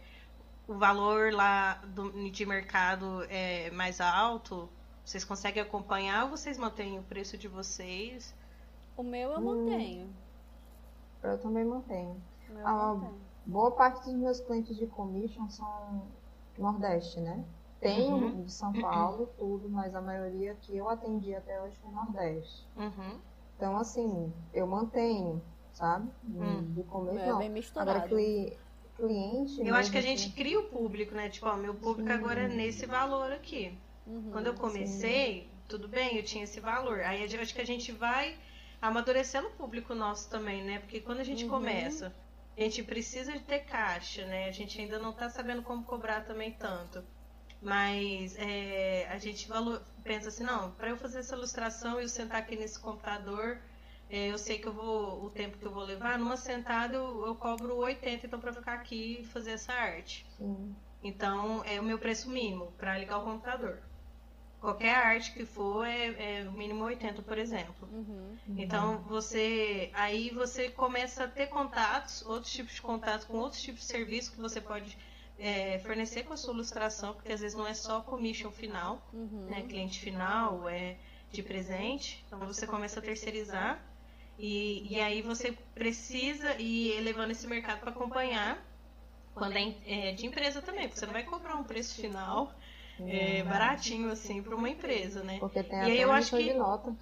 o 0.67 0.75
valor 0.75 1.33
lá 1.33 1.81
do, 1.87 2.29
de 2.29 2.45
mercado 2.45 3.25
é 3.29 3.71
mais 3.71 3.99
alto? 3.99 4.69
Vocês 5.03 5.25
conseguem 5.25 5.61
acompanhar 5.61 6.25
ou 6.25 6.29
vocês 6.29 6.57
mantêm 6.57 6.99
o 6.99 7.03
preço 7.03 7.37
de 7.37 7.47
vocês? 7.47 8.33
O 8.95 9.01
meu 9.01 9.31
eu 9.31 9.39
hum, 9.39 9.65
mantenho. 9.65 10.15
Eu 11.23 11.37
também 11.39 11.65
mantenho. 11.65 12.21
A 12.63 12.95
boa 13.45 13.71
parte 13.71 14.05
dos 14.05 14.13
meus 14.13 14.39
clientes 14.39 14.77
de 14.77 14.85
commission 14.85 15.49
são 15.49 16.03
Nordeste, 16.57 17.19
né? 17.19 17.43
Tem 17.79 18.13
uhum. 18.13 18.43
de 18.43 18.51
São 18.51 18.71
Paulo, 18.71 19.29
tudo, 19.37 19.69
mas 19.69 19.93
a 19.93 20.01
maioria 20.01 20.55
que 20.55 20.75
eu 20.75 20.87
atendi 20.87 21.35
até 21.35 21.61
hoje 21.61 21.75
foi 21.81 21.91
Nordeste. 21.91 22.67
Uhum. 22.77 23.19
Então, 23.57 23.77
assim, 23.77 24.31
eu 24.53 24.65
mantenho 24.65 25.41
sabe? 25.73 26.09
Hum. 26.23 26.61
Do 26.73 26.83
começo, 26.83 27.19
é, 27.19 27.27
não. 27.27 27.39
Bem 27.39 27.49
misturado. 27.49 27.91
Agora, 27.91 28.07
cli 28.07 28.57
cliente... 28.95 29.59
Eu 29.65 29.73
acho 29.73 29.91
que 29.91 29.97
a 29.97 30.01
gente 30.01 30.29
cria 30.31 30.59
o 30.59 30.63
público, 30.63 31.15
né? 31.15 31.27
Tipo, 31.27 31.47
ó, 31.47 31.57
meu 31.57 31.73
público 31.73 32.07
Sim. 32.07 32.15
agora 32.15 32.41
é 32.41 32.47
nesse 32.47 32.85
valor 32.85 33.31
aqui. 33.31 33.75
Uhum, 34.05 34.29
Quando 34.31 34.47
eu 34.47 34.53
comecei, 34.53 35.41
sim. 35.41 35.49
tudo 35.67 35.87
bem, 35.87 36.17
eu 36.17 36.23
tinha 36.23 36.43
esse 36.43 36.59
valor. 36.59 36.99
Aí 37.01 37.27
eu 37.33 37.41
acho 37.41 37.55
que 37.55 37.61
a 37.61 37.65
gente 37.65 37.91
vai 37.91 38.37
amadurecendo 38.79 39.47
o 39.47 39.51
público 39.51 39.95
nosso 39.95 40.29
também, 40.29 40.63
né? 40.63 40.79
Porque 40.79 40.99
quando 40.99 41.21
a 41.21 41.23
gente 41.23 41.45
uhum. 41.45 41.49
começa, 41.49 42.13
a 42.57 42.61
gente 42.61 42.83
precisa 42.83 43.33
de 43.33 43.39
ter 43.39 43.59
caixa, 43.59 44.25
né? 44.25 44.47
A 44.47 44.51
gente 44.51 44.79
ainda 44.79 44.99
não 44.99 45.13
tá 45.13 45.29
sabendo 45.29 45.63
como 45.63 45.83
cobrar 45.83 46.21
também 46.21 46.51
tanto. 46.51 47.03
Mas 47.61 48.35
é, 48.37 49.07
a 49.09 49.17
gente 49.17 49.47
valor, 49.47 49.81
pensa 50.03 50.29
assim, 50.29 50.43
não, 50.43 50.71
para 50.71 50.89
eu 50.89 50.97
fazer 50.97 51.19
essa 51.19 51.35
ilustração 51.35 51.99
e 51.99 52.03
eu 52.03 52.09
sentar 52.09 52.39
aqui 52.39 52.55
nesse 52.55 52.79
computador 52.79 53.59
é, 54.13 54.31
eu 54.31 54.37
sei 54.37 54.59
que 54.59 54.67
eu 54.67 54.73
vou, 54.73 55.25
o 55.25 55.29
tempo 55.31 55.57
que 55.57 55.65
eu 55.65 55.71
vou 55.71 55.83
levar, 55.83 56.19
numa 56.19 56.37
sentada 56.37 56.93
eu, 56.93 57.25
eu 57.25 57.35
cobro 57.35 57.77
80, 57.77 58.27
então 58.27 58.39
para 58.39 58.53
ficar 58.53 58.75
aqui 58.75 59.21
e 59.21 59.25
fazer 59.25 59.53
essa 59.53 59.73
arte. 59.73 60.23
Sim. 60.37 60.75
Então 61.03 61.63
é 61.65 61.79
o 61.79 61.83
meu 61.83 61.97
preço 61.97 62.29
mínimo 62.29 62.71
para 62.77 62.95
ligar 62.97 63.17
o 63.17 63.23
computador. 63.23 63.81
Qualquer 64.63 64.95
arte 64.95 65.33
que 65.33 65.45
for 65.45 65.85
é, 65.85 66.39
é 66.39 66.47
o 66.47 66.53
mínimo 66.53 66.85
80, 66.85 67.21
por 67.23 67.37
exemplo. 67.37 67.85
Uhum, 67.91 68.37
uhum. 68.47 68.55
Então 68.57 68.99
você 68.99 69.91
aí 69.93 70.29
você 70.29 70.69
começa 70.69 71.25
a 71.25 71.27
ter 71.27 71.47
contatos, 71.47 72.25
outros 72.25 72.53
tipos 72.53 72.73
de 72.73 72.81
contatos 72.81 73.25
com 73.25 73.39
outros 73.39 73.61
tipos 73.61 73.81
de 73.81 73.87
serviços 73.87 74.29
que 74.33 74.39
você 74.39 74.61
pode 74.61 74.97
é, 75.37 75.79
fornecer 75.79 76.23
com 76.23 76.31
a 76.31 76.37
sua 76.37 76.53
ilustração, 76.53 77.13
porque 77.13 77.33
às 77.33 77.41
vezes 77.41 77.57
não 77.57 77.67
é 77.67 77.73
só 77.73 77.99
commission 77.99 78.51
final, 78.51 79.05
uhum. 79.11 79.47
né, 79.49 79.63
cliente 79.63 79.99
final, 79.99 80.69
é 80.69 80.95
de 81.29 81.43
presente. 81.43 82.23
Então 82.25 82.39
você 82.39 82.65
começa 82.65 83.01
a 83.01 83.03
terceirizar 83.03 83.83
e, 84.39 84.87
e 84.89 85.01
aí 85.01 85.21
você 85.21 85.51
precisa 85.75 86.55
ir 86.57 86.91
elevando 86.99 87.33
esse 87.33 87.45
mercado 87.47 87.81
para 87.81 87.89
acompanhar 87.89 88.65
quando 89.35 89.57
é, 89.57 89.75
é, 89.85 90.11
de 90.13 90.25
empresa 90.25 90.61
também, 90.61 90.87
porque 90.87 91.01
você 91.01 91.05
não 91.05 91.11
vai 91.11 91.23
cobrar 91.23 91.57
um 91.57 91.65
preço 91.65 91.95
final 91.99 92.55
é, 92.99 93.43
baratinho 93.43 94.09
assim 94.11 94.41
para 94.41 94.55
uma 94.55 94.69
empresa, 94.69 95.23
né? 95.23 95.37
Porque 95.39 95.63
tem 95.63 95.79
e 95.79 95.81
aí 95.83 96.01
eu 96.01 96.11
acho 96.11 96.35
que 96.35 96.53
nota. 96.53 96.95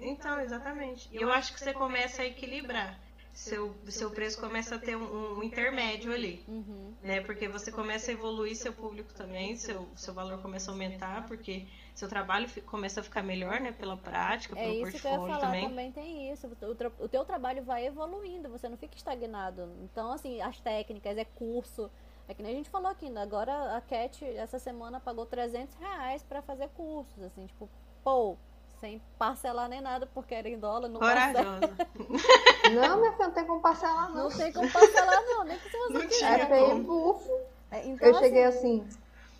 Então, 0.00 0.40
exatamente. 0.40 1.08
E 1.12 1.20
eu 1.20 1.30
acho 1.32 1.52
que 1.52 1.60
você 1.60 1.72
começa 1.72 2.22
a 2.22 2.26
equilibrar. 2.26 2.98
Seu, 3.32 3.72
seu 3.86 4.10
preço 4.10 4.40
começa 4.40 4.74
a 4.74 4.78
ter 4.80 4.96
um, 4.96 5.38
um 5.38 5.42
intermédio 5.44 6.12
ali, 6.12 6.44
uhum. 6.48 6.92
né? 7.00 7.20
Porque 7.20 7.46
você 7.46 7.70
começa 7.70 8.10
a 8.10 8.14
evoluir 8.14 8.56
seu 8.56 8.72
público 8.72 9.14
também, 9.14 9.56
seu, 9.56 9.88
seu 9.94 10.12
valor 10.12 10.42
começa 10.42 10.70
a 10.70 10.74
aumentar, 10.74 11.24
porque 11.28 11.64
seu 11.94 12.08
trabalho 12.08 12.48
começa 12.66 12.98
a 12.98 13.02
ficar 13.02 13.22
melhor, 13.22 13.60
né? 13.60 13.70
Pela 13.70 13.96
prática, 13.96 14.58
é 14.58 14.64
pelo 14.64 14.88
isso 14.88 15.00
que 15.00 15.06
eu 15.06 15.12
ia 15.12 15.18
falar, 15.18 15.38
também. 15.38 15.68
também 15.68 15.92
tem 15.92 16.32
isso. 16.32 16.48
O, 16.48 17.04
o 17.04 17.08
teu 17.08 17.24
trabalho 17.24 17.62
vai 17.62 17.86
evoluindo, 17.86 18.48
você 18.48 18.68
não 18.68 18.76
fica 18.76 18.96
estagnado. 18.96 19.68
Então, 19.84 20.10
assim, 20.10 20.42
as 20.42 20.58
técnicas, 20.58 21.16
é 21.16 21.24
curso. 21.24 21.88
É 22.28 22.34
que 22.34 22.42
nem 22.42 22.52
a 22.52 22.56
gente 22.56 22.68
falou 22.68 22.90
aqui, 22.90 23.08
né? 23.08 23.22
agora 23.22 23.74
a 23.74 23.80
Cat 23.80 24.22
essa 24.36 24.58
semana 24.58 25.00
pagou 25.00 25.24
300 25.24 25.74
reais 25.76 26.22
pra 26.22 26.42
fazer 26.42 26.68
cursos, 26.76 27.22
assim, 27.22 27.46
tipo, 27.46 27.68
pô, 28.04 28.36
sem 28.78 29.00
parcelar 29.18 29.68
nem 29.68 29.80
nada, 29.80 30.06
porque 30.06 30.34
era 30.34 30.48
em 30.48 30.58
dólar, 30.58 30.88
não 30.88 31.00
Corajosa. 31.00 31.60
não, 32.74 33.00
minha 33.00 33.12
filha, 33.12 33.28
não 33.28 33.34
tem 33.34 33.46
como 33.46 33.60
parcelar, 33.60 34.10
não. 34.10 34.28
Não 34.28 34.36
tem 34.36 34.52
como 34.52 34.70
parcelar, 34.70 35.24
não, 35.26 35.44
nem 35.44 35.58
que 35.58 35.70
você 35.70 36.06
quiser. 36.06 36.40
É 36.40 36.46
feio 36.46 36.82
bufo. 36.82 37.40
É, 37.70 37.86
então, 37.86 38.08
eu 38.08 38.14
assim, 38.14 38.24
cheguei 38.24 38.44
assim, 38.44 38.88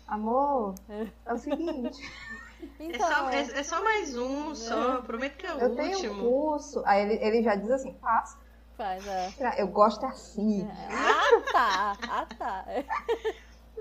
amor, 0.07 0.73
é 1.25 1.33
o 1.33 1.37
seguinte... 1.37 2.01
Então, 2.77 3.29
é, 3.29 3.45
só, 3.45 3.55
é, 3.55 3.59
é 3.59 3.63
só 3.63 3.83
mais 3.83 4.17
um, 4.17 4.53
só. 4.53 5.01
Prometo 5.01 5.37
que 5.37 5.45
é 5.45 5.53
o 5.53 5.59
eu 5.59 5.69
último. 5.69 5.81
Eu 5.81 6.01
tenho 6.01 6.13
um 6.13 6.19
curso. 6.19 6.81
Aí 6.85 7.03
ele, 7.03 7.23
ele 7.23 7.43
já 7.43 7.55
diz 7.55 7.71
assim, 7.71 7.93
faça. 8.01 8.37
Faz, 8.79 9.05
é. 9.05 9.33
Eu 9.57 9.67
gosto 9.67 10.05
assim. 10.05 10.61
É. 10.61 10.87
Ah, 10.89 11.18
tá. 11.51 11.97
Ah, 12.09 12.25
tá. 12.37 12.65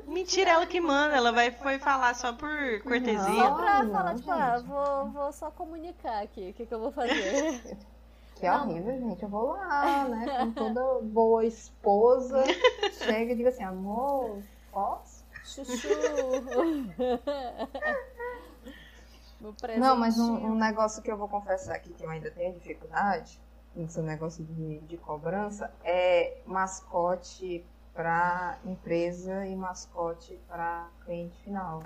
Mentira, 0.06 0.52
ela 0.52 0.66
que 0.66 0.80
manda, 0.80 1.14
ela 1.14 1.32
vai 1.32 1.50
foi 1.50 1.78
falar 1.78 2.14
só 2.14 2.32
por 2.32 2.82
cortesia. 2.82 3.18
Só 3.18 3.54
pra 3.54 3.84
Não, 3.84 3.92
falar, 3.92 4.14
tipo, 4.14 4.30
ah, 4.30 4.62
vou, 4.64 5.10
vou 5.10 5.32
só 5.32 5.50
comunicar 5.50 6.22
aqui 6.22 6.50
o 6.50 6.54
que, 6.54 6.66
que 6.66 6.74
eu 6.74 6.80
vou 6.80 6.92
fazer. 6.92 7.76
Que 8.38 8.46
Não. 8.46 8.68
horrível, 8.68 9.00
gente. 9.00 9.22
Eu 9.22 9.28
vou 9.28 9.48
lá, 9.48 10.04
né? 10.04 10.38
Com 10.38 10.52
toda 10.52 11.00
boa 11.02 11.44
esposa. 11.44 12.44
Chega 12.92 13.32
e 13.32 13.36
diga 13.36 13.48
assim, 13.48 13.64
amor, 13.64 14.40
posso? 14.70 15.24
Chuchu. 15.44 15.88
Não, 19.78 19.96
mas 19.96 20.18
um, 20.18 20.34
um 20.34 20.54
negócio 20.54 21.02
que 21.02 21.10
eu 21.10 21.16
vou 21.16 21.28
confessar 21.28 21.76
aqui 21.76 21.92
que 21.92 22.04
eu 22.04 22.10
ainda 22.10 22.30
tenho 22.30 22.54
dificuldade, 22.54 23.40
nesse 23.78 24.00
negócio 24.02 24.44
de, 24.44 24.80
de 24.80 24.96
cobrança, 24.96 25.72
é 25.84 26.38
mascote 26.44 27.64
para 27.94 28.58
empresa 28.64 29.46
e 29.46 29.54
mascote 29.56 30.38
para 30.48 30.88
cliente 31.04 31.36
final. 31.42 31.82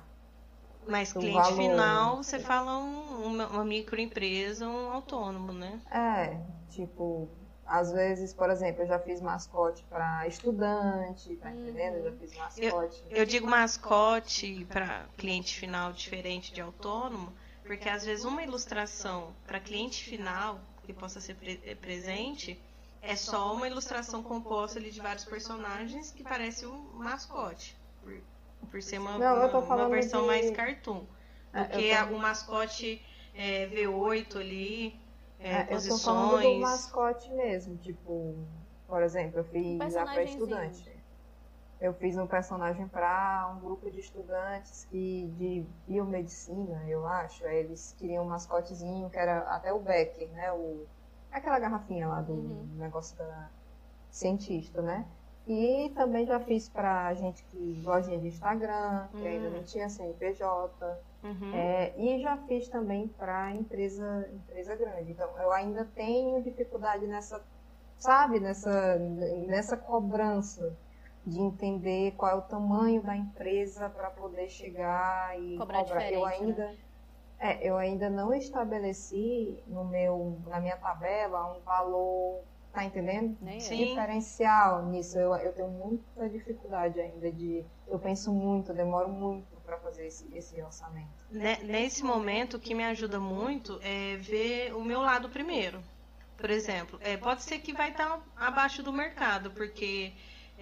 Mas 0.86 1.12
cliente 1.12 1.34
valor. 1.34 1.56
final, 1.56 2.16
você 2.16 2.38
fala 2.40 2.78
um- 2.78 3.26
uma, 3.26 3.46
uma 3.48 3.64
microempresa, 3.64 4.66
um 4.66 4.90
autônomo, 4.92 5.52
né? 5.52 5.80
É, 5.90 6.36
tipo, 6.70 7.28
às 7.64 7.92
vezes, 7.92 8.34
por 8.34 8.50
exemplo, 8.50 8.82
eu 8.82 8.86
já 8.86 8.98
fiz 8.98 9.20
mascote 9.20 9.84
para 9.84 10.26
estudante, 10.26 11.36
tá 11.36 11.50
entendendo? 11.50 11.96
Eu 11.98 12.04
já 12.04 12.12
fiz 12.18 12.36
mascote. 12.36 13.04
Eu 13.10 13.24
digo 13.24 13.46
mascote 13.46 14.66
para 14.68 15.06
cliente 15.16 15.56
final 15.58 15.92
diferente 15.92 16.52
de 16.52 16.60
autônomo, 16.60 17.32
porque 17.64 17.88
às 17.88 18.04
vezes 18.04 18.24
uma 18.24 18.42
ilustração 18.42 19.32
para 19.46 19.60
cliente 19.60 20.02
final 20.04 20.60
que 20.84 20.92
possa 20.92 21.20
ser 21.20 21.34
pre- 21.34 21.60
eh, 21.64 21.74
presente 21.74 22.60
é 23.00 23.16
só 23.16 23.54
uma 23.54 23.66
ilustração 23.66 24.22
composta 24.22 24.78
ali 24.78 24.90
de 24.90 25.00
vários 25.00 25.24
personagens 25.24 26.10
que 26.10 26.22
parece 26.22 26.66
um 26.66 26.78
mascote, 26.94 27.76
por, 28.02 28.20
por 28.70 28.82
ser 28.82 28.98
uma, 28.98 29.18
Não, 29.18 29.36
uma- 29.48 29.58
uma 29.58 29.88
versão 29.88 30.22
de- 30.22 30.26
mais 30.28 30.50
cartoon. 30.50 31.04
É, 31.52 31.64
Porque 31.64 31.76
eu 31.84 32.08
tô- 32.08 32.14
o 32.14 32.18
mascote 32.18 33.04
é, 33.34 33.66
V8 33.66 34.38
ali, 34.38 35.00
é, 35.38 35.52
É, 35.52 35.62
eu 35.62 35.66
tô 35.66 35.98
falando 35.98 36.30
do 36.30 36.36
posições. 36.36 36.60
mascote 36.60 37.30
mesmo, 37.32 37.76
tipo, 37.78 38.34
por 38.86 39.02
exemplo, 39.02 39.38
eu 39.40 39.44
fiz 39.44 39.80
a 39.96 40.04
para 40.04 40.14
personagenzinho. 40.24 40.38
estudante. 40.42 40.91
Eu 41.82 41.92
fiz 41.94 42.16
um 42.16 42.28
personagem 42.28 42.86
para 42.86 43.52
um 43.56 43.58
grupo 43.60 43.90
de 43.90 43.98
estudantes 43.98 44.84
que 44.84 45.26
de 45.36 45.66
biomedicina, 45.88 46.80
eu 46.88 47.04
acho. 47.04 47.44
Eles 47.44 47.92
queriam 47.98 48.24
um 48.24 48.28
mascotezinho 48.28 49.10
que 49.10 49.18
era 49.18 49.40
até 49.52 49.72
o 49.72 49.80
Becker, 49.80 50.30
né? 50.30 50.52
O, 50.52 50.86
aquela 51.32 51.58
garrafinha 51.58 52.06
lá 52.06 52.20
do 52.20 52.34
Uhum. 52.34 52.68
negócio 52.76 53.16
da 53.18 53.50
cientista, 54.10 54.80
né? 54.80 55.04
E 55.44 55.90
também 55.96 56.24
já 56.24 56.38
fiz 56.38 56.68
pra 56.68 57.12
gente 57.14 57.42
que 57.46 57.82
lojinha 57.84 58.20
de 58.20 58.28
Instagram, 58.28 59.08
que 59.10 59.26
ainda 59.26 59.48
Hum. 59.48 59.52
não 59.54 59.64
tinha 59.64 59.88
CNPJ. 59.88 61.00
Uhum. 61.24 61.50
É, 61.52 61.92
e 61.98 62.20
já 62.22 62.36
fiz 62.46 62.68
também 62.68 63.08
para 63.08 63.50
empresa, 63.50 64.28
empresa 64.32 64.76
grande. 64.76 65.10
Então, 65.10 65.28
eu 65.36 65.50
ainda 65.50 65.84
tenho 65.84 66.40
dificuldade 66.44 67.08
nessa, 67.08 67.44
sabe, 67.98 68.38
nessa, 68.38 68.96
nessa 69.48 69.76
cobrança 69.76 70.76
de 71.24 71.40
entender 71.40 72.12
qual 72.16 72.32
é 72.32 72.34
o 72.34 72.42
tamanho 72.42 73.02
da 73.02 73.16
empresa 73.16 73.88
para 73.88 74.10
poder 74.10 74.48
chegar 74.48 75.38
e 75.40 75.56
Cobrar 75.56 75.84
cobrar. 75.84 76.10
Eu 76.10 76.20
diferente, 76.26 76.44
ainda, 76.44 76.76
é, 77.38 77.68
eu 77.68 77.76
ainda 77.76 78.10
não 78.10 78.34
estabeleci 78.34 79.62
no 79.66 79.84
meu, 79.84 80.40
na 80.46 80.60
minha 80.60 80.76
tabela 80.76 81.52
um 81.56 81.60
valor, 81.60 82.42
tá 82.72 82.84
entendendo? 82.84 83.36
Sim. 83.60 83.84
Diferencial 83.86 84.86
nisso. 84.86 85.18
Eu, 85.18 85.34
eu 85.36 85.52
tenho 85.52 85.68
muita 85.68 86.28
dificuldade 86.28 87.00
ainda 87.00 87.30
de, 87.30 87.64
eu 87.86 87.98
penso 87.98 88.32
muito, 88.32 88.72
eu 88.72 88.76
demoro 88.76 89.08
muito 89.08 89.46
para 89.64 89.76
fazer 89.78 90.06
esse, 90.06 90.26
esse 90.36 90.60
orçamento. 90.62 91.08
Ne- 91.30 91.62
Nesse 91.62 92.02
momento, 92.02 92.56
o 92.56 92.60
que 92.60 92.74
me 92.74 92.84
ajuda 92.84 93.20
muito 93.20 93.78
é 93.82 94.16
ver 94.16 94.74
o 94.74 94.82
meu 94.84 95.00
lado 95.00 95.28
primeiro. 95.28 95.80
Por 96.36 96.50
exemplo, 96.50 96.98
é, 97.02 97.16
pode 97.16 97.42
ser 97.44 97.60
que 97.60 97.72
vai 97.72 97.90
estar 97.90 98.20
abaixo 98.36 98.82
do 98.82 98.92
mercado, 98.92 99.52
porque 99.52 100.12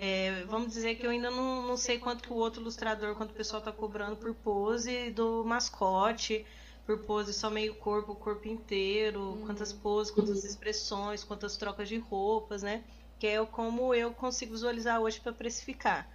é, 0.01 0.45
vamos 0.47 0.73
dizer 0.73 0.97
que 0.97 1.07
eu 1.07 1.11
ainda 1.11 1.31
não, 1.31 1.67
não 1.67 1.77
sei 1.77 1.99
quanto 1.99 2.23
que 2.23 2.33
o 2.33 2.37
outro 2.37 2.61
ilustrador, 2.63 3.15
quanto 3.17 3.33
o 3.33 3.35
pessoal 3.35 3.59
está 3.61 3.73
cobrando 3.73 4.17
por 4.17 4.35
pose 4.35 5.11
do 5.11 5.45
mascote, 5.45 6.47
por 6.87 6.99
pose 7.05 7.35
só 7.35 7.51
meio 7.51 7.75
corpo, 7.77 8.15
corpo 8.17 8.49
inteiro, 8.49 9.39
quantas 9.47 9.73
poses, 9.73 10.11
quantas 10.13 10.45
expressões, 10.45 11.23
quantas 11.25 11.57
trocas 11.57 11.89
de 11.89 11.99
roupas, 11.99 12.63
né? 12.63 12.85
Que 13.19 13.27
é 13.29 13.41
o- 13.41 13.47
como 13.47 13.95
eu 13.95 14.13
consigo 14.13 14.53
visualizar 14.53 15.01
hoje 15.01 15.21
para 15.21 15.33
precificar. 15.33 16.09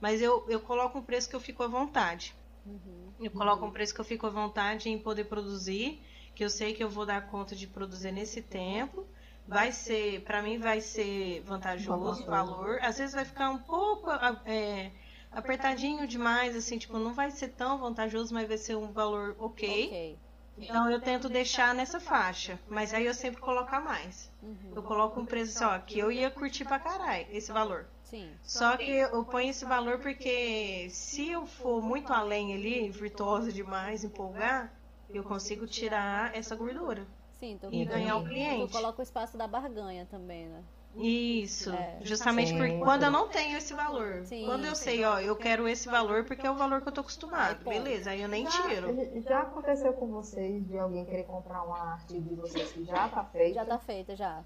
Mas 0.00 0.22
eu, 0.22 0.44
eu 0.48 0.60
coloco 0.60 0.98
um 0.98 1.02
preço 1.02 1.28
que 1.28 1.36
eu 1.36 1.40
fico 1.40 1.62
à 1.62 1.68
vontade. 1.68 2.34
Uhum. 2.66 3.12
Eu 3.20 3.30
coloco 3.32 3.64
um 3.66 3.70
preço 3.72 3.94
que 3.94 4.00
eu 4.00 4.04
fico 4.04 4.26
à 4.26 4.30
vontade 4.30 4.88
em 4.88 4.98
poder 4.98 5.24
produzir, 5.24 6.02
que 6.34 6.44
eu 6.44 6.50
sei 6.50 6.74
que 6.74 6.82
eu 6.84 6.90
vou 6.90 7.06
dar 7.06 7.26
conta 7.30 7.56
de 7.56 7.66
produzir 7.66 8.12
nesse 8.12 8.42
tempo. 8.42 9.06
Vai 9.48 9.72
ser, 9.72 10.20
para 10.24 10.42
mim, 10.42 10.58
vai 10.58 10.82
ser 10.82 11.40
vantajoso 11.40 12.22
o 12.22 12.26
valor. 12.26 12.78
Às 12.82 12.98
vezes 12.98 13.14
vai 13.14 13.24
ficar 13.24 13.48
um 13.48 13.58
pouco 13.58 14.10
é, 14.44 14.92
apertadinho 15.32 16.06
demais, 16.06 16.54
assim, 16.54 16.76
tipo, 16.76 16.98
não 16.98 17.14
vai 17.14 17.30
ser 17.30 17.48
tão 17.48 17.78
vantajoso, 17.78 18.34
mas 18.34 18.46
vai 18.46 18.58
ser 18.58 18.76
um 18.76 18.92
valor 18.92 19.34
ok. 19.38 19.86
Ok. 19.86 20.18
Então 20.58 20.90
eu 20.90 21.00
tento 21.00 21.28
deixar 21.28 21.74
nessa 21.74 22.00
faixa, 22.00 22.58
mas 22.68 22.92
aí 22.92 23.06
eu 23.06 23.14
sempre 23.14 23.40
coloco 23.40 23.74
a 23.74 23.80
mais. 23.80 24.30
Uhum. 24.42 24.72
Eu 24.74 24.82
coloco 24.82 25.20
um 25.20 25.24
preço 25.24 25.64
assim, 25.64 25.76
ó, 25.76 25.78
que 25.78 25.98
eu 25.98 26.10
ia 26.10 26.30
curtir 26.30 26.64
pra 26.64 26.78
caralho 26.78 27.26
esse 27.30 27.50
valor. 27.52 27.86
Sim. 28.02 28.30
Só 28.42 28.76
que 28.76 28.90
eu 28.90 29.24
ponho 29.24 29.50
esse 29.50 29.64
valor 29.64 29.98
porque 30.00 30.88
se 30.90 31.30
eu 31.30 31.46
for 31.46 31.80
muito 31.80 32.12
além 32.12 32.54
ali, 32.54 32.90
virtuosa 32.90 33.52
demais, 33.52 34.02
empolgar, 34.02 34.72
eu 35.08 35.22
consigo 35.22 35.66
tirar 35.66 36.34
essa 36.34 36.56
gordura. 36.56 37.06
Sim, 37.38 37.56
tu, 37.60 37.68
E 37.72 37.84
ganhar 37.84 38.16
o 38.16 38.22
tu 38.22 38.28
cliente. 38.28 38.72
coloca 38.72 39.00
o 39.00 39.02
espaço 39.02 39.36
da 39.38 39.46
barganha 39.46 40.06
também, 40.10 40.48
né? 40.48 40.62
Isso. 40.96 41.70
É. 41.70 41.98
Justamente 42.02 42.48
Sim. 42.48 42.56
porque 42.58 42.78
quando 42.78 43.04
eu 43.04 43.10
não 43.10 43.28
tenho 43.28 43.56
esse 43.58 43.72
valor. 43.74 44.24
Sim. 44.26 44.44
Quando 44.46 44.64
eu 44.64 44.74
sei, 44.74 45.04
ó, 45.04 45.20
eu 45.20 45.36
quero 45.36 45.68
esse 45.68 45.88
valor 45.88 46.24
porque 46.24 46.44
é 46.46 46.50
o 46.50 46.56
valor 46.56 46.80
que 46.80 46.88
eu 46.88 46.92
tô 46.92 47.02
acostumado. 47.02 47.50
Aí, 47.50 47.54
ponto. 47.64 47.68
Beleza, 47.74 48.10
aí 48.10 48.22
eu 48.22 48.28
nem 48.28 48.44
Já- 48.44 48.62
tiro. 48.62 49.20
Já 49.22 49.40
aconteceu 49.42 49.92
com 49.92 50.08
vocês 50.08 50.66
de 50.66 50.76
alguém 50.78 51.04
querer 51.04 51.24
comprar 51.24 51.62
uma 51.62 51.78
arte 51.92 52.18
de 52.18 52.34
vocês 52.34 52.72
que 52.72 52.84
já 52.84 53.08
tá 53.08 53.22
feita? 53.24 53.54
Já 53.54 53.64
tá 53.66 53.78
feita, 53.78 54.16
já. 54.16 54.42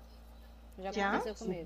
Já, 0.78 0.92
Já? 0.92 1.08
aconteceu 1.10 1.34
comigo. 1.36 1.62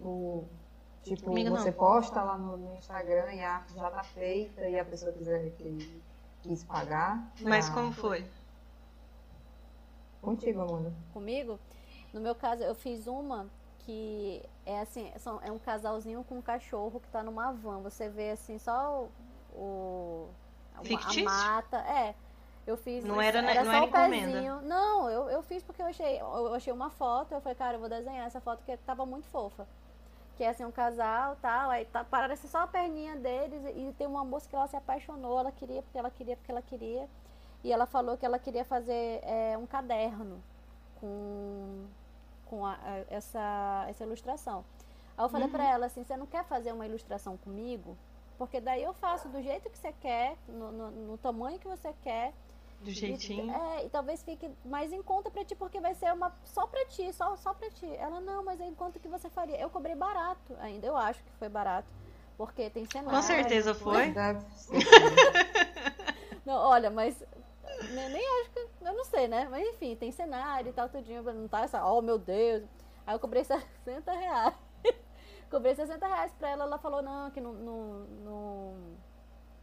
Tipo, 1.03 1.15
tipo 1.17 1.23
Comigo 1.25 1.51
não. 1.51 1.57
você 1.57 1.73
posta 1.73 2.23
lá 2.23 2.37
no, 2.39 2.57
no 2.57 2.75
Instagram 2.77 3.33
e 3.33 3.41
a 3.41 3.55
arte 3.57 3.75
já 3.75 3.91
tá 3.91 4.03
feita 4.05 4.69
e 4.69 4.79
a 4.79 4.85
pessoa 4.85 5.11
quiser 5.13 5.51
que 5.57 6.01
quis 6.43 6.63
pagar. 6.63 7.33
Mas 7.41 7.69
como 7.71 7.93
foi? 7.93 8.25
Contigo, 10.27 10.61
Amanda. 10.61 10.93
Comigo, 11.13 11.59
no 12.13 12.21
meu 12.21 12.35
caso, 12.35 12.63
eu 12.63 12.75
fiz 12.75 13.07
uma 13.07 13.49
que 13.87 14.43
é 14.67 14.81
assim, 14.81 15.13
são, 15.19 15.41
é 15.43 15.53
um 15.53 15.59
casalzinho 15.61 16.25
com 16.25 16.39
um 16.39 16.43
cachorro 16.43 16.99
que 16.99 17.09
tá 17.09 17.23
numa 17.23 17.53
van. 17.53 17.81
Você 17.83 18.09
vê 18.09 18.31
assim 18.31 18.59
só 18.59 19.07
o. 19.55 19.55
o 19.55 20.29
a, 20.75 21.23
mata. 21.23 21.79
É. 21.79 22.15
Eu 22.67 22.77
fiz. 22.77 23.05
Não 23.05 23.21
era, 23.21 23.39
era 23.39 23.63
não 23.63 23.71
só 23.71 23.77
era 23.77 23.85
o 23.85 23.89
encomenda. 23.89 24.33
pezinho. 24.33 24.61
Não, 24.63 25.09
eu, 25.09 25.31
eu 25.31 25.43
fiz 25.43 25.63
porque 25.63 25.81
eu 25.81 25.87
achei, 25.87 26.21
eu 26.21 26.53
achei 26.53 26.73
uma 26.73 26.91
foto. 26.91 27.33
Eu 27.33 27.41
falei, 27.41 27.55
cara, 27.55 27.77
eu 27.77 27.81
vou 27.81 27.89
desenhar 27.89 28.27
essa 28.27 28.41
foto 28.41 28.65
que 28.65 28.77
tava 28.79 29.07
muito 29.07 29.29
fofa. 29.29 29.67
Que 30.37 30.43
é 30.43 30.49
assim, 30.49 30.65
um 30.65 30.73
casal 30.73 31.37
tal. 31.41 31.71
Aí 31.71 31.85
tá, 31.85 32.03
parece 32.03 32.49
só 32.49 32.63
a 32.63 32.67
perninha 32.67 33.15
deles. 33.15 33.63
E 33.77 33.95
tem 33.97 34.07
uma 34.09 34.25
moça 34.25 34.49
que 34.49 34.57
ela 34.57 34.67
se 34.67 34.77
apaixonou. 34.77 35.39
Ela 35.39 35.53
queria 35.53 35.81
porque 35.81 35.97
ela 35.97 36.11
queria 36.11 36.37
porque 36.37 36.51
ela 36.51 36.63
queria. 36.63 37.09
E 37.67 37.73
ela 37.73 37.85
falou 37.85 38.17
que 38.17 38.25
ela 38.25 38.39
queria 38.39 38.65
fazer 38.65 39.19
é, 39.25 39.59
um 39.59 39.67
caderno 39.67 40.41
com, 41.01 41.85
com 42.47 42.65
a- 42.65 42.75
a- 42.81 43.05
essa, 43.11 43.87
essa 43.89 44.05
ilustração. 44.05 44.65
Aí 45.19 45.25
eu 45.25 45.29
falei 45.29 45.49
pra 45.49 45.65
ela 45.69 45.87
assim, 45.87 46.05
você 46.05 46.17
não 46.17 46.27
quer 46.27 46.45
fazer 46.45 46.71
uma 46.71 46.87
ilustração 46.87 47.37
comigo? 47.39 47.97
Porque 48.39 48.61
daí 48.61 48.85
eu 48.85 48.95
faço 48.95 49.29
do 49.31 49.43
jeito 49.43 49.69
que 49.69 49.77
você 49.79 49.93
quer, 50.01 50.37
no, 50.47 50.71
no, 50.71 50.91
no 50.93 51.19
tamanho 51.19 51.59
que 51.59 51.67
você 51.67 51.93
quer. 52.03 52.33
Do 52.83 52.91
E, 52.91 52.93
jeitinho. 52.93 53.53
é, 53.53 53.85
e 53.87 53.89
talvez 53.89 54.23
fique 54.23 54.49
mais 54.65 54.93
em 54.93 55.03
conta 55.03 55.29
pra 55.29 55.45
ti, 55.45 55.57
porque 55.57 55.81
vai 55.81 55.95
ser 55.95 56.13
uma 56.13 56.33
só 56.45 56.69
pra 56.69 56.85
ti, 56.87 57.13
só, 57.15 57.35
só 57.35 57.53
pra 57.53 57.69
ti. 57.71 57.91
Ela, 57.97 58.21
não, 58.21 58.45
mas 58.45 58.61
aí 58.61 58.71
quanto 58.77 59.01
que 59.01 59.09
você 59.09 59.29
faria? 59.29 59.59
Eu 59.59 59.71
cobrei 59.71 59.97
barato 59.97 60.55
ainda, 60.61 60.87
eu 60.87 60.97
acho 60.97 61.21
que 61.25 61.33
foi 61.33 61.49
barato. 61.49 61.89
Porque 62.37 62.71
tem 62.71 62.85
cenário. 62.85 63.11
Com 63.19 63.23
certeza 63.27 63.75
foi. 63.75 64.13
Não, 66.45 66.55
olha, 66.55 66.91
mas 66.91 67.17
nem, 67.95 68.09
nem 68.11 68.41
acho 68.41 68.51
que. 68.51 68.69
Eu 68.83 68.95
não 68.95 69.05
sei, 69.05 69.29
né? 69.29 69.47
Mas 69.51 69.67
enfim, 69.69 69.95
tem 69.97 70.11
cenário 70.13 70.71
e 70.71 70.73
tal, 70.73 70.89
tudinho. 70.89 71.23
Não 71.23 71.49
tá 71.49 71.61
essa. 71.63 71.85
Oh, 71.85 72.01
meu 72.03 72.19
Deus. 72.19 72.63
Aí 73.07 73.15
eu 73.15 73.19
cobrei 73.21 73.43
60 73.85 74.13
reais. 74.13 74.55
cobrei 75.51 75.75
60 75.75 76.07
reais 76.07 76.33
pra 76.39 76.51
ela. 76.51 76.65
Ela 76.65 76.79
falou, 76.79 77.03
não, 77.03 77.31
que 77.31 77.41
não. 77.41 77.53
Não, 77.53 77.83
não, 78.25 78.75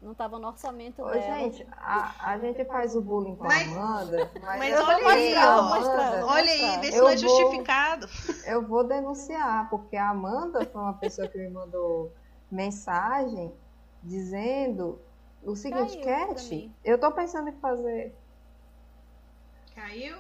não 0.02 0.14
tava 0.14 0.38
no 0.38 0.48
orçamento 0.50 1.02
Ô, 1.02 1.06
dela. 1.06 1.22
gente, 1.22 1.66
a, 1.78 2.32
a 2.32 2.38
gente 2.38 2.66
faz 2.66 2.94
o 2.94 3.02
bullying 3.02 3.38
com 3.38 3.46
Mas- 3.46 3.70
a 3.70 3.72
Amanda, 3.80 4.32
mas, 4.42 4.60
mas 4.60 4.74
olha 4.82 4.98
vou 5.00 5.08
aí, 5.10 5.34
mostrar, 5.34 6.26
Olha 6.26 6.52
aí, 6.52 6.80
vê 6.82 6.92
se 6.92 6.98
Eu 6.98 7.04
não 7.04 7.10
é 7.10 7.16
vou- 7.16 7.18
justificado. 7.30 8.08
Eu 8.46 8.62
vou 8.68 8.84
denunciar, 8.84 9.70
porque 9.70 9.96
a 9.96 10.10
Amanda 10.10 10.66
foi 10.66 10.82
uma 10.82 10.94
pessoa 10.96 11.26
que 11.30 11.38
me 11.38 11.50
mandou 11.50 12.12
mensagem 12.52 13.54
dizendo 14.04 15.00
o 15.46 15.56
seguinte, 15.56 15.98
Caiu 16.04 16.28
Cat, 16.30 16.72
eu 16.84 17.00
tô 17.00 17.12
pensando 17.12 17.50
em 17.50 17.54
fazer. 17.60 18.16
Caiu? 19.76 20.18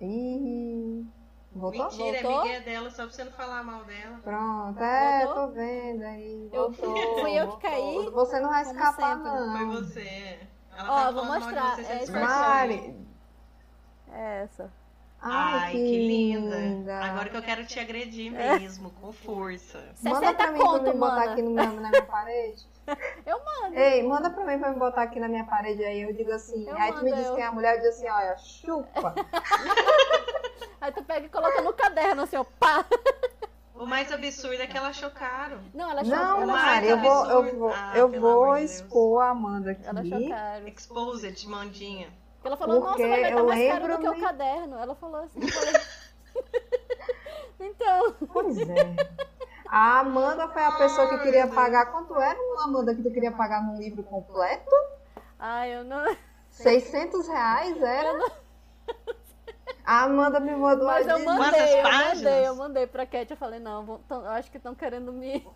Ih, 0.00 1.06
voltou? 1.52 1.84
Mentira, 1.84 2.22
Voltou? 2.22 2.40
é 2.40 2.44
Miguel 2.44 2.62
dela, 2.64 2.90
só 2.90 3.04
pra 3.04 3.12
você 3.12 3.24
não 3.24 3.32
falar 3.32 3.62
mal 3.62 3.84
dela. 3.84 4.18
Pronto, 4.22 4.78
é, 4.82 5.24
Voltou? 5.24 5.46
tô 5.48 5.52
vendo 5.54 6.02
aí. 6.02 6.50
Eu- 6.52 6.70
voltou, 6.72 7.20
fui 7.20 7.32
eu 7.32 7.48
que 7.56 7.62
caí, 7.62 8.10
Você 8.10 8.40
não 8.40 8.48
vai 8.50 8.64
como 8.64 8.76
escapar, 8.78 9.16
sempre. 9.16 9.30
não. 9.32 9.56
Foi 9.56 9.66
você. 9.82 10.38
Ela 10.76 10.92
Ó, 10.92 10.96
tá 10.96 11.10
vou 11.10 11.24
falando 11.24 11.28
mal 11.28 11.38
de 11.38 11.44
mostrar, 11.46 11.76
você, 11.76 11.92
é. 11.92 12.20
Mari. 12.20 13.06
É 14.12 14.42
essa. 14.42 14.70
Ai, 15.28 15.72
que 15.72 16.06
linda. 16.08 16.56
linda. 16.56 17.04
Agora 17.04 17.28
que 17.28 17.36
eu 17.36 17.42
quero 17.42 17.66
te 17.66 17.78
agredir 17.80 18.30
mesmo, 18.32 18.90
com 18.90 19.12
força. 19.12 19.78
Manda 20.02 20.18
60 20.20 20.34
pra 20.34 20.50
mim 20.52 20.58
pra 20.58 20.66
conto, 20.68 20.82
me 20.82 20.92
botar 20.94 21.22
aqui 21.32 21.42
no 21.42 21.50
meu, 21.50 21.72
na 21.72 21.90
minha 21.90 22.02
parede. 22.02 22.66
Eu 23.26 23.40
mando. 23.44 23.76
Ei, 23.76 24.02
manda 24.04 24.30
pra 24.30 24.44
mim 24.44 24.58
pra 24.60 24.70
me 24.70 24.78
botar 24.78 25.02
aqui 25.02 25.18
na 25.18 25.26
minha 25.28 25.44
parede 25.44 25.84
aí. 25.84 26.02
Eu 26.02 26.12
digo 26.12 26.30
assim. 26.30 26.68
Eu 26.68 26.76
aí 26.78 26.92
tu 26.92 27.02
me 27.02 27.10
mando, 27.10 27.16
diz 27.22 27.26
eu. 27.30 27.34
quem 27.34 27.42
é 27.42 27.46
a 27.48 27.52
mulher, 27.52 27.72
eu 27.74 27.78
digo 27.78 27.88
assim, 27.88 28.08
olha, 28.08 28.36
chupa. 28.38 29.14
Aí 30.80 30.92
tu 30.92 31.02
pega 31.02 31.26
e 31.26 31.28
coloca 31.28 31.62
no 31.62 31.72
caderno, 31.72 32.22
assim, 32.22 32.36
ó, 32.36 32.44
pá. 32.44 32.84
O 33.74 33.86
mais 33.86 34.12
absurdo 34.12 34.62
é 34.62 34.66
que 34.66 34.76
ela 34.76 34.88
achou 34.88 35.10
caro. 35.10 35.58
Não, 35.74 35.90
ela 35.90 36.00
achou 36.02 36.14
Não, 36.16 36.42
ela 36.42 36.52
Mari, 36.52 36.88
eu 36.88 36.96
caro. 36.96 37.08
vou, 37.08 37.30
eu 37.30 37.58
vou, 37.58 37.72
Ah, 37.74 37.92
eu 37.96 38.08
vou 38.20 38.54
Deus. 38.56 38.70
expor 38.70 39.22
a 39.22 39.30
Amanda 39.30 39.72
aqui. 39.72 39.84
Ela 39.86 40.00
achou 40.00 40.28
caro. 40.28 40.68
Exposed, 40.68 41.48
mandinha. 41.48 42.08
Ela 42.46 42.56
falou, 42.56 42.80
nossa, 42.80 42.88
Porque 42.90 43.06
mas 43.06 43.20
vai 43.20 43.30
estar 43.30 43.40
eu 43.40 43.46
mais 43.46 43.72
caro 43.72 43.88
do 43.88 43.98
que 43.98 44.08
o 44.08 44.20
caderno. 44.20 44.78
Ela 44.78 44.94
falou 44.94 45.20
assim, 45.22 45.40
eu 45.42 45.48
falei... 45.48 45.72
então, 47.60 48.14
Pois 48.32 48.58
é. 48.68 48.96
A 49.68 49.98
Amanda 50.00 50.48
foi 50.48 50.62
a 50.62 50.72
pessoa 50.72 51.08
que 51.08 51.18
queria 51.18 51.48
pagar. 51.48 51.86
Quanto 51.86 52.14
era, 52.20 52.38
Amanda, 52.62 52.94
que 52.94 53.02
tu 53.02 53.10
queria 53.10 53.32
pagar 53.32 53.62
num 53.64 53.76
livro 53.76 54.02
completo? 54.04 54.70
ai, 55.38 55.76
eu 55.76 55.84
não... 55.84 56.16
600 56.50 57.28
reais 57.28 57.82
era? 57.82 58.18
A 59.84 60.02
Amanda 60.04 60.40
me 60.40 60.54
mandou 60.56 60.86
Mas 60.86 61.06
eu 61.06 61.18
mandei, 61.24 61.80
eu 61.80 61.82
mandei, 61.92 62.46
eu 62.48 62.56
mandei 62.56 62.86
pra 62.86 63.06
Cat. 63.06 63.30
Eu 63.30 63.36
falei, 63.36 63.60
não, 63.60 63.84
vão- 63.84 63.98
tão- 64.08 64.24
eu 64.24 64.30
acho 64.30 64.50
que 64.50 64.56
estão 64.56 64.74
querendo 64.74 65.12
me... 65.12 65.46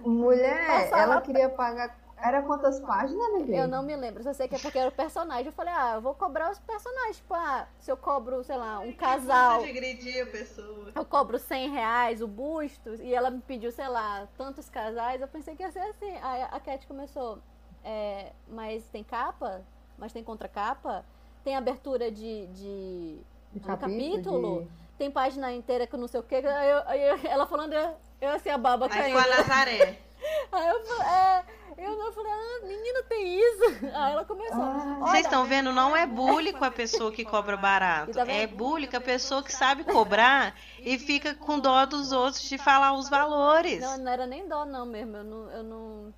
Mulher, 0.00 0.90
ela 0.92 1.20
queria 1.20 1.48
pagar. 1.48 1.98
Era 2.20 2.42
quantas 2.42 2.80
páginas, 2.80 3.32
bebê? 3.38 3.60
Eu 3.60 3.68
não 3.68 3.82
me 3.82 3.94
lembro, 3.94 4.22
só 4.24 4.32
sei 4.32 4.48
que 4.48 4.56
é 4.56 4.58
porque 4.58 4.78
era 4.78 4.88
o 4.88 4.92
personagem. 4.92 5.46
Eu 5.46 5.52
falei, 5.52 5.72
ah, 5.72 5.92
eu 5.94 6.00
vou 6.00 6.14
cobrar 6.14 6.50
os 6.50 6.58
personagens. 6.58 7.16
Tipo, 7.18 7.34
ah, 7.34 7.66
se 7.78 7.90
eu 7.92 7.96
cobro, 7.96 8.42
sei 8.42 8.56
lá, 8.56 8.80
um 8.80 8.92
casal... 8.92 9.60
Você 9.60 9.68
agredir 9.70 10.22
a 10.22 10.26
pessoa. 10.26 10.90
eu 10.94 11.04
cobro 11.04 11.38
100 11.38 11.70
reais 11.70 12.20
o 12.20 12.26
busto, 12.26 12.94
e 12.96 13.14
ela 13.14 13.30
me 13.30 13.40
pediu, 13.40 13.70
sei 13.70 13.86
lá, 13.88 14.26
tantos 14.36 14.68
casais, 14.68 15.20
eu 15.20 15.28
pensei 15.28 15.54
que 15.54 15.62
ia 15.62 15.70
ser 15.70 15.78
assim. 15.80 16.10
Aí 16.20 16.42
a 16.50 16.58
Cat 16.60 16.86
começou, 16.88 17.38
é, 17.84 18.32
mas 18.48 18.84
tem 18.88 19.04
capa? 19.04 19.62
Mas 19.96 20.12
tem 20.12 20.24
contracapa? 20.24 21.04
Tem 21.44 21.54
abertura 21.56 22.10
de, 22.10 22.46
de, 22.48 23.18
De 23.52 23.60
de 23.60 23.66
capítulo? 23.66 24.62
de- 24.64 24.68
Tem 24.98 25.10
página 25.10 25.52
inteira 25.52 25.86
que 25.86 25.94
eu 25.94 25.98
não 26.00 26.08
sei 26.08 26.18
o 26.18 26.22
que. 26.24 26.34
Aí, 26.34 26.70
eu- 26.70 26.82
aí 26.86 27.00
ela 27.26 27.46
falando, 27.46 27.72
eu, 27.72 27.94
eu 28.20 28.30
assim, 28.30 28.48
a 28.50 28.58
baba 28.58 28.86
Aí 28.86 28.90
caindo. 28.90 29.16
ficou 29.18 29.32
a 29.32 29.36
Nazaré. 29.36 29.98
Aí 30.50 30.68
eu 30.68 30.84
falei, 30.84 31.06
é, 31.12 31.44
eu 31.78 31.96
não 31.96 32.12
falei, 32.12 32.32
ah, 32.32 32.66
menina, 32.66 33.02
tem 33.04 33.38
isso? 33.38 33.86
Aí 33.94 34.12
ela 34.12 34.24
começou. 34.24 34.60
Ah. 34.60 34.98
Vocês 35.00 35.24
estão 35.24 35.44
vendo? 35.44 35.72
Não 35.72 35.96
é 35.96 36.06
bullying 36.06 36.52
com 36.52 36.64
a 36.64 36.70
pessoa 36.70 37.12
que 37.12 37.24
cobra 37.24 37.56
barato. 37.56 38.12
Tá? 38.12 38.26
É 38.26 38.46
bullying 38.46 38.88
com 38.88 38.96
a 38.96 39.00
pessoa 39.00 39.42
que 39.42 39.52
sabe 39.52 39.84
cobrar 39.84 40.54
e 40.80 40.98
fica 40.98 41.34
com 41.34 41.58
dó 41.58 41.86
dos 41.86 42.10
outros 42.10 42.42
de 42.42 42.58
falar 42.58 42.92
os 42.94 43.08
valores. 43.08 43.80
Não, 43.80 43.98
não 43.98 44.12
era 44.12 44.26
nem 44.26 44.46
dó, 44.48 44.64
não 44.64 44.84
mesmo. 44.84 45.16
Eu 45.16 45.24
não. 45.24 45.50
Eu 45.50 45.62
não, 45.62 46.14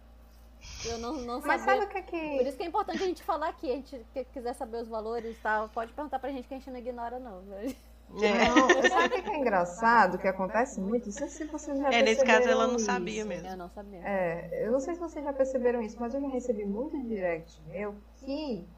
eu 0.84 0.98
não, 0.98 1.12
não 1.14 1.40
Mas 1.40 1.62
sabia. 1.62 1.80
sabe 1.80 1.84
o 1.84 1.88
que 1.88 1.98
é 1.98 2.02
que. 2.02 2.38
Por 2.38 2.46
isso 2.46 2.56
que 2.56 2.62
é 2.62 2.66
importante 2.66 3.02
a 3.02 3.06
gente 3.06 3.22
falar 3.22 3.48
aqui. 3.48 3.70
A 3.70 3.74
gente 3.74 4.06
que 4.14 4.24
quiser 4.24 4.54
saber 4.54 4.78
os 4.78 4.88
valores 4.88 5.36
e 5.36 5.40
tal, 5.40 5.68
pode 5.68 5.92
perguntar 5.92 6.18
pra 6.18 6.30
gente 6.30 6.48
que 6.48 6.54
a 6.54 6.58
gente 6.58 6.70
não 6.70 6.78
ignora, 6.78 7.18
não. 7.18 7.42
né? 7.42 7.74
É. 8.22 8.48
Não, 8.48 8.68
sabe 8.88 9.06
o 9.18 9.22
que 9.22 9.30
é 9.30 9.32
é 9.34 9.38
engraçado? 9.38 10.18
Que 10.18 10.28
acontece 10.28 10.80
muito? 10.80 11.06
Não 11.06 11.12
sei 11.12 11.28
se 11.28 11.44
vocês 11.46 11.78
já 11.78 11.88
É, 11.92 12.02
nesse 12.02 12.24
caso 12.24 12.48
ela 12.48 12.66
não 12.66 12.78
sabia 12.78 13.20
isso. 13.20 13.28
mesmo. 13.28 13.46
Eu 13.48 13.56
não 13.56 13.68
sabia. 13.68 14.00
É, 14.04 14.66
eu 14.66 14.72
não 14.72 14.80
sei 14.80 14.94
se 14.94 15.00
vocês 15.00 15.24
já 15.24 15.32
perceberam 15.32 15.80
isso, 15.80 15.96
mas 16.00 16.14
eu 16.14 16.20
já 16.20 16.28
recebi 16.28 16.64
muito 16.64 17.00
direct 17.06 17.62
meu 17.66 17.94
que 18.16 18.68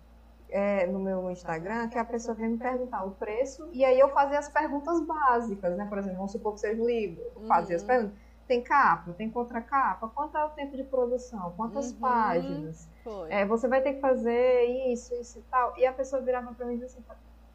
é, 0.50 0.86
no 0.86 0.98
meu 0.98 1.30
Instagram 1.30 1.88
que 1.88 1.96
a 1.98 2.04
pessoa 2.04 2.34
vem 2.34 2.50
me 2.50 2.58
perguntar 2.58 3.04
o 3.04 3.12
preço 3.12 3.70
e 3.72 3.84
aí 3.84 3.98
eu 3.98 4.10
fazia 4.10 4.38
as 4.38 4.48
perguntas 4.50 5.00
básicas, 5.06 5.76
né? 5.76 5.86
Por 5.86 5.96
exemplo, 5.98 6.16
vamos 6.18 6.32
supor 6.32 6.52
que 6.54 6.60
seja 6.60 6.80
um 6.82 6.86
livro. 6.86 7.22
Eu 7.34 7.42
fazia 7.46 7.76
as 7.76 7.82
Uhum. 7.82 7.88
perguntas. 7.88 8.18
Tem 8.46 8.60
capa, 8.62 9.12
tem 9.14 9.30
contracapa, 9.30 10.08
quanto 10.08 10.36
é 10.36 10.44
o 10.44 10.50
tempo 10.50 10.76
de 10.76 10.84
produção, 10.84 11.52
quantas 11.56 11.92
Uhum. 11.92 12.00
páginas. 12.00 12.86
É, 13.30 13.46
você 13.46 13.66
vai 13.66 13.80
ter 13.80 13.94
que 13.94 14.00
fazer 14.00 14.64
isso, 14.92 15.14
isso 15.14 15.38
e 15.38 15.42
tal. 15.42 15.72
E 15.78 15.86
a 15.86 15.92
pessoa 15.92 16.20
virava 16.20 16.52
pra 16.52 16.66
mim 16.66 16.74
e 16.74 16.78
dizia 16.80 16.98
assim, 16.98 17.02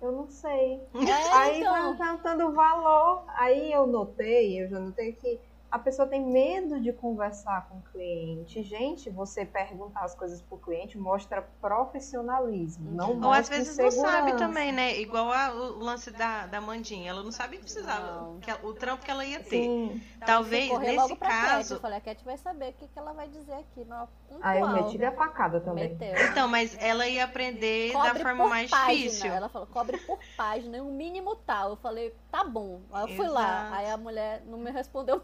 eu 0.02 0.12
não 0.12 0.28
sei. 0.28 0.82
É, 0.94 1.34
Aí 1.34 1.60
então. 1.60 1.72
vai 1.74 1.92
o 1.92 1.98
valor. 2.52 3.24
Aí 3.30 3.72
eu 3.72 3.88
notei, 3.88 4.62
eu 4.62 4.70
já 4.70 4.80
notei 4.80 5.14
que 5.14 5.40
a 5.70 5.78
pessoa 5.80 6.08
tem 6.08 6.24
medo 6.26 6.80
de 6.80 6.94
conversar 6.94 7.68
com 7.70 7.78
o 7.78 7.82
cliente. 7.92 8.64
Gente, 8.64 9.10
você 9.10 9.46
perguntar 9.46 10.02
as 10.06 10.16
coisas 10.16 10.42
pro 10.42 10.58
cliente 10.58 10.98
mostra 10.98 11.42
profissionalismo, 11.62 12.92
não 12.92 13.10
Ou 13.22 13.32
às 13.32 13.50
mostra 13.50 13.58
vezes 13.58 13.78
não 13.78 13.92
sabe 13.92 14.38
também, 14.38 14.72
né? 14.72 14.98
Igual 15.00 15.32
a- 15.32 15.54
o 15.54 15.80
lance 15.80 16.12
da, 16.12 16.46
da 16.48 16.62
Mandinha. 16.62 17.10
Ela 17.10 17.24
não 17.24 17.32
sabia 17.32 17.58
que 17.60 17.66
precisava. 17.66 18.38
Que 18.42 18.52
o 18.66 18.74
trampo 18.74 19.04
que 19.04 19.12
ela 19.12 19.26
ia 19.26 19.40
ter. 19.40 19.64
Sim. 19.64 20.02
Talvez 20.26 20.70
nesse 20.80 20.96
logo 20.96 21.16
pra 21.16 21.28
Cat. 21.30 21.46
caso. 21.48 21.74
Eu 21.76 21.80
falei, 21.80 21.98
a 21.98 22.02
Cat 22.02 22.24
vai 22.24 22.38
saber 22.38 22.70
o 22.70 22.74
que, 22.74 22.88
que 22.88 23.00
ela 23.00 23.14
vai 23.14 23.28
dizer 23.28 23.54
aqui. 23.54 23.84
Não, 23.86 24.08
Aí 24.42 24.60
eu 24.60 24.68
pontual. 24.68 24.86
meti 24.92 25.04
a 25.06 25.12
facada 25.12 25.60
também. 25.60 25.90
Meteu. 25.90 26.28
Então, 26.32 26.48
mas 26.48 26.76
ela 26.80 27.08
ia 27.08 27.24
aprender 27.26 27.92
da 27.94 28.00
Cobre 28.08 28.24
forma 28.24 28.44
por 28.44 28.50
mais 28.50 28.70
página. 28.70 28.94
difícil. 28.96 29.32
Ela 29.32 29.50
falou, 29.50 29.68
cobre 29.68 29.98
por 30.00 30.20
página, 30.36 30.82
o 30.82 30.92
mínimo 30.92 31.36
tal. 31.36 31.72
Eu 31.72 31.76
falei, 31.78 32.14
tá 32.38 32.44
bom. 32.44 32.82
Aí 32.92 33.02
eu 33.10 33.16
fui 33.16 33.28
lá. 33.28 33.42
Exato. 33.62 33.74
Aí 33.76 33.90
a 33.90 33.98
mulher 33.98 34.44
não 34.46 34.60
me 34.60 34.70
respondeu. 34.70 35.24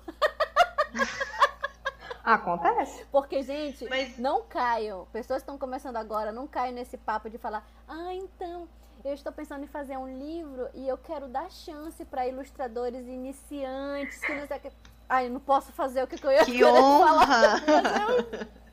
Acontece. 2.24 3.06
Porque, 3.12 3.44
gente, 3.44 3.88
Mas- 3.90 4.18
não 4.18 4.44
caiam. 4.44 5.06
Pessoas 5.12 5.40
que 5.40 5.44
estão 5.44 5.58
começando 5.58 5.98
agora, 5.98 6.32
não 6.32 6.48
caiam 6.48 6.74
nesse 6.74 6.98
papo 6.98 7.30
de 7.30 7.38
falar, 7.38 7.68
ah, 7.88 8.14
então, 8.14 8.68
eu 9.04 9.14
estou 9.14 9.32
pensando 9.32 9.64
em 9.64 9.68
fazer 9.68 9.98
um 9.98 10.18
livro 10.18 10.70
e 10.74 10.88
eu 10.88 10.98
quero 10.98 11.28
dar 11.28 11.52
chance 11.52 12.04
para 12.06 12.26
ilustradores 12.28 13.06
iniciantes. 13.06 14.20
Que 14.20 14.34
não 14.34 14.48
sei 14.48 14.60
que. 14.60 14.72
Ai, 15.10 15.28
eu 15.28 15.32
não 15.32 15.42
posso 15.42 15.72
fazer 15.74 16.02
o 16.02 16.08
que, 16.08 16.18
que 16.18 16.26
eu 16.26 16.32
ia 16.32 16.46
Que 16.46 16.54
querer 16.54 16.74
falar. 16.74 17.12
honra! 17.14 18.54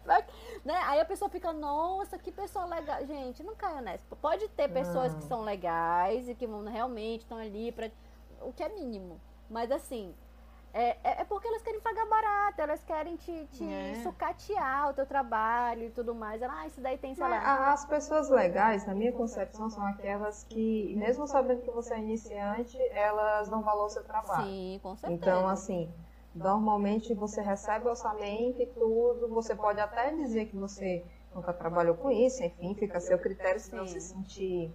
Né? 0.65 0.75
Aí 0.87 1.01
a 1.01 1.05
pessoa 1.05 1.31
fica, 1.31 1.53
nossa, 1.53 2.19
que 2.19 2.31
pessoa 2.31 2.67
legal. 2.67 3.07
Gente, 3.07 3.43
não 3.43 3.55
caia 3.55 3.81
nessa. 3.81 4.05
Pode 4.17 4.47
ter 4.49 4.69
pessoas 4.69 5.13
Não. 5.13 5.21
que 5.21 5.25
são 5.27 5.41
legais 5.43 6.29
e 6.29 6.35
que 6.35 6.47
vão 6.47 6.65
realmente 6.65 7.21
estão 7.23 7.39
ali 7.39 7.73
para 7.73 7.91
o 8.41 8.53
que 8.53 8.63
é 8.63 8.69
mínimo. 8.69 9.21
Mas 9.49 9.71
assim, 9.71 10.15
é, 10.73 10.91
é 11.03 11.21
é 11.23 11.25
porque 11.25 11.49
elas 11.49 11.63
querem 11.63 11.81
pagar 11.81 12.07
barato, 12.07 12.61
elas 12.61 12.83
querem 12.85 13.17
te, 13.17 13.47
te 13.53 13.65
É. 13.65 13.95
sucatear 14.03 14.91
o 14.91 14.95
teu 14.95 15.07
trabalho 15.07 15.85
e 15.85 15.91
tudo 15.91 16.15
mais. 16.15 16.41
Ela, 16.43 16.61
ah, 16.61 16.67
isso 16.67 16.81
daí 16.81 16.97
tem, 16.99 17.15
a- 17.21 17.73
As 17.73 17.85
pessoas 17.85 18.31
legais, 18.31 18.87
na 18.87 18.95
minha 18.95 19.13
concepção, 19.13 19.69
são 19.71 19.85
aquelas 19.87 20.45
que, 20.45 20.95
mesmo 20.97 21.27
sabendo 21.27 21.63
que 21.63 21.71
você 21.71 21.95
é 21.95 21.99
iniciante, 21.99 22.77
elas 22.93 23.49
dão 23.49 23.63
valor 23.63 23.83
ao 23.85 23.91
seu 23.91 24.05
trabalho. 24.05 24.47
Sim, 24.47 24.81
com 24.83 24.97
certeza. 24.97 25.23
Então, 25.23 25.49
assim, 25.49 25.93
normalmente 26.35 27.15
você 27.15 27.41
recebe 27.41 27.89
orçamento 27.89 28.61
e 28.63 28.67
tudo, 28.67 29.29
você 29.29 29.55
pode 29.55 29.81
até 29.81 30.15
dizer 30.15 30.47
que 30.47 30.57
você 30.57 31.05
nunca 31.35 31.53
trabalhou 31.53 31.97
com 31.97 32.11
isso, 32.11 32.43
enfim, 32.43 32.75
fica 32.75 32.99
a 32.99 33.01
seu 33.01 33.19
critério 33.19 33.61
se 33.61 33.75
não 33.75 33.87
se 33.87 34.01
sentir 34.01 34.73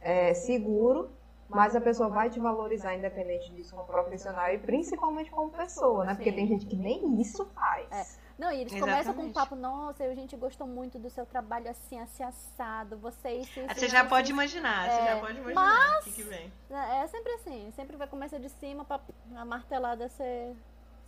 é, 0.00 0.34
seguro, 0.34 1.15
mas 1.48 1.76
a 1.76 1.80
pessoa 1.80 2.08
vai 2.08 2.28
te 2.30 2.40
valorizar 2.40 2.94
independente 2.94 3.52
disso 3.52 3.74
como 3.74 3.86
profissional 3.86 4.52
e 4.52 4.58
principalmente 4.58 5.30
como 5.30 5.50
pessoa, 5.50 6.04
né? 6.04 6.14
Porque 6.14 6.30
Sim. 6.30 6.36
tem 6.36 6.46
gente 6.48 6.66
que 6.66 6.76
nem 6.76 7.20
isso 7.20 7.44
faz. 7.54 7.86
É. 7.92 8.26
Não, 8.38 8.52
e 8.52 8.60
eles 8.60 8.72
começam 8.74 9.14
com 9.14 9.22
um 9.22 9.26
Exatamente. 9.30 9.32
papo, 9.32 9.56
nossa, 9.56 10.04
a 10.04 10.14
gente 10.14 10.36
gostou 10.36 10.66
muito 10.66 10.98
do 10.98 11.08
seu 11.08 11.24
trabalho 11.24 11.70
assim, 11.70 11.98
assim, 11.98 12.22
assado. 12.22 12.98
Você 12.98 13.30
isso, 13.30 13.60
isso. 13.60 13.70
Ah, 13.70 13.74
Você 13.74 13.88
já 13.88 14.00
isso, 14.00 14.08
pode 14.10 14.24
isso." 14.24 14.32
imaginar, 14.32 14.90
você 14.90 15.00
É, 15.00 15.04
já 15.06 15.20
pode 15.20 15.38
imaginar 15.38 16.00
o 16.00 16.04
que, 16.04 16.12
que 16.12 16.22
vem. 16.22 16.52
É 16.70 17.02
é 17.02 17.06
sempre 17.06 17.32
assim, 17.32 17.72
sempre 17.74 17.96
vai 17.96 18.06
começar 18.06 18.38
de 18.38 18.50
cima 18.50 18.84
pra 18.84 19.00
a 19.36 19.44
martelada 19.44 20.06
ser, 20.10 20.54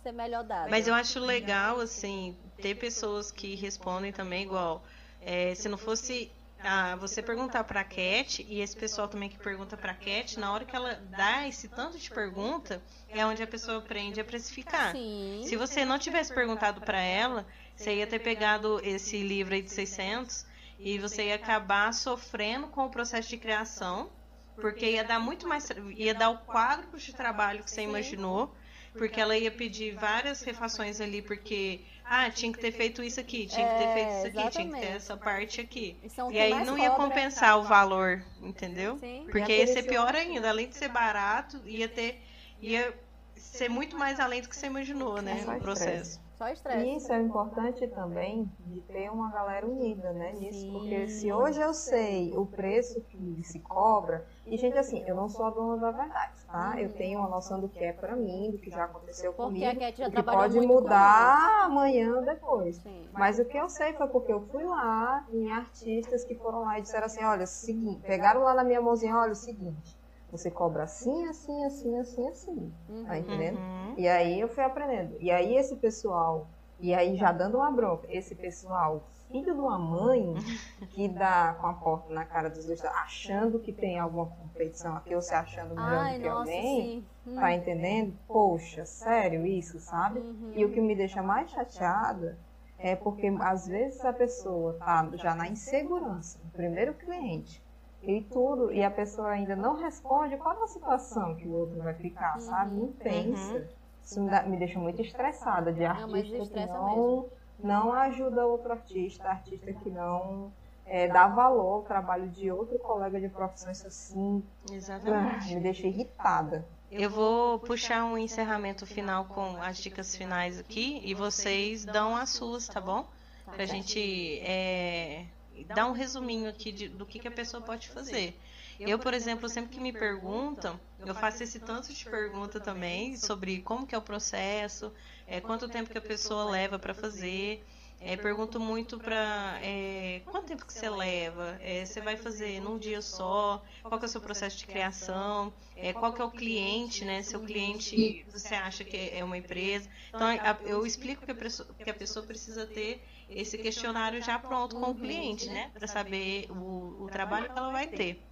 ser 0.01 0.11
melhor 0.11 0.43
dada. 0.43 0.69
Mas 0.71 0.87
eu 0.87 0.93
acho 0.95 1.19
legal, 1.19 1.79
assim, 1.79 2.35
ter 2.57 2.73
pessoas 2.75 3.31
que 3.31 3.53
respondem 3.55 4.11
também 4.11 4.43
igual. 4.43 4.81
É, 5.21 5.53
se 5.53 5.69
não 5.69 5.77
fosse 5.77 6.31
ah, 6.61 6.95
você 6.97 7.21
perguntar 7.21 7.63
pra 7.63 7.83
Cat, 7.83 8.45
e 8.47 8.59
esse 8.59 8.75
pessoal 8.75 9.07
também 9.07 9.29
que 9.29 9.37
pergunta 9.37 9.77
pra 9.77 9.93
Cat, 9.93 10.39
na 10.39 10.51
hora 10.51 10.65
que 10.65 10.75
ela 10.75 10.95
dá 10.95 11.47
esse 11.47 11.67
tanto 11.69 11.97
de 11.97 12.09
pergunta, 12.09 12.81
é 13.07 13.25
onde 13.25 13.41
a 13.41 13.47
pessoa 13.47 13.77
aprende 13.77 14.19
a 14.19 14.25
precificar. 14.25 14.91
Sim. 14.91 15.43
Se 15.45 15.55
você 15.55 15.85
não 15.85 15.97
tivesse 15.97 16.33
perguntado 16.33 16.81
pra 16.81 16.99
ela, 16.99 17.47
você 17.75 17.95
ia 17.95 18.07
ter 18.07 18.19
pegado 18.19 18.81
esse 18.83 19.21
livro 19.23 19.53
aí 19.53 19.61
de 19.61 19.71
600 19.71 20.45
e 20.77 20.97
você 20.97 21.27
ia 21.27 21.35
acabar 21.35 21.93
sofrendo 21.93 22.67
com 22.67 22.85
o 22.85 22.89
processo 22.89 23.29
de 23.29 23.37
criação, 23.37 24.11
porque 24.55 24.85
ia 24.85 25.03
dar 25.03 25.19
muito 25.19 25.47
mais, 25.47 25.69
ia 25.95 26.13
dar 26.13 26.29
o 26.29 26.39
quádruplo 26.39 26.99
de 26.99 27.13
trabalho 27.13 27.63
que 27.63 27.71
você 27.71 27.81
imaginou, 27.81 28.53
porque 28.93 29.21
ela 29.21 29.37
ia 29.37 29.51
pedir 29.51 29.95
várias 29.95 30.41
refações 30.41 30.99
ali, 30.99 31.21
porque 31.21 31.85
Ah, 32.11 32.27
tinha 32.31 32.51
que 32.51 32.57
ter 32.57 32.71
feito 32.71 33.03
isso 33.03 33.19
aqui, 33.19 33.45
tinha 33.45 33.67
que 33.67 33.75
ter 33.75 33.93
feito 33.93 34.09
isso 34.09 34.27
aqui, 34.27 34.49
tinha 34.49 34.73
que 34.73 34.79
ter 34.79 34.95
essa 34.95 35.15
parte 35.15 35.61
aqui. 35.61 35.95
E, 36.01 36.33
e 36.33 36.39
aí 36.39 36.65
não 36.65 36.75
ia 36.75 36.89
compensar 36.89 37.59
o 37.59 37.63
valor, 37.63 38.23
entendeu? 38.41 38.97
Sim. 38.97 39.27
Porque 39.29 39.55
ia 39.55 39.67
ser 39.67 39.83
pior 39.83 40.15
ainda, 40.15 40.49
além 40.49 40.67
de 40.67 40.75
ser 40.75 40.89
barato, 40.89 41.61
ia 41.65 41.87
ter. 41.87 42.19
ia 42.59 42.91
ser 43.35 43.69
muito 43.69 43.95
mais 43.95 44.19
além 44.19 44.41
do 44.41 44.49
que 44.49 44.55
você 44.55 44.65
imaginou, 44.65 45.21
né? 45.21 45.43
É 45.47 45.51
o 45.51 45.59
processo. 45.59 46.19
Só 46.39 46.47
estresse. 46.47 46.85
E 46.85 46.95
isso 46.95 47.11
é 47.11 47.21
importante 47.21 47.85
também 47.89 48.49
de 48.59 48.79
ter 48.83 49.11
uma 49.11 49.29
galera 49.29 49.67
unida, 49.67 50.13
né? 50.13 50.31
Nisso, 50.31 50.61
Sim. 50.61 50.71
porque 50.71 51.07
se 51.09 51.33
hoje 51.33 51.59
eu 51.59 51.73
sei 51.73 52.33
o 52.33 52.45
preço 52.45 53.01
que 53.01 53.43
se 53.43 53.59
cobra, 53.59 54.25
e 54.45 54.55
gente, 54.55 54.77
assim, 54.77 55.03
eu 55.05 55.17
não 55.17 55.27
sou 55.27 55.45
a 55.47 55.49
dona 55.49 55.75
da 55.75 55.91
verdade, 55.91 56.45
tá? 56.45 56.79
Eu 56.79 56.93
tenho 56.93 57.19
uma 57.19 57.27
noção 57.27 57.59
do 57.59 57.67
que 57.67 57.83
é 57.83 57.91
para 57.91 58.15
mim, 58.15 58.51
do 58.51 58.57
que 58.57 58.69
já 58.69 58.85
aconteceu 58.85 59.33
porque 59.33 59.59
comigo, 59.59 59.83
a 59.83 59.91
já 59.91 60.09
que 60.09 60.23
pode 60.23 60.61
mudar 60.61 61.65
amanhã 61.65 62.15
ou 62.15 62.21
depois. 62.21 62.77
Sim. 62.77 63.09
Mas 63.11 63.37
o 63.37 63.43
que 63.43 63.57
eu 63.57 63.67
sei 63.67 63.91
foi 63.91 64.07
porque 64.07 64.31
eu 64.31 64.39
fui 64.47 64.63
lá 64.63 65.27
em 65.33 65.51
artistas 65.51 66.23
que 66.23 66.35
foram 66.35 66.61
lá 66.61 66.79
e 66.79 66.83
disseram 66.83 67.07
assim, 67.07 67.21
olha, 67.21 67.45
seguinte, 67.45 68.01
pegaram 68.07 68.43
lá 68.43 68.53
na 68.53 68.63
minha 68.63 68.79
mãozinha, 68.79 69.13
olha, 69.13 69.33
o 69.33 69.35
seguinte, 69.35 69.98
você 70.31 70.51
cobra 70.51 70.83
assim, 70.83 71.25
assim, 71.27 71.63
assim, 71.65 71.97
assim, 71.97 72.27
assim. 72.27 72.73
Uhum. 72.89 73.05
Tá 73.05 73.17
entendendo? 73.17 73.57
Uhum. 73.57 73.93
E 73.97 74.07
aí 74.07 74.39
eu 74.39 74.47
fui 74.47 74.63
aprendendo. 74.63 75.15
E 75.19 75.31
aí 75.31 75.55
esse 75.55 75.75
pessoal, 75.75 76.47
e 76.79 76.93
aí 76.93 77.15
já 77.15 77.31
dando 77.31 77.57
uma 77.57 77.71
bronca, 77.71 78.07
esse 78.09 78.35
pessoal, 78.35 79.03
filho 79.29 79.53
de 79.53 79.59
uma 79.59 79.77
mãe, 79.77 80.33
que 80.91 81.07
dá 81.07 81.55
com 81.59 81.67
a 81.67 81.73
porta 81.73 82.13
na 82.13 82.25
cara 82.25 82.49
dos 82.49 82.65
dois, 82.65 82.83
achando 82.83 83.59
que 83.59 83.71
tem 83.71 83.99
alguma 83.99 84.27
competição 84.27 84.95
aqui, 84.95 85.15
ou 85.15 85.21
se 85.21 85.33
achando 85.33 85.75
melhor 85.75 85.93
Ai, 85.93 86.15
do 86.17 86.21
que 86.21 86.29
nossa, 86.29 86.39
alguém, 86.39 87.05
sim. 87.25 87.35
tá 87.35 87.53
entendendo? 87.53 88.13
Poxa, 88.27 88.85
sério 88.85 89.45
isso, 89.45 89.79
sabe? 89.79 90.19
Uhum. 90.19 90.51
E 90.55 90.65
o 90.65 90.71
que 90.71 90.81
me 90.81 90.95
deixa 90.95 91.21
mais 91.21 91.49
chateada 91.51 92.37
é 92.77 92.95
porque 92.95 93.27
às 93.41 93.67
vezes 93.67 94.03
a 94.05 94.13
pessoa 94.13 94.73
tá 94.73 95.09
já 95.15 95.35
na 95.35 95.47
insegurança, 95.47 96.39
o 96.45 96.49
primeiro 96.51 96.93
cliente, 96.93 97.61
e 98.01 98.21
tudo, 98.21 98.71
e 98.71 98.83
a 98.83 98.89
pessoa 98.89 99.29
ainda 99.29 99.55
não 99.55 99.75
responde, 99.75 100.37
qual 100.37 100.59
é 100.59 100.63
a 100.63 100.67
situação 100.67 101.35
que 101.35 101.47
o 101.47 101.53
outro 101.53 101.81
vai 101.81 101.93
ficar, 101.93 102.35
uhum. 102.35 102.41
sabe? 102.41 102.75
Não 102.75 102.87
pensa. 102.93 103.53
Uhum. 103.53 103.67
Isso 104.03 104.21
me, 104.21 104.29
dá, 104.29 104.43
me, 104.43 104.57
deixa 104.57 104.79
muito 104.79 105.01
estressada 105.01 105.71
de 105.71 105.85
artista 105.85 106.45
que 106.45 106.65
não, 106.65 107.29
não 107.59 107.93
ajuda 107.93 108.45
outro 108.45 108.71
artista, 108.71 109.27
artista 109.27 109.71
que 109.73 109.89
não 109.89 110.51
é, 110.85 111.07
dá 111.07 111.27
valor 111.27 111.73
ao 111.75 111.81
trabalho 111.83 112.27
de 112.29 112.49
outro 112.51 112.79
colega 112.79 113.19
de 113.19 113.29
profissão, 113.29 113.71
isso 113.71 113.85
assim 113.85 114.43
Exatamente. 114.71 115.53
me 115.53 115.61
deixa 115.61 115.85
irritada. 115.85 116.65
Eu 116.91 117.09
vou 117.09 117.59
puxar 117.59 118.03
um 118.05 118.17
encerramento 118.17 118.85
final 118.87 119.25
com 119.25 119.61
as 119.61 119.77
dicas 119.77 120.15
finais 120.15 120.59
aqui 120.59 120.99
e 121.03 121.13
vocês 121.13 121.85
dão 121.85 122.15
as 122.15 122.29
suas, 122.31 122.67
tá 122.67 122.81
bom? 122.81 123.05
Pra 123.45 123.65
gente 123.65 124.39
é, 124.39 125.25
dar 125.63 125.87
um 125.87 125.91
resuminho 125.91 126.49
aqui 126.49 126.71
de, 126.71 126.87
do 126.87 127.05
que, 127.05 127.19
que 127.19 127.27
a 127.27 127.31
pessoa 127.31 127.61
pode 127.61 127.89
fazer. 127.89 128.39
Eu, 128.79 128.97
por 128.97 129.13
exemplo, 129.13 129.49
sempre 129.49 129.71
que 129.71 129.79
me 129.79 129.91
perguntam, 129.91 130.79
eu 131.05 131.13
faço 131.13 131.43
esse 131.43 131.59
tanto 131.59 131.93
de 131.93 132.05
pergunta 132.05 132.59
também 132.61 133.17
sobre 133.17 133.59
como 133.61 133.85
que 133.85 133.93
é 133.93 133.97
o 133.97 134.01
processo, 134.01 134.93
é, 135.27 135.41
quanto 135.41 135.67
tempo 135.67 135.89
que 135.89 135.97
a 135.97 136.01
pessoa 136.01 136.45
leva 136.49 136.79
para 136.79 136.93
fazer. 136.93 137.63
É, 138.01 138.15
pergunto 138.15 138.61
muito 138.61 138.97
para 138.97 139.59
é, 139.61 140.21
quanto 140.25 140.45
tempo 140.45 140.65
que 140.65 140.71
você 140.71 140.89
leva? 140.89 141.57
É, 141.59 141.83
você 141.83 141.99
vai 141.99 142.15
fazer 142.15 142.61
num 142.61 142.77
dia 142.77 143.01
só? 143.01 143.61
Qual 143.81 143.99
que 143.99 144.05
é 144.05 144.07
o 144.07 144.09
seu 144.09 144.21
processo 144.21 144.57
de 144.57 144.65
criação? 144.65 145.51
É, 145.75 145.91
qual 145.91 146.13
que 146.13 146.21
é 146.21 146.23
o 146.23 146.31
cliente, 146.31 147.03
né? 147.03 147.21
Seu 147.21 147.41
cliente, 147.41 148.25
você 148.31 148.55
acha 148.55 148.85
que 148.85 148.95
é 149.13 149.21
uma 149.21 149.37
empresa? 149.37 149.89
Então, 150.07 150.29
eu 150.65 150.85
explico 150.85 151.25
que 151.25 151.31
a 151.31 151.35
pessoa, 151.35 151.67
que 151.77 151.89
a 151.89 151.93
pessoa 151.93 152.25
precisa 152.25 152.65
ter 152.65 153.03
esse 153.29 153.57
questionário 153.57 154.21
já 154.21 154.39
pronto 154.39 154.75
com 154.75 154.91
o 154.91 154.95
cliente, 154.95 155.49
né? 155.49 155.71
Para 155.73 155.87
saber 155.87 156.49
o, 156.51 157.03
o 157.03 157.09
trabalho 157.11 157.51
que 157.51 157.57
ela 157.57 157.71
vai 157.71 157.87
ter. 157.87 158.23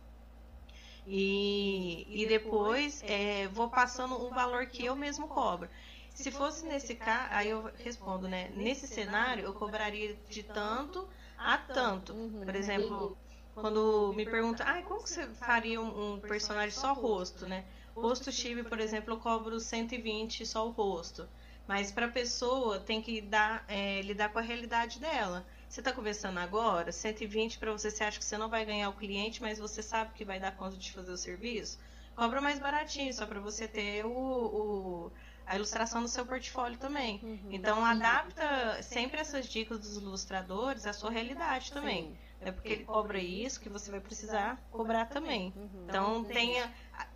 E, 1.06 2.06
e 2.10 2.26
depois 2.26 3.02
é, 3.04 3.48
vou 3.48 3.70
passando 3.70 4.16
um 4.26 4.30
valor 4.30 4.66
que 4.68 4.86
eu 4.86 4.95
mesmo 4.95 5.28
cobro. 5.28 5.70
Se 6.14 6.32
fosse 6.32 6.66
nesse 6.66 6.95
caso, 6.95 7.28
aí 7.32 7.50
eu 7.50 7.72
respondo, 7.78 8.28
né? 8.28 8.52
Nesse 8.56 8.88
cenário, 8.88 9.45
eu 9.45 9.54
cobraria 9.54 10.18
de 10.28 10.43
tanto 10.43 11.08
a 11.38 11.58
tanto. 11.58 12.14
Por 12.43 12.56
exemplo, 12.56 13.18
quando 13.54 14.12
me 14.16 14.26
perguntam, 14.26 14.66
ah, 14.68 14.82
como 14.82 15.04
que 15.04 15.10
você 15.10 15.28
faria 15.28 15.80
um, 15.80 16.16
um 16.16 16.20
personagem 16.20 16.72
só 16.72 16.93
rosto, 16.93 17.48
né? 17.48 17.66
Rosto 17.95 18.32
chibi, 18.32 18.64
por 18.64 18.80
exemplo, 18.80 19.14
eu 19.14 19.18
cobro 19.18 19.60
120 19.60 20.45
só 20.45 20.68
o 20.68 20.72
rosto. 20.72 21.28
Mas 21.68 21.91
para 21.91 22.05
a 22.05 22.09
pessoa 22.09 22.80
tem 22.80 23.01
que 23.01 23.20
dar, 23.20 23.65
é, 23.68 24.01
lidar 24.01 24.30
com 24.30 24.39
a 24.39 24.41
realidade 24.41 24.99
dela. 24.99 25.45
Você 25.68 25.82
está 25.82 25.91
conversando 25.91 26.39
agora, 26.39 26.91
120 26.91 27.59
para 27.59 27.72
você, 27.74 27.91
você 27.91 28.03
acha 28.05 28.18
que 28.18 28.26
você 28.26 28.38
não 28.38 28.49
vai 28.49 28.63
ganhar 28.63 28.89
o 28.89 28.93
cliente, 28.93 29.41
mas 29.41 29.59
você 29.59 29.84
sabe 29.84 30.13
que 30.13 30.24
vai 30.24 30.39
dar 30.39 30.55
conta 30.55 30.78
de 30.78 30.91
fazer 30.93 31.11
o 31.11 31.18
serviço? 31.18 31.78
Cobra 32.15 32.39
mais 32.41 32.57
baratinho, 32.57 33.13
só 33.13 33.26
para 33.26 33.39
você 33.39 33.68
ter 33.68 34.05
o, 34.05 34.09
o, 34.09 35.11
a 35.45 35.55
ilustração 35.55 36.01
do 36.01 36.07
seu 36.07 36.26
portfólio 36.26 36.78
também. 36.78 37.20
Uhum. 37.22 37.49
Então 37.51 37.86
adapta 37.86 38.82
sempre 38.82 39.20
essas 39.20 39.45
dicas 39.45 39.80
dos 39.80 39.97
ilustradores 39.97 40.88
à 40.88 40.93
sua 40.93 41.11
realidade 41.11 41.72
também. 41.72 42.05
Sim. 42.05 42.18
É 42.41 42.51
porque 42.51 42.70
ele 42.70 42.86
cobra 42.86 43.20
isso 43.20 43.59
que 43.59 43.70
você 43.70 43.89
vai 43.91 43.99
precisar 43.99 44.61
cobrar 44.72 45.05
também. 45.05 45.53
Uhum. 45.55 45.86
Então 45.86 46.24
tenha. 46.24 46.72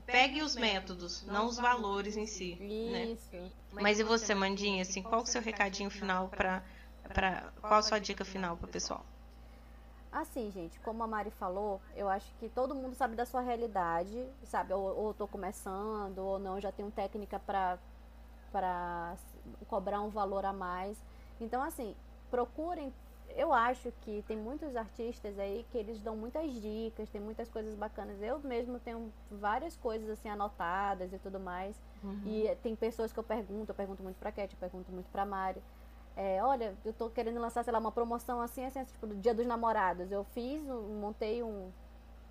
Pegue 0.05 0.41
os 0.41 0.55
métodos, 0.55 1.23
não 1.23 1.45
os 1.45 1.57
valores 1.57 2.17
em 2.17 2.25
si. 2.25 2.55
Né? 2.59 3.05
Isso. 3.05 3.35
Né? 3.35 3.49
Mas 3.71 3.99
e 3.99 4.03
você, 4.03 4.35
Mandinha, 4.35 4.81
assim, 4.81 5.01
qual 5.01 5.21
o 5.21 5.25
seu 5.25 5.41
recadinho 5.41 5.89
final 5.89 6.27
para. 6.27 6.63
Pra, 7.13 7.51
qual 7.59 7.79
a 7.79 7.81
sua 7.81 7.99
dica 7.99 8.23
final 8.23 8.55
para 8.57 8.67
o 8.67 8.69
pessoal? 8.69 9.05
Assim, 10.11 10.51
gente, 10.51 10.79
como 10.81 11.01
a 11.03 11.07
Mari 11.07 11.31
falou, 11.31 11.81
eu 11.95 12.09
acho 12.09 12.27
que 12.39 12.49
todo 12.49 12.75
mundo 12.75 12.95
sabe 12.95 13.15
da 13.15 13.25
sua 13.25 13.41
realidade, 13.41 14.27
sabe? 14.43 14.73
Ou, 14.73 14.97
ou 14.97 15.13
tô 15.13 15.27
começando, 15.27 16.19
ou 16.19 16.37
não, 16.37 16.59
já 16.59 16.71
tenho 16.71 16.91
técnica 16.91 17.39
para 17.39 17.79
para 18.51 19.15
cobrar 19.67 20.01
um 20.01 20.09
valor 20.09 20.45
a 20.45 20.53
mais. 20.53 20.97
Então, 21.39 21.63
assim, 21.63 21.95
procurem. 22.29 22.93
Eu 23.35 23.53
acho 23.53 23.91
que 24.01 24.23
tem 24.27 24.37
muitos 24.37 24.75
artistas 24.75 25.37
aí 25.39 25.65
que 25.71 25.77
eles 25.77 25.99
dão 25.99 26.15
muitas 26.15 26.51
dicas, 26.53 27.09
tem 27.09 27.21
muitas 27.21 27.49
coisas 27.49 27.75
bacanas. 27.75 28.21
Eu 28.21 28.39
mesmo 28.39 28.79
tenho 28.79 29.11
várias 29.29 29.75
coisas 29.77 30.09
assim 30.09 30.29
anotadas 30.29 31.11
e 31.13 31.17
tudo 31.19 31.39
mais. 31.39 31.79
Uhum. 32.03 32.21
E 32.25 32.55
tem 32.63 32.75
pessoas 32.75 33.11
que 33.11 33.19
eu 33.19 33.23
pergunto, 33.23 33.71
eu 33.71 33.75
pergunto 33.75 34.03
muito 34.03 34.17
pra 34.17 34.31
Cat, 34.31 34.53
eu 34.53 34.59
pergunto 34.59 34.91
muito 34.91 35.09
pra 35.11 35.25
Mari. 35.25 35.61
É, 36.15 36.43
olha, 36.43 36.75
eu 36.83 36.93
tô 36.93 37.09
querendo 37.09 37.39
lançar, 37.39 37.63
sei 37.63 37.71
lá, 37.71 37.79
uma 37.79 37.91
promoção 37.91 38.41
assim, 38.41 38.65
assim, 38.65 38.79
assim 38.79 38.91
tipo, 38.91 39.07
do 39.07 39.15
Dia 39.15 39.33
dos 39.33 39.45
Namorados. 39.45 40.11
Eu 40.11 40.23
fiz, 40.23 40.61
montei 40.99 41.41
um, 41.41 41.71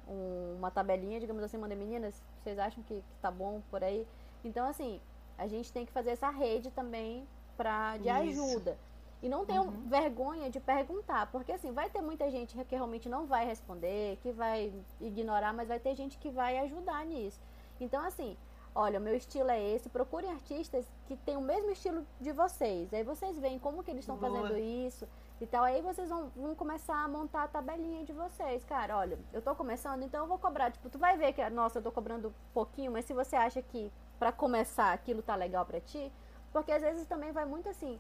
um, 0.07 0.57
uma 0.59 0.71
tabelinha, 0.71 1.19
digamos 1.19 1.43
assim, 1.43 1.57
mandei 1.57 1.77
meninas, 1.77 2.23
vocês 2.43 2.59
acham 2.59 2.83
que, 2.83 2.97
que 2.97 3.19
tá 3.23 3.31
bom 3.31 3.63
por 3.71 3.83
aí? 3.83 4.07
Então, 4.45 4.69
assim, 4.69 5.01
a 5.39 5.47
gente 5.47 5.73
tem 5.73 5.87
que 5.87 5.93
fazer 5.93 6.11
essa 6.11 6.29
rede 6.31 6.71
também 6.71 7.27
pra, 7.57 7.97
de 7.97 8.09
Isso. 8.09 8.43
ajuda. 8.43 8.79
E 9.23 9.29
não 9.29 9.45
tenham 9.45 9.67
uhum. 9.67 9.89
vergonha 9.89 10.49
de 10.49 10.59
perguntar, 10.59 11.31
porque 11.31 11.53
assim, 11.53 11.73
vai 11.73 11.91
ter 11.91 12.01
muita 12.01 12.31
gente 12.31 12.57
que 12.65 12.75
realmente 12.75 13.09
não 13.09 13.27
vai 13.27 13.45
responder, 13.45 14.17
que 14.23 14.33
vai 14.33 14.73
ignorar, 15.01 15.53
mas 15.53 15.69
vai 15.69 15.79
ter 15.79 15.95
gente 15.95 16.19
que 16.19 16.31
vai 16.31 16.59
ajudar 16.59 17.05
nisso. 17.05 17.39
Então, 17.79 18.03
assim, 18.05 18.37
olha, 18.75 18.99
o 18.99 19.03
meu 19.03 19.15
estilo 19.15 19.51
é 19.51 19.61
esse, 19.61 19.89
procurem 19.89 20.31
artistas 20.31 20.87
que 21.07 21.17
têm 21.17 21.37
o 21.37 21.41
mesmo 21.41 21.71
estilo 21.71 22.07
de 22.21 22.33
vocês. 22.33 22.93
Aí 22.95 23.03
vocês 23.03 23.39
veem 23.39 23.59
como 23.59 23.83
que 23.83 23.91
eles 23.91 24.03
estão 24.03 24.17
fazendo 24.17 24.57
isso 24.57 25.07
e 25.41 25.47
tal. 25.47 25.65
Aí 25.65 25.83
vocês 25.83 26.09
vão, 26.09 26.31
vão, 26.37 26.55
começar 26.55 27.03
a 27.03 27.09
montar 27.09 27.45
a 27.45 27.49
tabelinha 27.49 28.05
de 28.05 28.13
vocês. 28.13 28.65
Cara, 28.65 28.97
olha, 28.97 29.19
eu 29.33 29.43
tô 29.43 29.55
começando, 29.55 30.03
então 30.03 30.21
eu 30.21 30.27
vou 30.27 30.39
cobrar. 30.39 30.71
Tipo, 30.71 30.89
tu 30.89 30.99
vai 30.99 31.17
ver 31.17 31.33
que, 31.33 31.49
nossa, 31.51 31.79
eu 31.79 31.83
tô 31.83 31.91
cobrando 31.91 32.35
pouquinho, 32.55 32.93
mas 32.93 33.05
se 33.05 33.13
você 33.13 33.37
acha 33.37 33.61
que 33.61 33.91
para 34.19 34.31
começar 34.33 34.93
aquilo 34.93 35.23
tá 35.23 35.35
legal 35.35 35.65
para 35.65 35.81
ti, 35.81 36.13
porque 36.53 36.73
às 36.73 36.83
vezes 36.83 37.07
também 37.07 37.33
vai 37.33 37.45
muito 37.45 37.69
assim, 37.69 37.99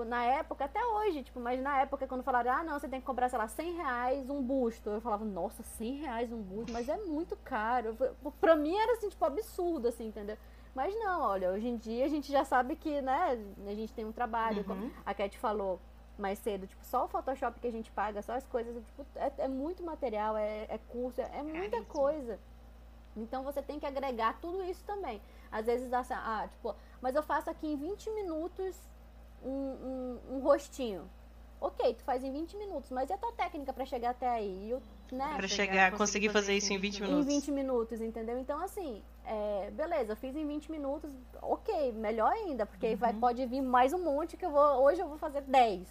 tipo, 0.00 0.04
na 0.04 0.24
época, 0.24 0.64
até 0.64 0.84
hoje, 0.84 1.22
tipo, 1.22 1.40
mas 1.40 1.60
na 1.60 1.80
época 1.82 2.06
quando 2.06 2.22
falaram, 2.22 2.52
ah, 2.52 2.62
não, 2.62 2.78
você 2.78 2.88
tem 2.88 3.00
que 3.00 3.06
comprar, 3.06 3.28
sei 3.28 3.38
lá, 3.38 3.48
100 3.48 3.76
reais 3.76 4.30
um 4.30 4.42
busto, 4.42 4.90
eu 4.90 5.00
falava, 5.00 5.24
nossa, 5.24 5.62
100 5.62 5.96
reais 5.96 6.32
um 6.32 6.40
busto, 6.40 6.72
mas 6.72 6.88
é 6.88 6.96
muito 6.98 7.36
caro, 7.36 7.96
pra 8.40 8.56
mim 8.56 8.76
era 8.76 8.92
assim, 8.92 9.08
tipo, 9.08 9.24
absurdo, 9.24 9.88
assim, 9.88 10.08
entendeu? 10.08 10.36
Mas 10.74 10.94
não, 10.98 11.22
olha, 11.22 11.50
hoje 11.50 11.68
em 11.68 11.76
dia 11.76 12.04
a 12.04 12.08
gente 12.08 12.30
já 12.30 12.44
sabe 12.44 12.76
que, 12.76 13.02
né, 13.02 13.38
a 13.66 13.74
gente 13.74 13.92
tem 13.92 14.04
um 14.04 14.12
trabalho, 14.12 14.64
uhum. 14.68 14.90
a 15.04 15.12
Cat 15.12 15.36
falou 15.38 15.80
mais 16.16 16.38
cedo, 16.38 16.66
tipo, 16.66 16.84
só 16.84 17.04
o 17.04 17.08
Photoshop 17.08 17.58
que 17.60 17.66
a 17.66 17.72
gente 17.72 17.90
paga, 17.90 18.22
só 18.22 18.34
as 18.34 18.46
coisas, 18.46 18.74
tipo, 18.86 19.04
é, 19.16 19.32
é 19.38 19.48
muito 19.48 19.82
material, 19.82 20.36
é, 20.36 20.66
é 20.68 20.78
curso, 20.88 21.20
é, 21.20 21.30
é 21.38 21.42
muita 21.42 21.82
coisa. 21.82 22.38
Então 23.16 23.42
você 23.42 23.60
tem 23.60 23.80
que 23.80 23.86
agregar 23.86 24.38
tudo 24.40 24.62
isso 24.62 24.84
também. 24.84 25.20
Às 25.50 25.66
vezes, 25.66 25.92
assim, 25.92 26.14
ah, 26.14 26.46
tipo, 26.48 26.76
mas 27.00 27.16
eu 27.16 27.24
faço 27.24 27.50
aqui 27.50 27.66
em 27.66 27.76
20 27.76 28.08
minutos 28.10 28.76
um, 29.44 29.50
um, 29.50 30.18
um 30.36 30.40
rostinho. 30.40 31.08
ok, 31.60 31.94
tu 31.94 32.02
faz 32.02 32.24
em 32.24 32.32
20 32.32 32.56
minutos, 32.56 32.90
mas 32.90 33.10
e 33.10 33.12
a 33.12 33.18
tua 33.18 33.32
técnica 33.32 33.72
para 33.72 33.84
chegar 33.84 34.10
até 34.10 34.28
aí? 34.28 34.70
Eu, 34.70 34.82
né? 35.12 35.34
Pra 35.36 35.48
chegar, 35.48 35.92
conseguir 35.92 36.30
fazer 36.30 36.54
isso 36.54 36.72
em 36.72 36.78
20 36.78 37.02
minutos. 37.02 37.26
Em 37.26 37.40
20 37.40 37.52
minutos, 37.52 38.00
entendeu? 38.00 38.38
Então, 38.38 38.62
assim, 38.62 39.02
é, 39.24 39.70
beleza, 39.70 40.12
eu 40.12 40.16
fiz 40.16 40.34
em 40.34 40.46
20 40.46 40.70
minutos, 40.70 41.12
ok, 41.42 41.92
melhor 41.92 42.32
ainda, 42.32 42.64
porque 42.64 42.88
uhum. 42.88 42.96
vai, 42.96 43.12
pode 43.12 43.44
vir 43.46 43.60
mais 43.60 43.92
um 43.92 43.98
monte 43.98 44.36
que 44.36 44.44
eu 44.44 44.50
vou, 44.50 44.82
hoje 44.82 45.00
eu 45.00 45.08
vou 45.08 45.18
fazer 45.18 45.42
10. 45.42 45.86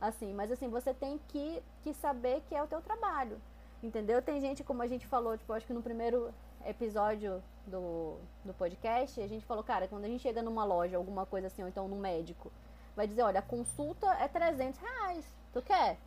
Assim, 0.00 0.34
mas 0.34 0.52
assim, 0.52 0.68
você 0.68 0.92
tem 0.92 1.18
que, 1.28 1.62
que 1.82 1.94
saber 1.94 2.42
que 2.48 2.54
é 2.54 2.62
o 2.62 2.66
teu 2.66 2.80
trabalho. 2.82 3.40
Entendeu? 3.82 4.20
Tem 4.20 4.40
gente, 4.40 4.64
como 4.64 4.82
a 4.82 4.86
gente 4.86 5.06
falou, 5.06 5.36
tipo, 5.36 5.52
acho 5.52 5.66
que 5.66 5.72
no 5.72 5.82
primeiro 5.82 6.32
episódio 6.64 7.42
do, 7.66 8.16
do 8.44 8.52
podcast, 8.54 9.20
a 9.20 9.26
gente 9.26 9.44
falou, 9.44 9.62
cara, 9.62 9.86
quando 9.86 10.04
a 10.04 10.08
gente 10.08 10.20
chega 10.20 10.42
numa 10.42 10.64
loja, 10.64 10.96
alguma 10.96 11.24
coisa 11.24 11.46
assim, 11.46 11.62
ou 11.62 11.68
então 11.68 11.88
no 11.88 11.96
médico, 11.96 12.50
vai 12.96 13.06
dizer, 13.06 13.22
olha, 13.22 13.40
a 13.40 13.42
consulta 13.42 14.06
é 14.14 14.26
300 14.26 14.80
reais. 14.80 15.24
Tu 15.52 15.62
quer? 15.62 15.98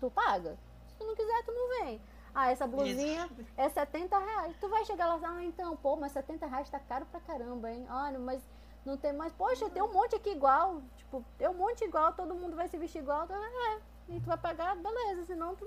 Tu 0.00 0.10
paga. 0.10 0.58
Se 0.88 0.96
tu 0.96 1.06
não 1.06 1.14
quiser, 1.14 1.44
tu 1.44 1.52
não 1.52 1.68
vem. 1.80 2.00
Ah, 2.34 2.50
essa 2.50 2.66
blusinha 2.66 3.26
Isso. 3.26 3.46
é 3.56 3.68
70 3.68 4.18
reais. 4.18 4.56
Tu 4.60 4.68
vai 4.68 4.84
chegar 4.84 5.06
lá 5.06 5.16
e 5.16 5.24
ah, 5.24 5.44
então, 5.44 5.76
pô, 5.76 5.94
mas 5.94 6.12
70 6.12 6.46
reais 6.46 6.68
tá 6.68 6.80
caro 6.80 7.06
pra 7.06 7.20
caramba, 7.20 7.70
hein? 7.70 7.86
Olha, 7.88 8.18
mas 8.18 8.42
não 8.84 8.96
tem 8.96 9.12
mais. 9.12 9.32
Poxa, 9.32 9.70
tem 9.70 9.80
um 9.80 9.92
monte 9.92 10.16
aqui 10.16 10.30
igual. 10.30 10.82
Tipo, 10.96 11.24
tem 11.38 11.48
um 11.48 11.54
monte 11.54 11.84
igual, 11.84 12.12
todo 12.12 12.34
mundo 12.34 12.56
vai 12.56 12.66
se 12.66 12.76
vestir 12.76 12.98
igual. 12.98 13.28
É, 13.30 13.80
e 14.08 14.20
tu 14.20 14.26
vai 14.26 14.36
pagar, 14.36 14.74
beleza, 14.74 15.24
senão 15.26 15.54
tu. 15.54 15.66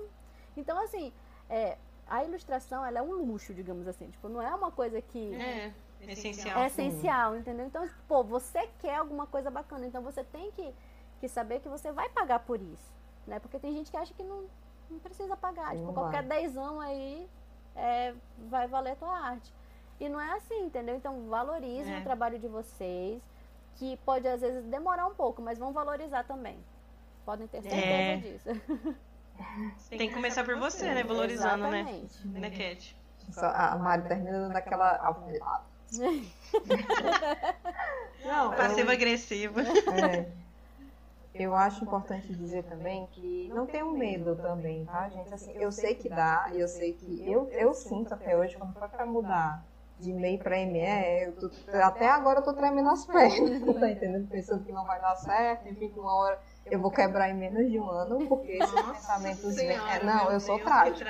Então, 0.56 0.78
assim, 0.78 1.10
é, 1.48 1.78
a 2.06 2.22
ilustração, 2.22 2.84
ela 2.84 2.98
é 2.98 3.02
um 3.02 3.12
luxo, 3.12 3.54
digamos 3.54 3.88
assim. 3.88 4.10
Tipo, 4.10 4.28
não 4.28 4.42
é 4.42 4.54
uma 4.54 4.70
coisa 4.70 5.00
que. 5.00 5.34
É. 5.34 5.72
Essencial. 6.06 6.58
É 6.58 6.66
essencial, 6.66 7.36
entendeu? 7.36 7.66
Então, 7.66 7.88
pô, 8.06 8.22
você 8.24 8.68
quer 8.78 8.96
alguma 8.96 9.26
coisa 9.26 9.50
bacana, 9.50 9.86
então 9.86 10.02
você 10.02 10.24
tem 10.24 10.50
que, 10.52 10.74
que 11.20 11.28
saber 11.28 11.60
que 11.60 11.68
você 11.68 11.92
vai 11.92 12.08
pagar 12.08 12.40
por 12.40 12.60
isso, 12.60 12.94
né? 13.26 13.38
Porque 13.38 13.58
tem 13.58 13.72
gente 13.72 13.90
que 13.90 13.96
acha 13.96 14.14
que 14.14 14.22
não, 14.22 14.44
não 14.90 14.98
precisa 14.98 15.36
pagar. 15.36 15.76
Tipo, 15.76 15.92
qualquer 15.92 16.22
dezão 16.22 16.80
aí 16.80 17.28
é, 17.76 18.14
vai 18.48 18.66
valer 18.66 18.92
a 18.92 18.96
tua 18.96 19.18
arte. 19.18 19.52
E 20.00 20.08
não 20.08 20.20
é 20.20 20.32
assim, 20.34 20.66
entendeu? 20.66 20.94
Então, 20.94 21.28
valorizem 21.28 21.94
é. 21.94 21.98
o 21.98 22.02
trabalho 22.02 22.38
de 22.38 22.46
vocês, 22.46 23.20
que 23.76 23.96
pode 23.98 24.26
às 24.26 24.40
vezes 24.40 24.64
demorar 24.64 25.06
um 25.06 25.14
pouco, 25.14 25.42
mas 25.42 25.58
vão 25.58 25.72
valorizar 25.72 26.24
também. 26.24 26.58
Podem 27.24 27.46
ter 27.48 27.62
certeza 27.62 27.82
é. 27.84 28.16
disso. 28.16 28.48
Tem 29.90 30.08
que 30.08 30.14
começar 30.14 30.44
por 30.44 30.56
você, 30.58 30.92
né? 30.92 31.04
Valorizando, 31.04 31.68
né? 31.68 31.80
Exatamente. 31.80 32.28
né? 32.28 32.40
Né, 32.40 32.50
Cat? 32.50 32.96
A 33.36 33.76
Mari 33.76 34.08
termina 34.08 34.48
naquela 34.48 34.96
Não, 35.92 36.20
Passivo-agressivo. 38.56 39.60
É, 39.60 40.26
eu 41.34 41.54
acho 41.54 41.84
importante 41.84 42.34
dizer 42.34 42.64
também 42.64 43.06
que 43.12 43.48
não 43.54 43.66
tenham 43.66 43.92
medo 43.92 44.36
também, 44.36 44.84
tá, 44.84 45.08
gente? 45.08 45.32
Assim, 45.32 45.52
eu 45.58 45.70
sei 45.70 45.94
que 45.94 46.08
dá, 46.08 46.50
eu 46.52 46.66
sei 46.68 46.92
que 46.92 47.22
eu, 47.30 47.48
eu 47.52 47.72
sinto 47.74 48.12
até 48.12 48.36
hoje, 48.36 48.56
quando 48.56 48.74
foi 48.74 48.88
para 48.88 49.06
mudar 49.06 49.64
de 49.98 50.12
MEI 50.12 50.38
para 50.38 50.58
ME, 50.58 51.26
eu 51.26 51.32
tô, 51.32 51.50
até 51.82 52.08
agora 52.08 52.40
eu 52.40 52.44
tô 52.44 52.52
tremendo 52.52 52.88
as 52.88 53.04
pernas, 53.06 53.58
tá 53.80 53.90
entendendo? 53.90 54.28
Pensando 54.28 54.64
que 54.64 54.72
não 54.72 54.84
vai 54.84 55.00
dar 55.00 55.16
certo, 55.16 55.68
enfim, 55.68 55.88
que 55.88 55.98
uma 55.98 56.14
hora 56.14 56.38
eu 56.70 56.80
vou 56.80 56.90
quebrar 56.90 57.30
em 57.30 57.34
menos 57.34 57.70
de 57.70 57.78
um 57.80 57.88
ano, 57.88 58.28
porque 58.28 58.52
esses 58.52 58.70
pensamentos. 58.72 59.54
Senhora, 59.54 59.92
é, 59.92 60.04
não, 60.04 60.30
eu 60.30 60.40
sou 60.40 60.58
trágica. 60.58 61.08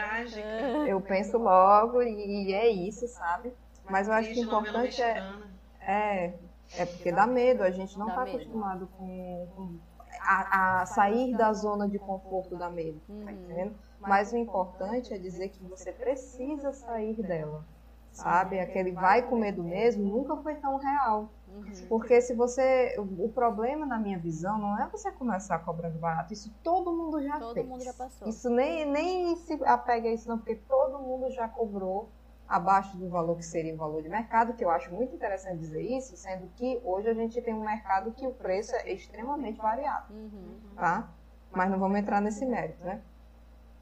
Eu 0.87 1.01
penso 1.01 1.37
logo 1.37 2.03
e, 2.03 2.49
e 2.49 2.55
é 2.55 2.69
isso, 2.69 3.07
sabe? 3.09 3.53
Mas 3.91 4.09
eu 4.09 4.15
acho 4.15 4.33
que 4.33 4.41
o 4.41 4.45
importante 4.45 5.03
é, 5.03 5.33
é. 5.81 6.35
É 6.77 6.85
porque 6.85 7.11
dá 7.11 7.27
medo, 7.27 7.63
a 7.63 7.71
gente 7.71 7.99
não 7.99 8.09
está 8.09 8.23
acostumado 8.23 8.89
com, 8.99 9.49
com 9.57 9.79
a, 10.21 10.83
a, 10.83 10.87
sair 10.87 11.35
da 11.37 11.53
zona 11.53 11.89
de 11.89 11.99
conforto 11.99 12.57
da 12.57 12.69
medo, 12.69 13.01
tá 13.07 13.13
uhum. 13.13 13.31
entendendo? 13.31 13.75
Mas 14.01 14.33
o 14.33 14.37
importante 14.37 15.13
é 15.13 15.19
dizer 15.19 15.49
que 15.49 15.65
você 15.65 15.93
precisa 15.93 16.73
sair 16.73 17.21
dela, 17.23 17.65
sabe? 18.13 18.61
Aquele 18.61 18.93
vai 18.93 19.23
com 19.23 19.37
medo 19.37 19.63
mesmo 19.63 20.05
nunca 20.05 20.37
foi 20.37 20.55
tão 20.57 20.77
real. 20.77 21.31
Uhum. 21.49 21.73
Porque 21.89 22.21
se 22.21 22.35
você. 22.35 22.95
O 22.99 23.31
problema, 23.31 23.87
na 23.87 23.99
minha 23.99 24.19
visão, 24.19 24.59
não 24.59 24.79
é 24.79 24.87
você 24.89 25.11
começar 25.11 25.59
cobrando 25.61 25.99
barato. 25.99 26.33
Isso 26.33 26.55
todo 26.63 26.93
mundo 26.93 27.23
já 27.23 27.39
todo 27.39 27.55
fez. 27.55 27.67
Todo 27.67 27.73
mundo 27.73 27.85
já 27.85 27.95
passou. 27.95 28.29
Isso 28.29 28.51
nem, 28.51 28.85
nem 28.85 29.35
se 29.37 29.55
apega 29.65 30.09
a 30.09 30.13
isso, 30.13 30.29
não, 30.29 30.37
porque 30.37 30.57
todo 30.57 30.99
mundo 30.99 31.31
já 31.31 31.49
cobrou 31.49 32.11
abaixo 32.49 32.97
do 32.97 33.09
valor 33.09 33.37
que 33.37 33.45
seria 33.45 33.75
o 33.75 33.77
valor 33.77 34.03
de 34.03 34.09
mercado, 34.09 34.55
que 34.55 34.65
eu 34.65 34.71
acho 34.71 34.93
muito 34.93 35.15
interessante 35.15 35.59
dizer 35.59 35.83
isso, 35.83 36.17
sendo 36.17 36.49
que 36.57 36.81
hoje 36.83 37.09
a 37.09 37.15
gente 37.15 37.41
tem 37.43 37.53
um 37.53 37.65
mercado 37.65 38.11
que 38.13 38.27
o 38.27 38.33
preço 38.33 38.75
é 38.77 38.91
extremamente 38.91 39.59
variado, 39.59 40.15
uhum. 40.15 40.59
tá? 40.75 41.11
Mas 41.53 41.71
não 41.71 41.79
vamos 41.79 41.99
entrar 41.99 42.21
nesse 42.23 42.47
mérito, 42.47 42.83
né? 42.85 43.03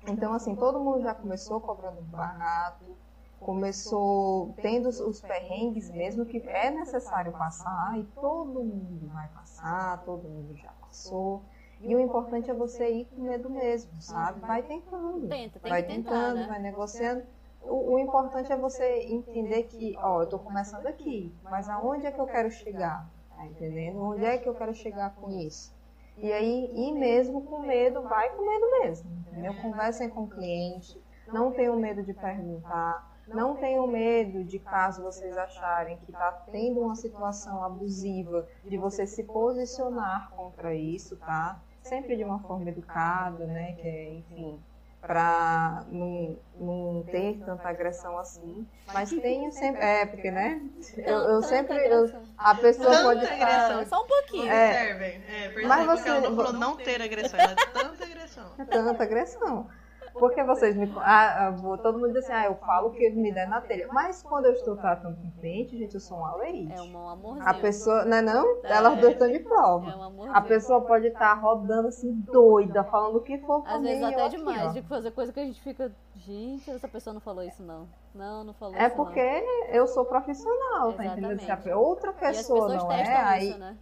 Então, 0.08 0.32
assim, 0.32 0.56
todo 0.56 0.80
mundo 0.80 1.00
já 1.02 1.14
começou 1.14 1.60
cobrando 1.60 2.00
barato, 2.02 2.84
começou 3.38 4.54
tendo 4.60 4.88
os 4.88 5.20
perrengues 5.20 5.90
mesmo 5.90 6.24
que 6.26 6.38
é 6.38 6.70
necessário 6.70 7.32
passar, 7.32 7.96
e 7.98 8.04
todo 8.20 8.64
mundo 8.64 9.08
vai 9.12 9.28
passar, 9.28 10.02
todo 10.04 10.28
mundo 10.28 10.54
já 10.56 10.72
passou. 10.80 11.42
E 11.80 11.94
o 11.94 12.00
importante 12.00 12.50
é 12.50 12.54
você 12.54 12.90
ir 12.90 13.04
com 13.06 13.22
medo 13.22 13.50
mesmo, 13.50 13.90
sabe? 14.00 14.40
Vai 14.40 14.62
tentando. 14.62 15.28
Tenta, 15.28 15.60
vai 15.68 15.82
tentando, 15.82 16.04
tentar, 16.04 16.34
né? 16.34 16.46
vai 16.48 16.58
negociando 16.58 17.22
o, 17.68 17.94
o, 17.94 17.98
importante 17.98 18.52
é 18.52 18.56
você 18.56 19.06
entender 19.08 19.64
que, 19.64 19.96
ó, 19.98 20.20
eu 20.20 20.24
estou 20.24 20.38
começando 20.38 20.86
aqui, 20.86 21.34
mas 21.44 21.68
aonde 21.68 22.06
é 22.06 22.12
que 22.12 22.20
eu 22.20 22.26
quero 22.26 22.50
chegar? 22.50 23.08
Tá 23.34 23.46
entendendo? 23.46 24.02
Onde 24.02 24.24
é 24.24 24.38
que 24.38 24.48
eu 24.48 24.54
quero 24.54 24.74
chegar 24.74 25.14
com 25.16 25.30
isso? 25.30 25.74
E 26.16 26.32
aí, 26.32 26.70
e 26.74 26.92
mesmo 26.92 27.42
com 27.42 27.60
medo, 27.60 28.02
vai 28.02 28.30
com 28.30 28.46
medo 28.46 28.70
mesmo, 28.80 29.10
entendeu? 29.28 29.54
Conversem 29.60 30.08
com 30.08 30.22
o 30.22 30.28
cliente, 30.28 30.98
não 31.28 31.52
tenham 31.52 31.76
medo 31.76 32.02
de 32.02 32.14
perguntar, 32.14 33.16
não 33.28 33.56
tenham 33.56 33.86
medo 33.86 34.44
de 34.44 34.58
caso 34.58 35.02
vocês 35.02 35.36
acharem 35.36 35.98
que 35.98 36.12
está 36.12 36.32
tendo 36.50 36.80
uma 36.80 36.94
situação 36.94 37.62
abusiva, 37.62 38.48
de 38.64 38.78
você 38.78 39.06
se 39.06 39.24
posicionar 39.24 40.30
contra 40.30 40.74
isso, 40.74 41.16
tá? 41.16 41.60
Sempre 41.82 42.16
de 42.16 42.24
uma 42.24 42.38
forma 42.38 42.70
educada, 42.70 43.46
né? 43.46 43.72
Que 43.72 43.86
é, 43.86 44.14
enfim, 44.14 44.62
para 45.06 45.84
não, 45.90 46.38
não 46.58 47.04
ter 47.04 47.38
tanta 47.44 47.68
agressão 47.68 48.18
assim. 48.18 48.66
Mas 48.92 49.10
tenho 49.10 49.52
sempre. 49.52 49.80
É, 49.82 50.04
porque, 50.06 50.30
né? 50.30 50.60
Eu, 50.98 51.18
eu 51.18 51.42
sempre. 51.42 51.76
Eu, 51.86 52.10
a 52.36 52.54
pessoa 52.54 52.90
tanta 52.90 53.02
pode 53.04 53.24
estar. 53.24 53.86
Só 53.86 54.02
um 54.02 54.06
pouquinho. 54.06 54.50
É. 54.50 55.22
É, 55.28 55.66
mas 55.66 55.86
você, 55.86 56.08
ela 56.08 56.20
não 56.20 56.36
falou 56.36 56.52
não 56.52 56.76
ter 56.76 57.00
agressão, 57.00 57.38
ela 57.38 57.52
é 57.52 57.54
tanta 57.54 58.04
agressão. 58.04 58.46
É 58.58 58.64
tanta 58.64 59.02
agressão. 59.02 59.68
Porque 60.18 60.42
vocês 60.42 60.76
me. 60.76 60.90
Ah, 60.98 61.48
ah 61.48 61.78
todo 61.78 61.98
mundo 61.98 62.12
diz 62.12 62.24
assim, 62.24 62.32
ah, 62.32 62.46
eu 62.46 62.54
falo 62.56 62.88
o 62.88 62.90
que 62.90 63.10
me 63.10 63.32
der 63.32 63.48
na 63.48 63.60
telha. 63.60 63.88
Mas 63.92 64.22
quando 64.22 64.46
eu 64.46 64.52
estou 64.52 64.76
tratando 64.76 65.16
com 65.16 65.30
cliente, 65.32 65.76
gente, 65.76 65.94
eu 65.94 66.00
sou 66.00 66.18
uma 66.18 66.36
leite. 66.36 66.72
É 66.72 66.80
um 66.80 67.08
amorzinho. 67.08 67.48
A 67.48 67.54
pessoa. 67.54 68.04
Não 68.04 68.16
é 68.16 68.22
não? 68.22 68.46
É, 68.64 68.72
Elas 68.72 68.98
duas 68.98 69.12
estão 69.12 69.30
de 69.30 69.38
prova. 69.40 69.90
É 69.90 69.96
um 69.96 70.02
amorzinho. 70.02 70.36
A 70.36 70.40
pessoa 70.40 70.80
pode 70.80 71.06
estar 71.08 71.34
rodando 71.34 71.88
assim, 71.88 72.12
doida, 72.32 72.82
falando 72.84 73.16
o 73.16 73.20
que 73.20 73.38
for 73.38 73.62
Às 73.66 73.82
vezes 73.82 74.02
até 74.02 74.28
demais, 74.28 74.72
de 74.72 74.82
fazer 74.82 75.10
coisa 75.10 75.32
que 75.32 75.40
a 75.40 75.44
gente 75.44 75.60
fica. 75.60 75.92
Gente, 76.14 76.70
essa 76.70 76.88
pessoa 76.88 77.14
não 77.14 77.20
falou 77.20 77.44
isso, 77.44 77.62
não. 77.62 77.86
Não, 78.14 78.42
não 78.42 78.54
falou 78.54 78.74
é 78.74 78.78
isso. 78.78 78.86
É 78.86 78.90
porque 78.90 79.20
não. 79.20 79.66
eu 79.74 79.86
sou 79.86 80.04
profissional, 80.04 80.92
tá 80.94 81.04
entendendo? 81.04 81.40
Se 81.40 81.50
a 81.50 81.76
outra 81.76 82.12
pessoa 82.12 82.74
não 82.74 82.90
é, 82.90 83.16
aí. 83.16 83.50
Isso, 83.50 83.58
né? 83.58 83.76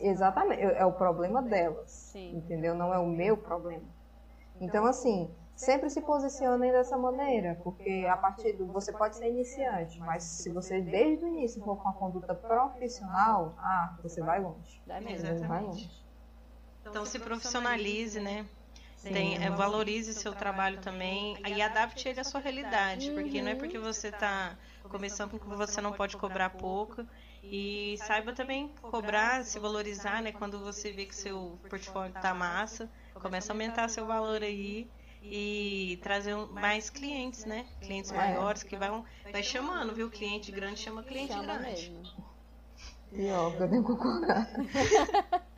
Exatamente, 0.00 0.62
é 0.62 0.84
o 0.84 0.92
problema 0.92 1.42
delas. 1.42 1.90
Sim. 1.90 2.36
Entendeu? 2.36 2.74
Não 2.74 2.94
é 2.94 2.98
o 2.98 3.06
meu 3.06 3.36
problema. 3.36 3.82
Então, 4.60 4.86
assim, 4.86 5.30
sempre 5.58 5.90
se 5.90 6.00
posicionem 6.00 6.70
dessa 6.70 6.96
maneira, 6.96 7.58
porque 7.64 8.06
a 8.08 8.16
partir 8.16 8.52
do 8.52 8.66
você 8.66 8.92
pode 8.92 9.16
ser 9.16 9.28
iniciante, 9.28 9.98
mas 9.98 10.22
se 10.22 10.50
você 10.50 10.80
desde 10.80 11.24
o 11.24 11.28
início 11.28 11.60
for 11.64 11.76
com 11.76 11.88
uma 11.88 11.94
conduta 11.94 12.32
profissional, 12.32 13.56
ah, 13.58 13.98
você 14.00 14.22
vai 14.22 14.40
longe. 14.40 14.80
Exatamente. 14.86 15.48
Vai 15.48 15.62
longe. 15.64 15.90
Então 16.86 17.04
se 17.04 17.18
profissionalize, 17.18 18.20
né? 18.20 18.46
Tem, 19.02 19.44
é, 19.44 19.50
valorize 19.50 20.14
seu 20.14 20.32
trabalho 20.32 20.80
também 20.80 21.36
e 21.46 21.60
adapte 21.60 22.08
ele 22.08 22.20
à 22.20 22.24
sua 22.24 22.40
realidade, 22.40 23.10
porque 23.10 23.42
não 23.42 23.50
é 23.50 23.54
porque 23.56 23.78
você 23.78 24.08
está 24.08 24.56
começando 24.88 25.38
que 25.38 25.46
você 25.46 25.80
não 25.80 25.92
pode 25.92 26.16
cobrar 26.16 26.50
pouco 26.50 27.04
e 27.42 27.96
saiba 27.98 28.32
também 28.32 28.68
cobrar, 28.80 29.44
se 29.44 29.58
valorizar, 29.58 30.22
né? 30.22 30.30
Quando 30.30 30.60
você 30.60 30.92
vê 30.92 31.04
que 31.04 31.14
seu 31.14 31.58
portfólio 31.68 32.14
está 32.14 32.32
massa, 32.32 32.88
começa 33.14 33.52
a 33.52 33.54
aumentar 33.54 33.88
seu 33.88 34.06
valor 34.06 34.42
aí 34.42 34.88
e 35.30 35.98
trazer 36.02 36.34
mais 36.48 36.90
clientes, 36.90 37.44
né? 37.44 37.66
Clientes 37.80 38.10
é. 38.10 38.16
maiores 38.16 38.62
que 38.62 38.76
vão 38.76 39.04
vai 39.30 39.42
chamando, 39.42 39.94
viu? 39.94 40.10
Cliente 40.10 40.50
grande 40.50 40.80
chama 40.80 41.02
cliente 41.02 41.32
chama 41.32 41.44
grande. 41.44 41.90
Mesmo. 41.90 42.02
E 43.12 43.30
ó, 43.30 43.50
eu 43.50 43.68
tenho. 43.68 43.84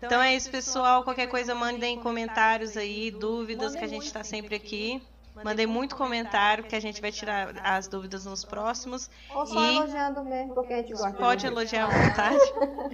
Então 0.00 0.22
é 0.22 0.34
isso, 0.34 0.50
pessoal. 0.50 1.02
Qualquer 1.02 1.26
coisa, 1.26 1.54
mandem 1.54 1.98
comentários 2.00 2.76
aí, 2.76 3.10
dúvidas, 3.10 3.74
que 3.74 3.84
a 3.84 3.88
gente 3.88 4.06
está 4.06 4.22
sempre 4.22 4.54
aqui. 4.54 5.02
Mandei 5.42 5.66
muito 5.66 5.96
comentário, 5.96 6.62
que 6.62 6.76
a 6.76 6.80
gente 6.80 7.00
vai 7.00 7.10
tirar 7.10 7.54
as 7.64 7.88
dúvidas 7.88 8.24
nos 8.24 8.44
próximos. 8.44 9.10
Ou 9.34 9.44
só 9.46 9.60
e 9.60 9.76
elogiando 9.76 10.24
mesmo, 10.24 10.54
porque 10.54 10.72
a 10.72 10.76
gente 10.76 10.92
gosta. 10.92 11.12
Pode 11.14 11.46
elogiar 11.46 11.86
à 11.86 12.08
vontade. 12.08 12.38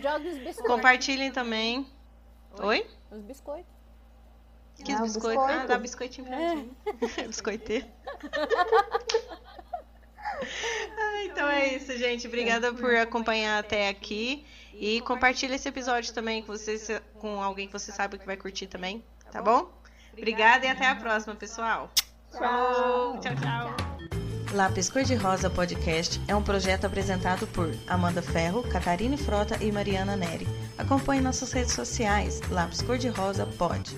Jogue 0.00 0.28
os 0.28 0.38
biscoitos. 0.38 0.66
Compartilhem 0.66 1.30
também. 1.30 1.86
Oi? 2.58 2.86
Os 3.10 3.20
biscoitos. 3.20 3.79
Que 4.84 4.92
Ah, 4.92 5.02
biscoito? 5.02 5.40
biscoito. 5.40 5.62
Ah, 5.62 5.66
dá 5.66 5.78
biscoitinho 5.78 6.26
pra 6.26 6.38
gente. 6.38 7.26
Biscoiteiro. 7.28 7.86
Ah, 10.98 11.24
então 11.24 11.46
é 11.48 11.74
isso, 11.74 11.94
gente. 11.98 12.26
Obrigada 12.26 12.72
por 12.72 12.94
acompanhar 12.94 13.58
até 13.58 13.88
aqui. 13.88 14.44
E 14.72 15.00
compartilha 15.02 15.54
esse 15.54 15.68
episódio 15.68 16.14
também 16.14 16.42
com, 16.42 16.52
você, 16.52 17.02
com 17.18 17.42
alguém 17.42 17.66
que 17.66 17.72
você 17.72 17.92
sabe 17.92 18.18
que 18.18 18.24
vai 18.24 18.36
curtir 18.36 18.66
também. 18.66 19.04
Tá 19.30 19.42
bom? 19.42 19.70
Obrigada 20.12 20.64
e 20.64 20.68
até 20.68 20.86
a 20.86 20.94
próxima, 20.94 21.34
pessoal. 21.34 21.90
Falou! 22.32 23.18
Tchau, 23.20 23.34
tchau. 23.36 23.76
Lápis 24.54 24.88
Cor-de-Rosa 24.88 25.50
Podcast 25.50 26.20
é 26.26 26.34
um 26.34 26.42
projeto 26.42 26.86
apresentado 26.86 27.46
por 27.48 27.72
Amanda 27.86 28.22
Ferro, 28.22 28.62
Catarine 28.68 29.16
Frota 29.18 29.62
e 29.62 29.70
Mariana 29.70 30.16
Neri. 30.16 30.48
Acompanhe 30.78 31.20
nossas 31.20 31.52
redes 31.52 31.72
sociais, 31.72 32.40
Lápis 32.50 32.80
Cor-de-Rosa 32.82 33.46
Pod. 33.46 33.94